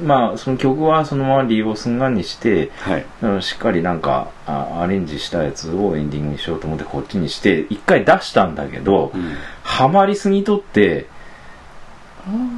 [0.05, 3.07] まあその曲はそのまま利用すんがんにしてはい。
[3.23, 9.33] うんしっかりなんかあアレンジしたやつをエンディングにしようと思ってこっちにして一回出したんだけど、うん。
[9.63, 11.07] ハマりすぎとって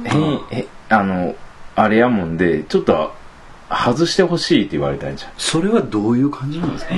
[0.05, 1.35] 変へあの
[1.75, 3.13] あれやもんでちょっと
[3.69, 5.31] 外してほしいって言われたんじゃん。
[5.37, 6.93] それはどういう感じなんですか？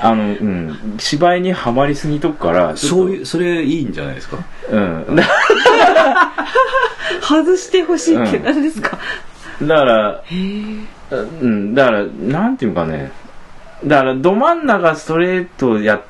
[0.00, 0.94] あのうん。
[0.98, 4.38] 芝居にはまりすぎとくからそういうそれいいんじゃないですか？
[4.70, 5.16] うん。
[5.16, 5.24] だ
[7.22, 8.98] 外してほしいって何ですか、
[9.62, 10.22] だから
[11.10, 13.12] うん、だから、なんていうかね、
[13.84, 16.00] だから、ど真ん中ストレートや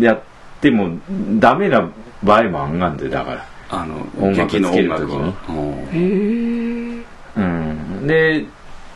[0.00, 0.20] やっ
[0.60, 0.98] ても
[1.38, 1.88] ダメな
[2.22, 3.46] 場合もあんがんで、だから。
[3.74, 5.34] あの音楽劇のつける音楽に。
[5.48, 6.98] うん。
[6.98, 7.40] へえ。
[7.40, 8.06] うん。
[8.06, 8.44] で、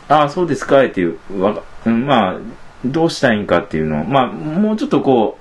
[0.09, 2.35] ああ、そうですか、っていう、わかうんまあ、
[2.85, 5.37] どうしたいんかっていうのを、まあ、もうちょっとこ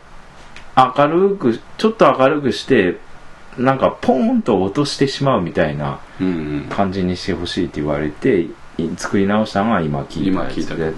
[0.76, 2.98] う、明るく、ちょっと明るくして、
[3.58, 6.66] なんか、ポーンと落としてしまうみたいなうんうん。
[6.68, 8.50] 感じにしてほしいって言われて、い
[8.96, 10.74] 作り直したのが今聞いたやつ今聞いた。
[10.74, 10.92] で。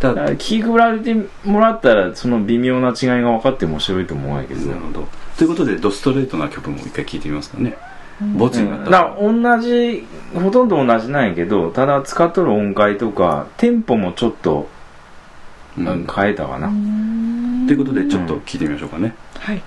[0.00, 4.60] だら聞き比べてもらったらその微妙な違いが分かって面白いと思うんやけど。
[4.60, 5.08] なるほど。
[5.36, 7.76] ということでドストレートな曲も一回聴いてみますかね。
[8.36, 14.68] ボツになっただから同じほとんど同じなんやけどただ使っとる音階とかテンポもちょっと、
[15.78, 15.88] うん。
[15.88, 16.68] うん変えたかな、
[17.66, 19.14] ということでちょっと聴いてみましょうかね。
[19.38, 19.62] はい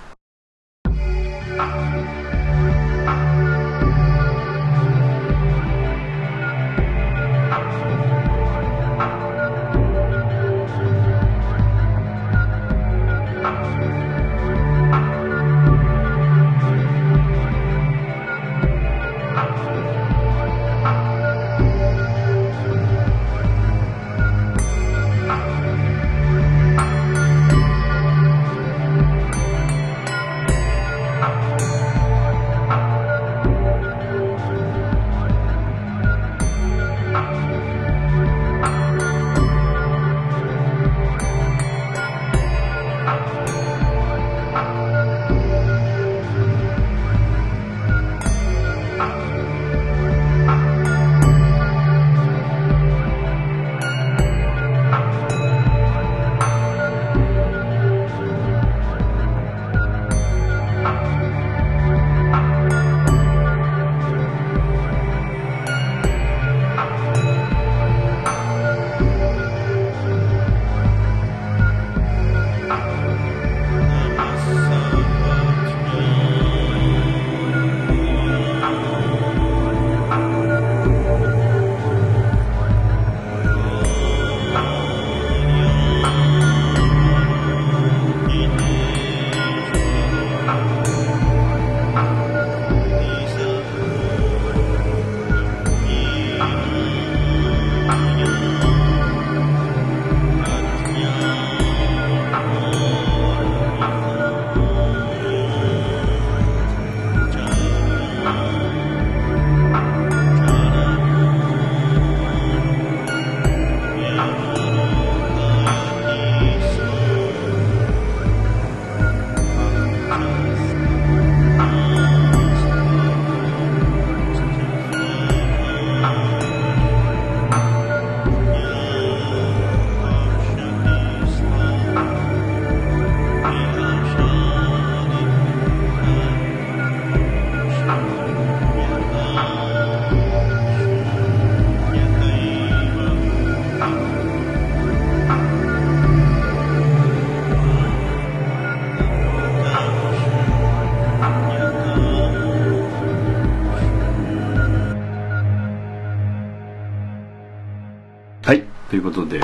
[159.08, 159.42] いうことで。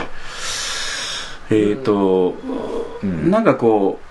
[1.52, 2.36] えっ、と、
[3.04, 4.10] なんかこう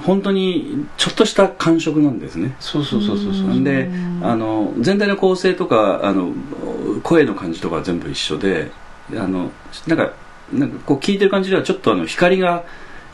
[0.00, 2.56] 本当にちょっとした感触なんですね。
[2.60, 3.64] そうそうそうそうそう。
[3.64, 3.90] で
[4.22, 6.32] あの全体の構成とかあの
[7.02, 8.70] 声の感じとかは全部一緒で
[9.12, 9.50] あの
[9.86, 10.12] なんか
[10.52, 12.64] なんかこう聞いてる感じではちょっとあの光が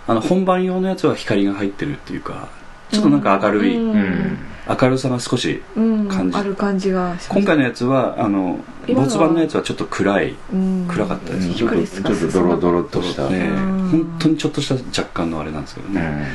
[0.06, 2.48] あの本番用のやつは光が入ってるっていうか
[2.90, 4.38] ちょっとなんか明るい、うんうん。
[4.68, 6.48] 明るさが少しうん感じ。
[6.48, 10.36] ある感じが今回のやつはあの没番のやつはちょっと暗い。
[10.52, 10.86] うん。
[10.88, 13.88] 暗かったですちょっとちょっとドロドロっとした、ねうん。
[13.88, 16.26] 本当にちょっとした若干のあれなんですけどね、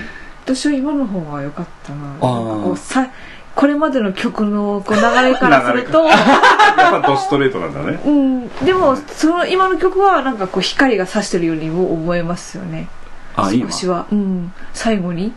[0.43, 2.15] 私は今の方が良かったな。
[2.21, 3.09] あさ
[3.53, 6.05] これまでの曲のこう流れからすると。
[6.05, 7.99] やっぱドストレートなんだね。
[8.05, 8.49] うん。
[8.65, 12.87] でもその今の曲はなんかこう光が差してるようにも思えますよね。
[13.35, 14.07] 少しは。
[14.11, 14.53] うん。
[14.73, 15.33] 最後に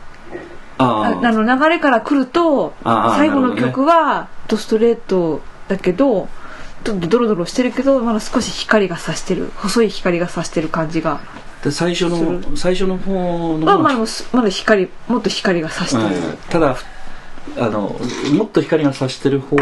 [0.78, 6.28] あああの流れから来ると最後の曲はドストレートだけど
[6.84, 9.50] ちょっとドロドロしてるけどまだ少し光が差してる。
[9.56, 11.20] 細い光が差してる感じが
[11.62, 13.98] で最初すの最初の方のまあまだ
[14.32, 16.76] まだ光もっと光が差してる、うんただ
[17.58, 17.94] あの
[18.34, 19.56] もっと光が差してる方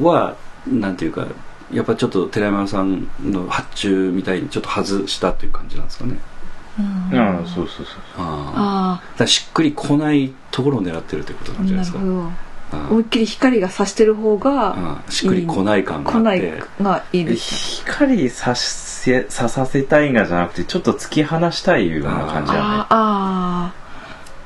[0.00, 1.26] はなんていうか
[1.72, 6.12] やっぱちょっと寺山さんの発注みたいにちょっと外したという感じなんですかね。
[6.12, 6.35] うん
[6.78, 11.98] ああそうそうそうあああだからしっくりこないところを狙ってるということなあんじゃなですか？
[11.98, 12.30] ないるほど。
[12.72, 22.60] あ思いっきり光が差してる方があしっくりこない感があ来ないってがいいです光させささせたいがじゃなくてちょっと突き放したいような感じだね。
[22.60, 23.72] ああ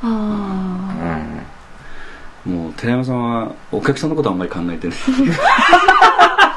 [0.02, 0.94] あ
[2.44, 4.96] あもう寺山さんはお客さんのことはあんまり考えてない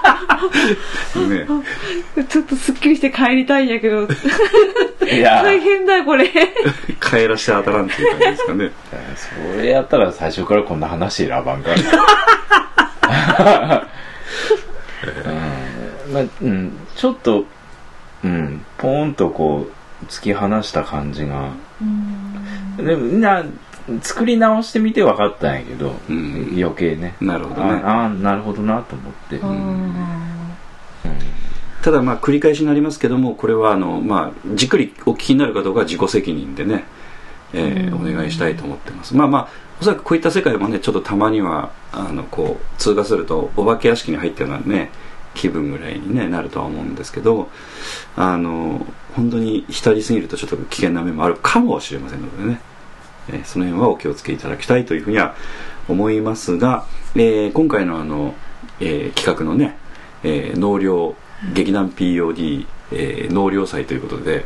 [1.28, 1.46] ね。
[2.28, 4.08] ちょっとすっきりして帰りたいんやけど。
[5.06, 5.44] いや。
[5.44, 6.30] 大変だよこれ。
[7.00, 8.72] 帰らして当たらんっていう感じですかね。
[9.56, 11.76] それやったら最初からこんな話選ばんから。
[16.08, 16.14] うん。
[16.14, 17.46] まあうん、ちょっと、
[18.24, 19.74] うん、ポーンとこう
[20.06, 21.52] 突き放した感じが。
[22.78, 23.44] でもみんな
[24.02, 26.54] 作り直してみて分かったんやけど、うん。
[26.58, 27.16] 余計ね。
[27.20, 27.82] なるほどね。
[27.84, 29.40] ああなるほどなと思って、
[31.84, 36.86] ただまあ繰り返しになりますけどもこれはあの、まあ、じっくりお聞きになるかどうかは自己責任でね、
[37.54, 39.16] えーお願いしたいと思ってます。
[39.16, 39.48] まあまあ
[39.80, 44.90] おそらくこういった世界もねちょっとたまにはあのこう通過するとお化け屋敷に入ったようなね
[45.36, 47.50] 気分ぐらいに、ね、なるとは思うんですけど
[48.16, 48.86] あの
[49.16, 52.62] 本当に浸りすぎるとちょっと危険な面もあるかもしれませんのでね、
[53.30, 55.36] えーその辺はお気をつけいただきたいというふうには
[55.90, 56.86] 思いますが、
[57.16, 58.36] えー今回のあの、
[58.80, 59.78] えー企画のね、
[60.24, 61.16] えー納涼
[61.54, 64.46] 劇団 POD、えー納涼祭ということで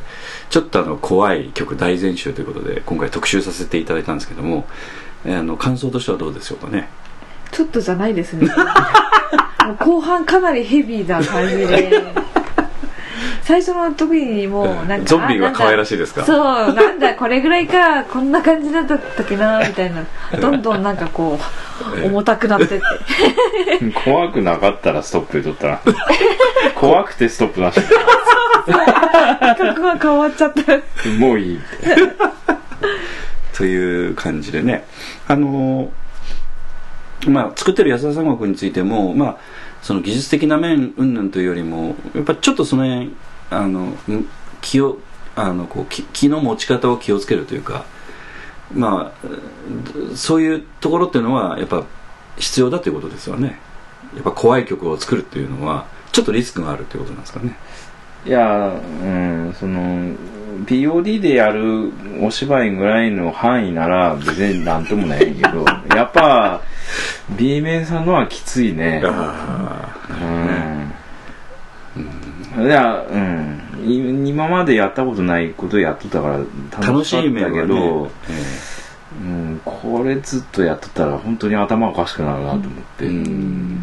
[0.50, 4.66] ちょっとあの怖い曲大全集ということで今回特集させていただいたんですけども、
[5.26, 6.88] えーあの感想としてはどうでしょうかね？
[7.52, 8.48] ちょっとじゃないですね。
[9.66, 11.92] もう後半かなりヘビーな感じで。
[13.48, 16.26] 最初の時にもうなんかゾンビは可愛らいしいですか？
[16.26, 20.04] そうなんだこれぐらいかこんな感じだったっけなみたいな。
[20.42, 21.40] どんどんなんかこ
[22.02, 22.82] う重たくなってって。
[24.04, 25.80] 怖くなかったらストップで撮ったら
[26.76, 27.80] 怖くてストップなし。
[29.58, 30.62] 曲が変わっちゃった。
[31.18, 31.60] もういい。
[33.56, 34.86] という感じでね。
[35.28, 35.90] あのー
[37.32, 39.38] まあ作ってる安田三国についてもまあ
[39.82, 43.16] その技術的な面云々というよりもやっぱちょっとその辺
[43.50, 43.98] あのん
[44.62, 44.98] 気を
[45.36, 47.86] あのこう気気の持ち方を気をつけるというか
[48.74, 49.28] まあ
[50.12, 51.84] えそういうところっていうのはやっぱ
[52.38, 53.60] 必要だということですよね。
[54.16, 57.58] やっぱ怖い曲を作るっていうのはちょっとリスクがあるということなんですかね。
[58.26, 60.16] いやうんその
[60.66, 61.92] POD でやる
[62.22, 65.64] お芝居ぐらいの範囲なら別になんともないけど
[65.96, 66.62] やっぱ
[67.38, 69.02] B 面さんのはきついね。
[69.06, 70.94] あうん
[72.58, 73.62] いやうん。
[73.86, 78.12] い今までやったことないことやっとったから楽し楽しかったい面はけど、ね、
[79.22, 83.80] うん、これずっとやっとったら本当に頭おかしくなるなと思って、えーうん。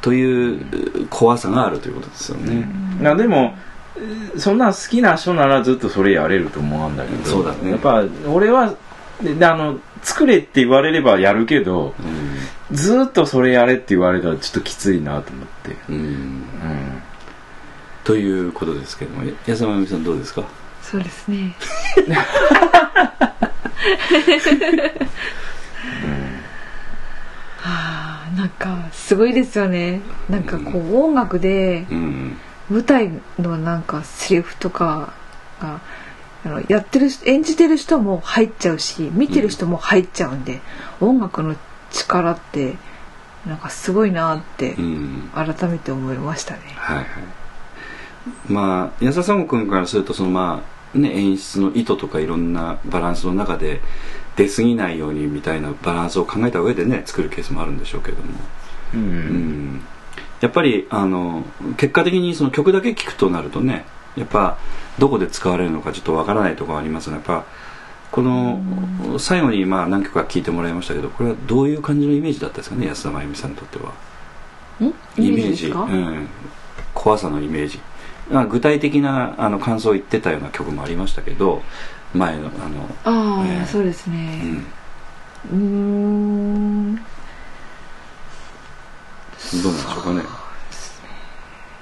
[0.00, 2.68] という怖さがあるということですよね、
[3.00, 3.54] いやでも
[4.36, 7.72] そんな好きな人ならずっとそれやれると思うんだけどそうだね。
[7.72, 8.74] やっぱ俺は
[9.20, 11.94] でであの作れって言われればやるけど
[12.70, 15.76] ずっとそれやれって言われたらちょっときついなと思って。
[15.88, 16.02] うんうん。
[16.02, 16.97] うん
[18.08, 20.42] ということですけども安山由美さんどうですか？
[20.82, 21.54] そうですね。
[27.58, 30.00] はあなんかすごいですよね。
[30.30, 32.38] なんかこう音楽でうん。
[32.70, 35.12] 舞台のなんかセリフとか
[35.60, 35.80] が
[36.46, 40.62] あのやってる人演じてる人も入っちゃうし見てる人も入っちゃうんで、
[41.02, 41.56] 音楽の
[41.90, 42.76] 力って
[43.46, 45.30] なんかすごいなってうん。
[45.34, 46.60] 改めて思いましたね。
[46.76, 47.06] はいはい
[48.48, 50.62] まあ安田三君からするとそのま
[50.94, 53.80] あね演出の意図とかいろんなバランスの中で
[54.36, 58.28] 出過ぎないようにみたいなバランスを考えた上でね作るケースもあるんでしょうけども。
[58.94, 59.00] うん。
[59.00, 59.80] うん。
[60.40, 61.44] やっぱりあの
[61.76, 63.84] 結果的にその曲だけ聴くとなるとね
[64.16, 64.56] やっぱ
[64.98, 67.44] どこで使われるのかちょっとわからないところありますがやっぱ
[68.12, 73.92] この最後にまあ何曲か聴いてもらいましたけどこれはどういう感じのイメージだったですかね安田真由美さんにとっては。
[74.80, 74.86] ん？
[75.20, 76.28] イメージですか、うん、
[76.94, 77.78] 怖さのイメージ。
[77.78, 77.87] まあ
[78.48, 81.62] 具体的なあの感想を言ってたような曲もありましたけど
[82.14, 84.16] 前のあのああ、ええそうですうね。
[84.42, 84.66] ん
[85.52, 86.94] うーん。
[86.96, 87.00] ど
[89.70, 90.22] うなんでしょうかね。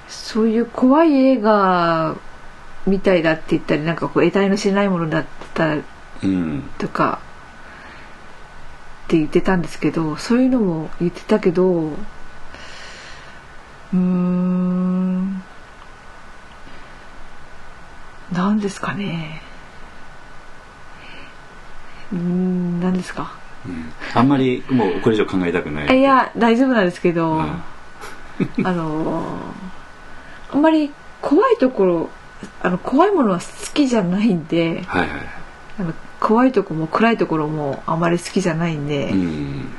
[0.07, 2.15] そういう怖い映画
[2.85, 5.79] みたいだって言ったりなんかこう得体の知れないものだったう
[6.27, 6.63] ん。
[6.77, 7.19] とか
[9.05, 15.41] って言ってたんですけどそういうのも言ってたけどうーん
[18.31, 19.41] 何ですかね。
[22.11, 23.31] うーん何ですか。
[23.65, 23.91] うん。
[24.13, 25.89] あんまりもうこれ以上考えたくない。
[25.89, 27.43] あいや大丈夫なんですけど、うん。
[27.43, 29.37] あのー
[30.53, 30.91] あんまり
[31.21, 32.09] 怖いところ
[32.61, 35.09] あの怖いものは好きじゃないんではいはい。
[35.79, 39.69] あの怖いとこも暗いところもあまり好きじゃないんで、うん。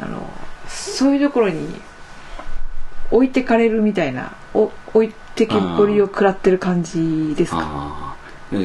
[0.00, 0.28] あの
[0.66, 1.68] そういうところに
[3.10, 8.16] 置いてかれるみたいなお置いてけぼりを食らってる感じですか、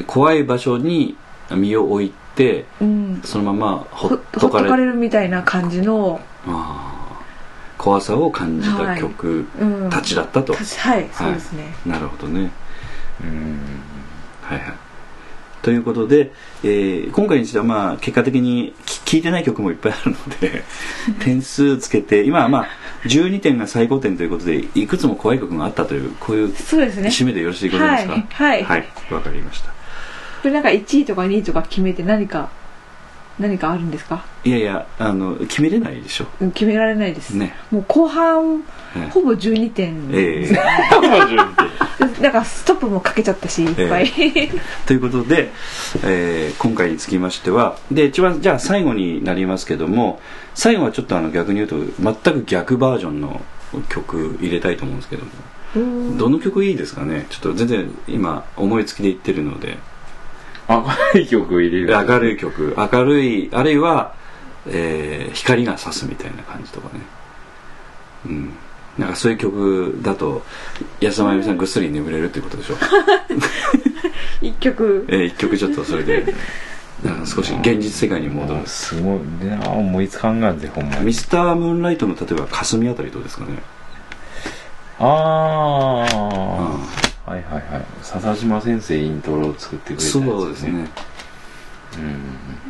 [0.07, 1.15] 怖い場所に
[1.51, 6.21] 身を置いてうん、そのままほほっとかれれるみたいな感じの、
[7.77, 9.01] 怖さを感じたはい。
[9.01, 12.51] 曲うん、たちだったと、たちはいそうですね、なるほどね。
[13.21, 13.59] うん。
[14.41, 14.73] はいはい。
[15.61, 16.31] ということで、
[16.63, 18.73] えー今回にしてはまあ結果的に
[19.05, 20.63] 聴いてない曲もいっぱいあるので
[21.19, 22.67] 点数つけて今はまあ
[23.05, 27.09] 12点が最高点ということでいくつも怖い曲があったというこういうそうですね。
[27.09, 28.43] 締めでよろしいございますか？
[28.43, 28.63] はい。
[28.63, 28.81] はい。
[28.81, 29.13] はい。
[29.13, 29.69] わかりました。
[29.69, 29.73] こ
[30.45, 32.49] れなんか1位とか2位とか決めて何か
[33.39, 34.25] 何かあるんですか？
[34.43, 36.25] いやいやあの決めれないでしょ。
[36.41, 37.53] うん決められないです、ね。
[37.71, 38.63] もう後半
[38.95, 39.09] ええ。
[39.11, 40.51] ほぼ12点、ええ。
[42.21, 44.09] なんかストップもかけちゃったしいっぱい、
[44.85, 45.51] ということで、
[46.03, 50.19] えー今回につきましてはで一番じゃあ最後になりますけども
[50.59, 53.41] 最後はちょっとあの逆に言うと全く逆バージョンの
[53.87, 55.31] 曲入れたいと思うんですけども。
[55.75, 56.17] うん。
[56.17, 57.25] どの曲いいですかね？
[57.29, 59.77] ちょっと全然今思いつきで言ってるので。
[60.67, 60.83] 明
[61.13, 62.07] るい曲入れる。
[62.07, 62.75] 明るい曲。
[62.77, 64.13] 明るいあるいは、
[64.67, 67.01] えー光が差すみたいな感じとかね。
[68.25, 68.49] うん。
[68.97, 70.41] なんかそういう曲だと
[70.99, 72.75] 安田真由美さんぐっすり眠れるっていうことでしょ？
[74.41, 75.05] 一曲。
[75.07, 76.33] えー一曲ちょっとそれで
[77.25, 78.55] 少し現実世界に戻る。
[78.55, 79.19] もうすごい。
[79.41, 81.05] でな思いつかんがんぜほんまに。
[81.05, 83.53] ミスタームーンライトの例えば霞あたりどうですかね？
[84.99, 85.07] ああ
[86.05, 86.77] は
[87.27, 87.63] いはいはい。
[88.01, 90.87] 笹島先生イントロを作ってくれたやつそうですね。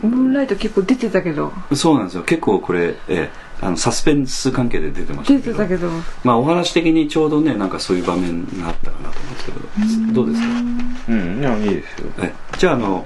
[0.03, 0.09] うん。
[0.11, 1.51] ムーンライト結構出てたけど。
[1.73, 2.23] そうなんですよ。
[2.23, 3.29] 結構これ、えー
[3.61, 5.53] あのサスペンス関係で出てました出けど。
[5.53, 5.89] てたけど。
[6.23, 9.51] まあお話的にちょうどねなんかそういう場面があったかなと思うんですけ
[10.13, 10.13] ど。
[10.13, 10.47] どうですか？
[11.09, 12.09] うんいやいいですよ。
[12.21, 13.05] えじゃああの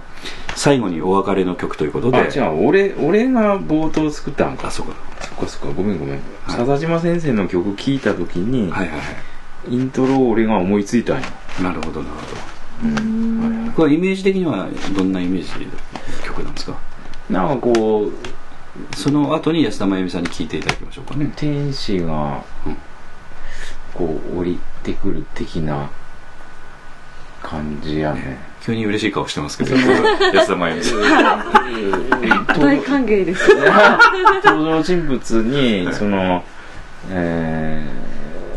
[0.56, 2.18] 最後にお別れの曲ということで。
[2.18, 2.68] あ違う。
[2.68, 4.68] 俺俺が冒頭作ったんか。
[4.68, 4.94] あそうか。
[5.22, 5.68] そっかそっか。
[5.76, 6.22] ごめんごめん、はい。
[6.48, 9.04] 笹島先生の曲聴いた時に、はいはいは
[9.70, 11.28] イントロを俺が思いついたんよ、
[11.60, 13.42] いなるほどなるほうん。
[13.42, 13.66] はいはい。
[13.68, 15.72] どこれイメージ的にはどんなイメージの
[16.26, 16.78] 曲なんですか？
[17.30, 22.78] なんかこうその後に安田真由美さんに聴いていただきましょうかね天使がうん
[23.94, 25.90] こう降りてくる的な
[27.44, 28.38] 感じやね。
[28.61, 29.76] 急に嬉しい顔してますけど。
[30.34, 30.84] 安田真由美。
[30.84, 33.49] さん大歓迎です
[34.45, 36.44] 登場人物にはいその、
[37.11, 38.03] えー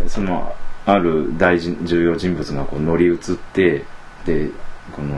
[0.09, 0.55] その
[0.87, 3.19] ある大事重要人物がこう乗り移っ
[3.53, 3.83] て
[4.25, 4.51] で
[4.95, 5.17] この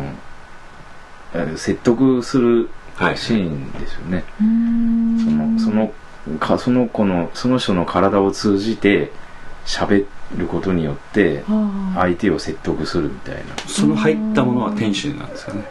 [1.34, 3.16] えー説得するはい。
[3.18, 5.58] シーンですよね、うーん。
[5.58, 5.92] その
[6.26, 9.12] そのかその子のその人の体を通じて
[9.68, 13.40] 喋ることによってはあ相手を説得するみたいな。
[13.66, 15.64] その入ったものは天使なんですかね。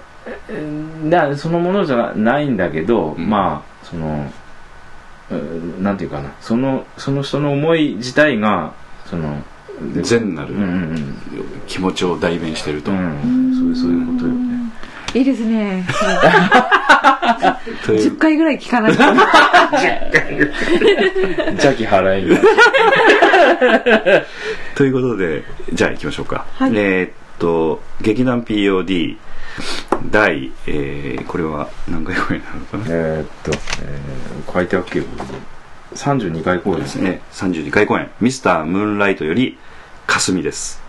[1.09, 3.27] だそのものじゃないんだけど、うん。
[3.27, 4.31] まあその
[5.31, 6.31] うんなんていうかな。
[6.39, 8.73] そのその人の思い自体が
[9.07, 9.41] その
[10.01, 11.15] 善なるうんうん
[11.65, 14.57] 気持ちを代弁してると、そういうそういうことよね。
[15.15, 15.87] いいですね。
[17.85, 18.11] という。
[18.13, 19.03] 10回ぐらい聞かないと。
[21.51, 22.37] 邪気払いに
[24.75, 25.43] ということで
[25.73, 26.71] じゃあ行きましょうか、はい。
[26.75, 29.17] えーっと劇団 POD
[30.11, 32.85] 第、えーこれは何回公演なのかな？
[32.89, 33.51] えーっと、
[33.83, 35.05] えー書いてあっけよ
[35.95, 36.79] 32回公演。
[36.81, 37.21] ですね。
[37.33, 39.57] 32回公演「ミスタームーンライト」より
[40.07, 40.81] 「霞」です「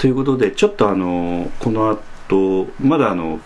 [0.00, 3.38] ということでちょっとあのこの後まだあの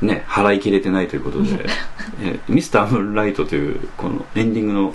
[0.00, 1.66] ね払い切れてないということで
[2.22, 4.94] 「えミスタームーンライト」というこのエンディングの、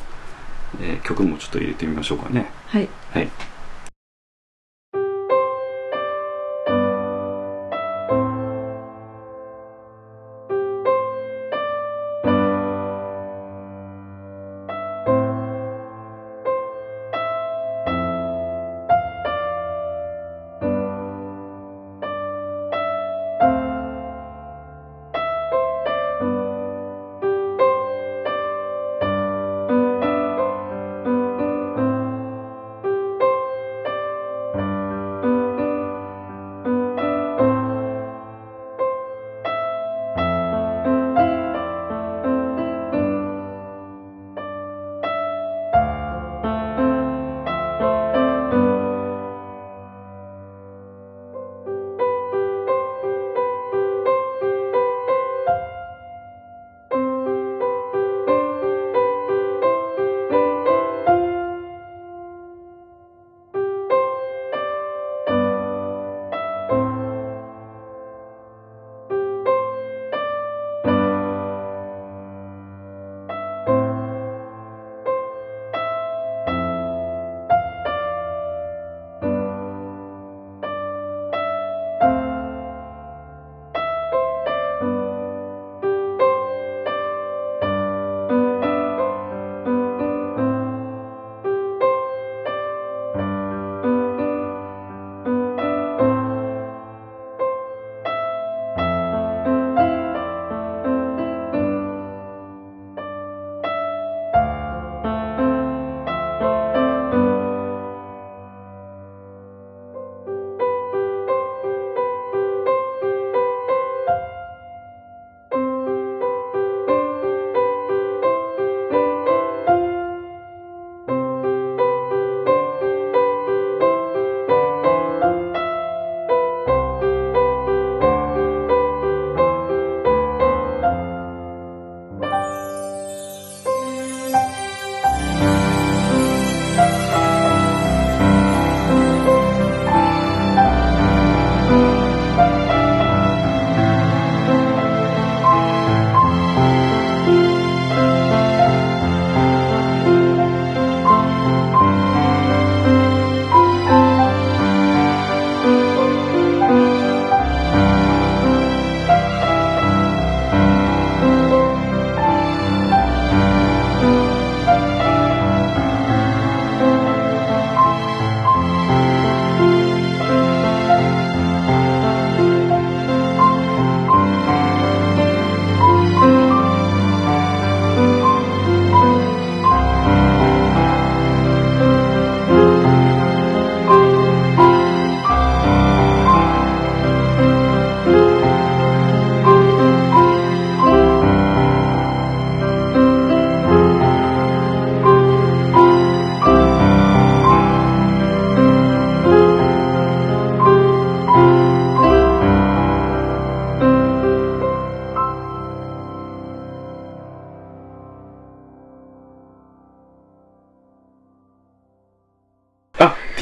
[0.82, 2.50] えー曲もちょっと入れてみましょうかね。
[2.68, 2.88] はい。
[3.12, 3.30] はい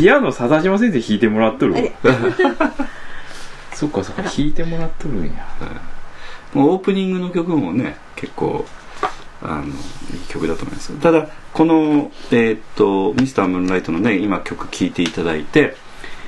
[0.03, 1.93] ピアノ笹島先生弾いてもらっとるあれ。
[3.73, 5.31] そっかそっか弾いてもらっとるんや。
[6.53, 8.65] もうオープニングの曲もね結構
[9.41, 9.73] あのいい
[10.27, 15.77] 曲だと思いますただこのえーっとミスタームーンライトのね今曲聴いていただいて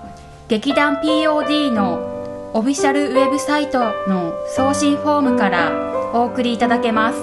[0.49, 5.73] 劇団 POD のオフィシャルウェブサイトの送信フォームから
[6.13, 7.19] お送りいただけます。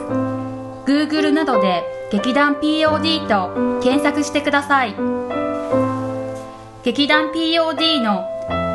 [0.85, 4.95] Google などで劇団 POD と検索してください。
[6.83, 8.25] 劇団 POD の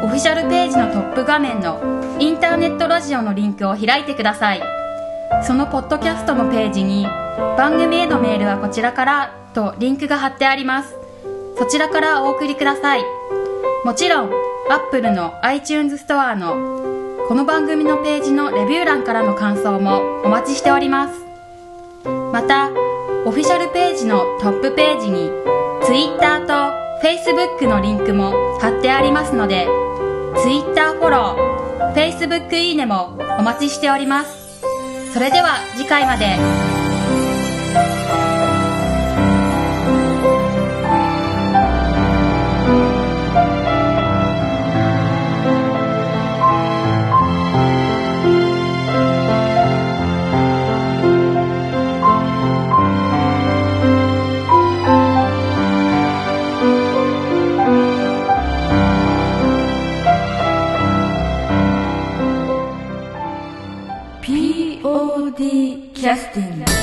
[0.02, 1.80] オフィシャルページのトップ画面の
[2.18, 4.62] インターネットラジオのリンクを開いてください。
[5.42, 7.06] そのポッドキャストのページに
[7.56, 10.94] 番組へのメールはこちらからとリンクが貼ってあります。
[11.58, 13.04] そちらからお送りください。
[13.84, 14.30] もちろん
[14.70, 16.52] Apple の iTunes ストアの
[17.28, 21.24] この番組のページのレビュー欄からの感想もお待ちしております。
[22.32, 22.70] また
[23.24, 25.30] オフィシャルページのトップページに
[25.82, 26.52] Twitter と
[27.02, 29.66] Facebook のリンクも貼ってありますので
[30.42, 34.62] Twitter フォロー Facebook いいねもお待ちしております。
[35.12, 36.75] それでは次回まで。
[65.36, 66.75] Community Casting.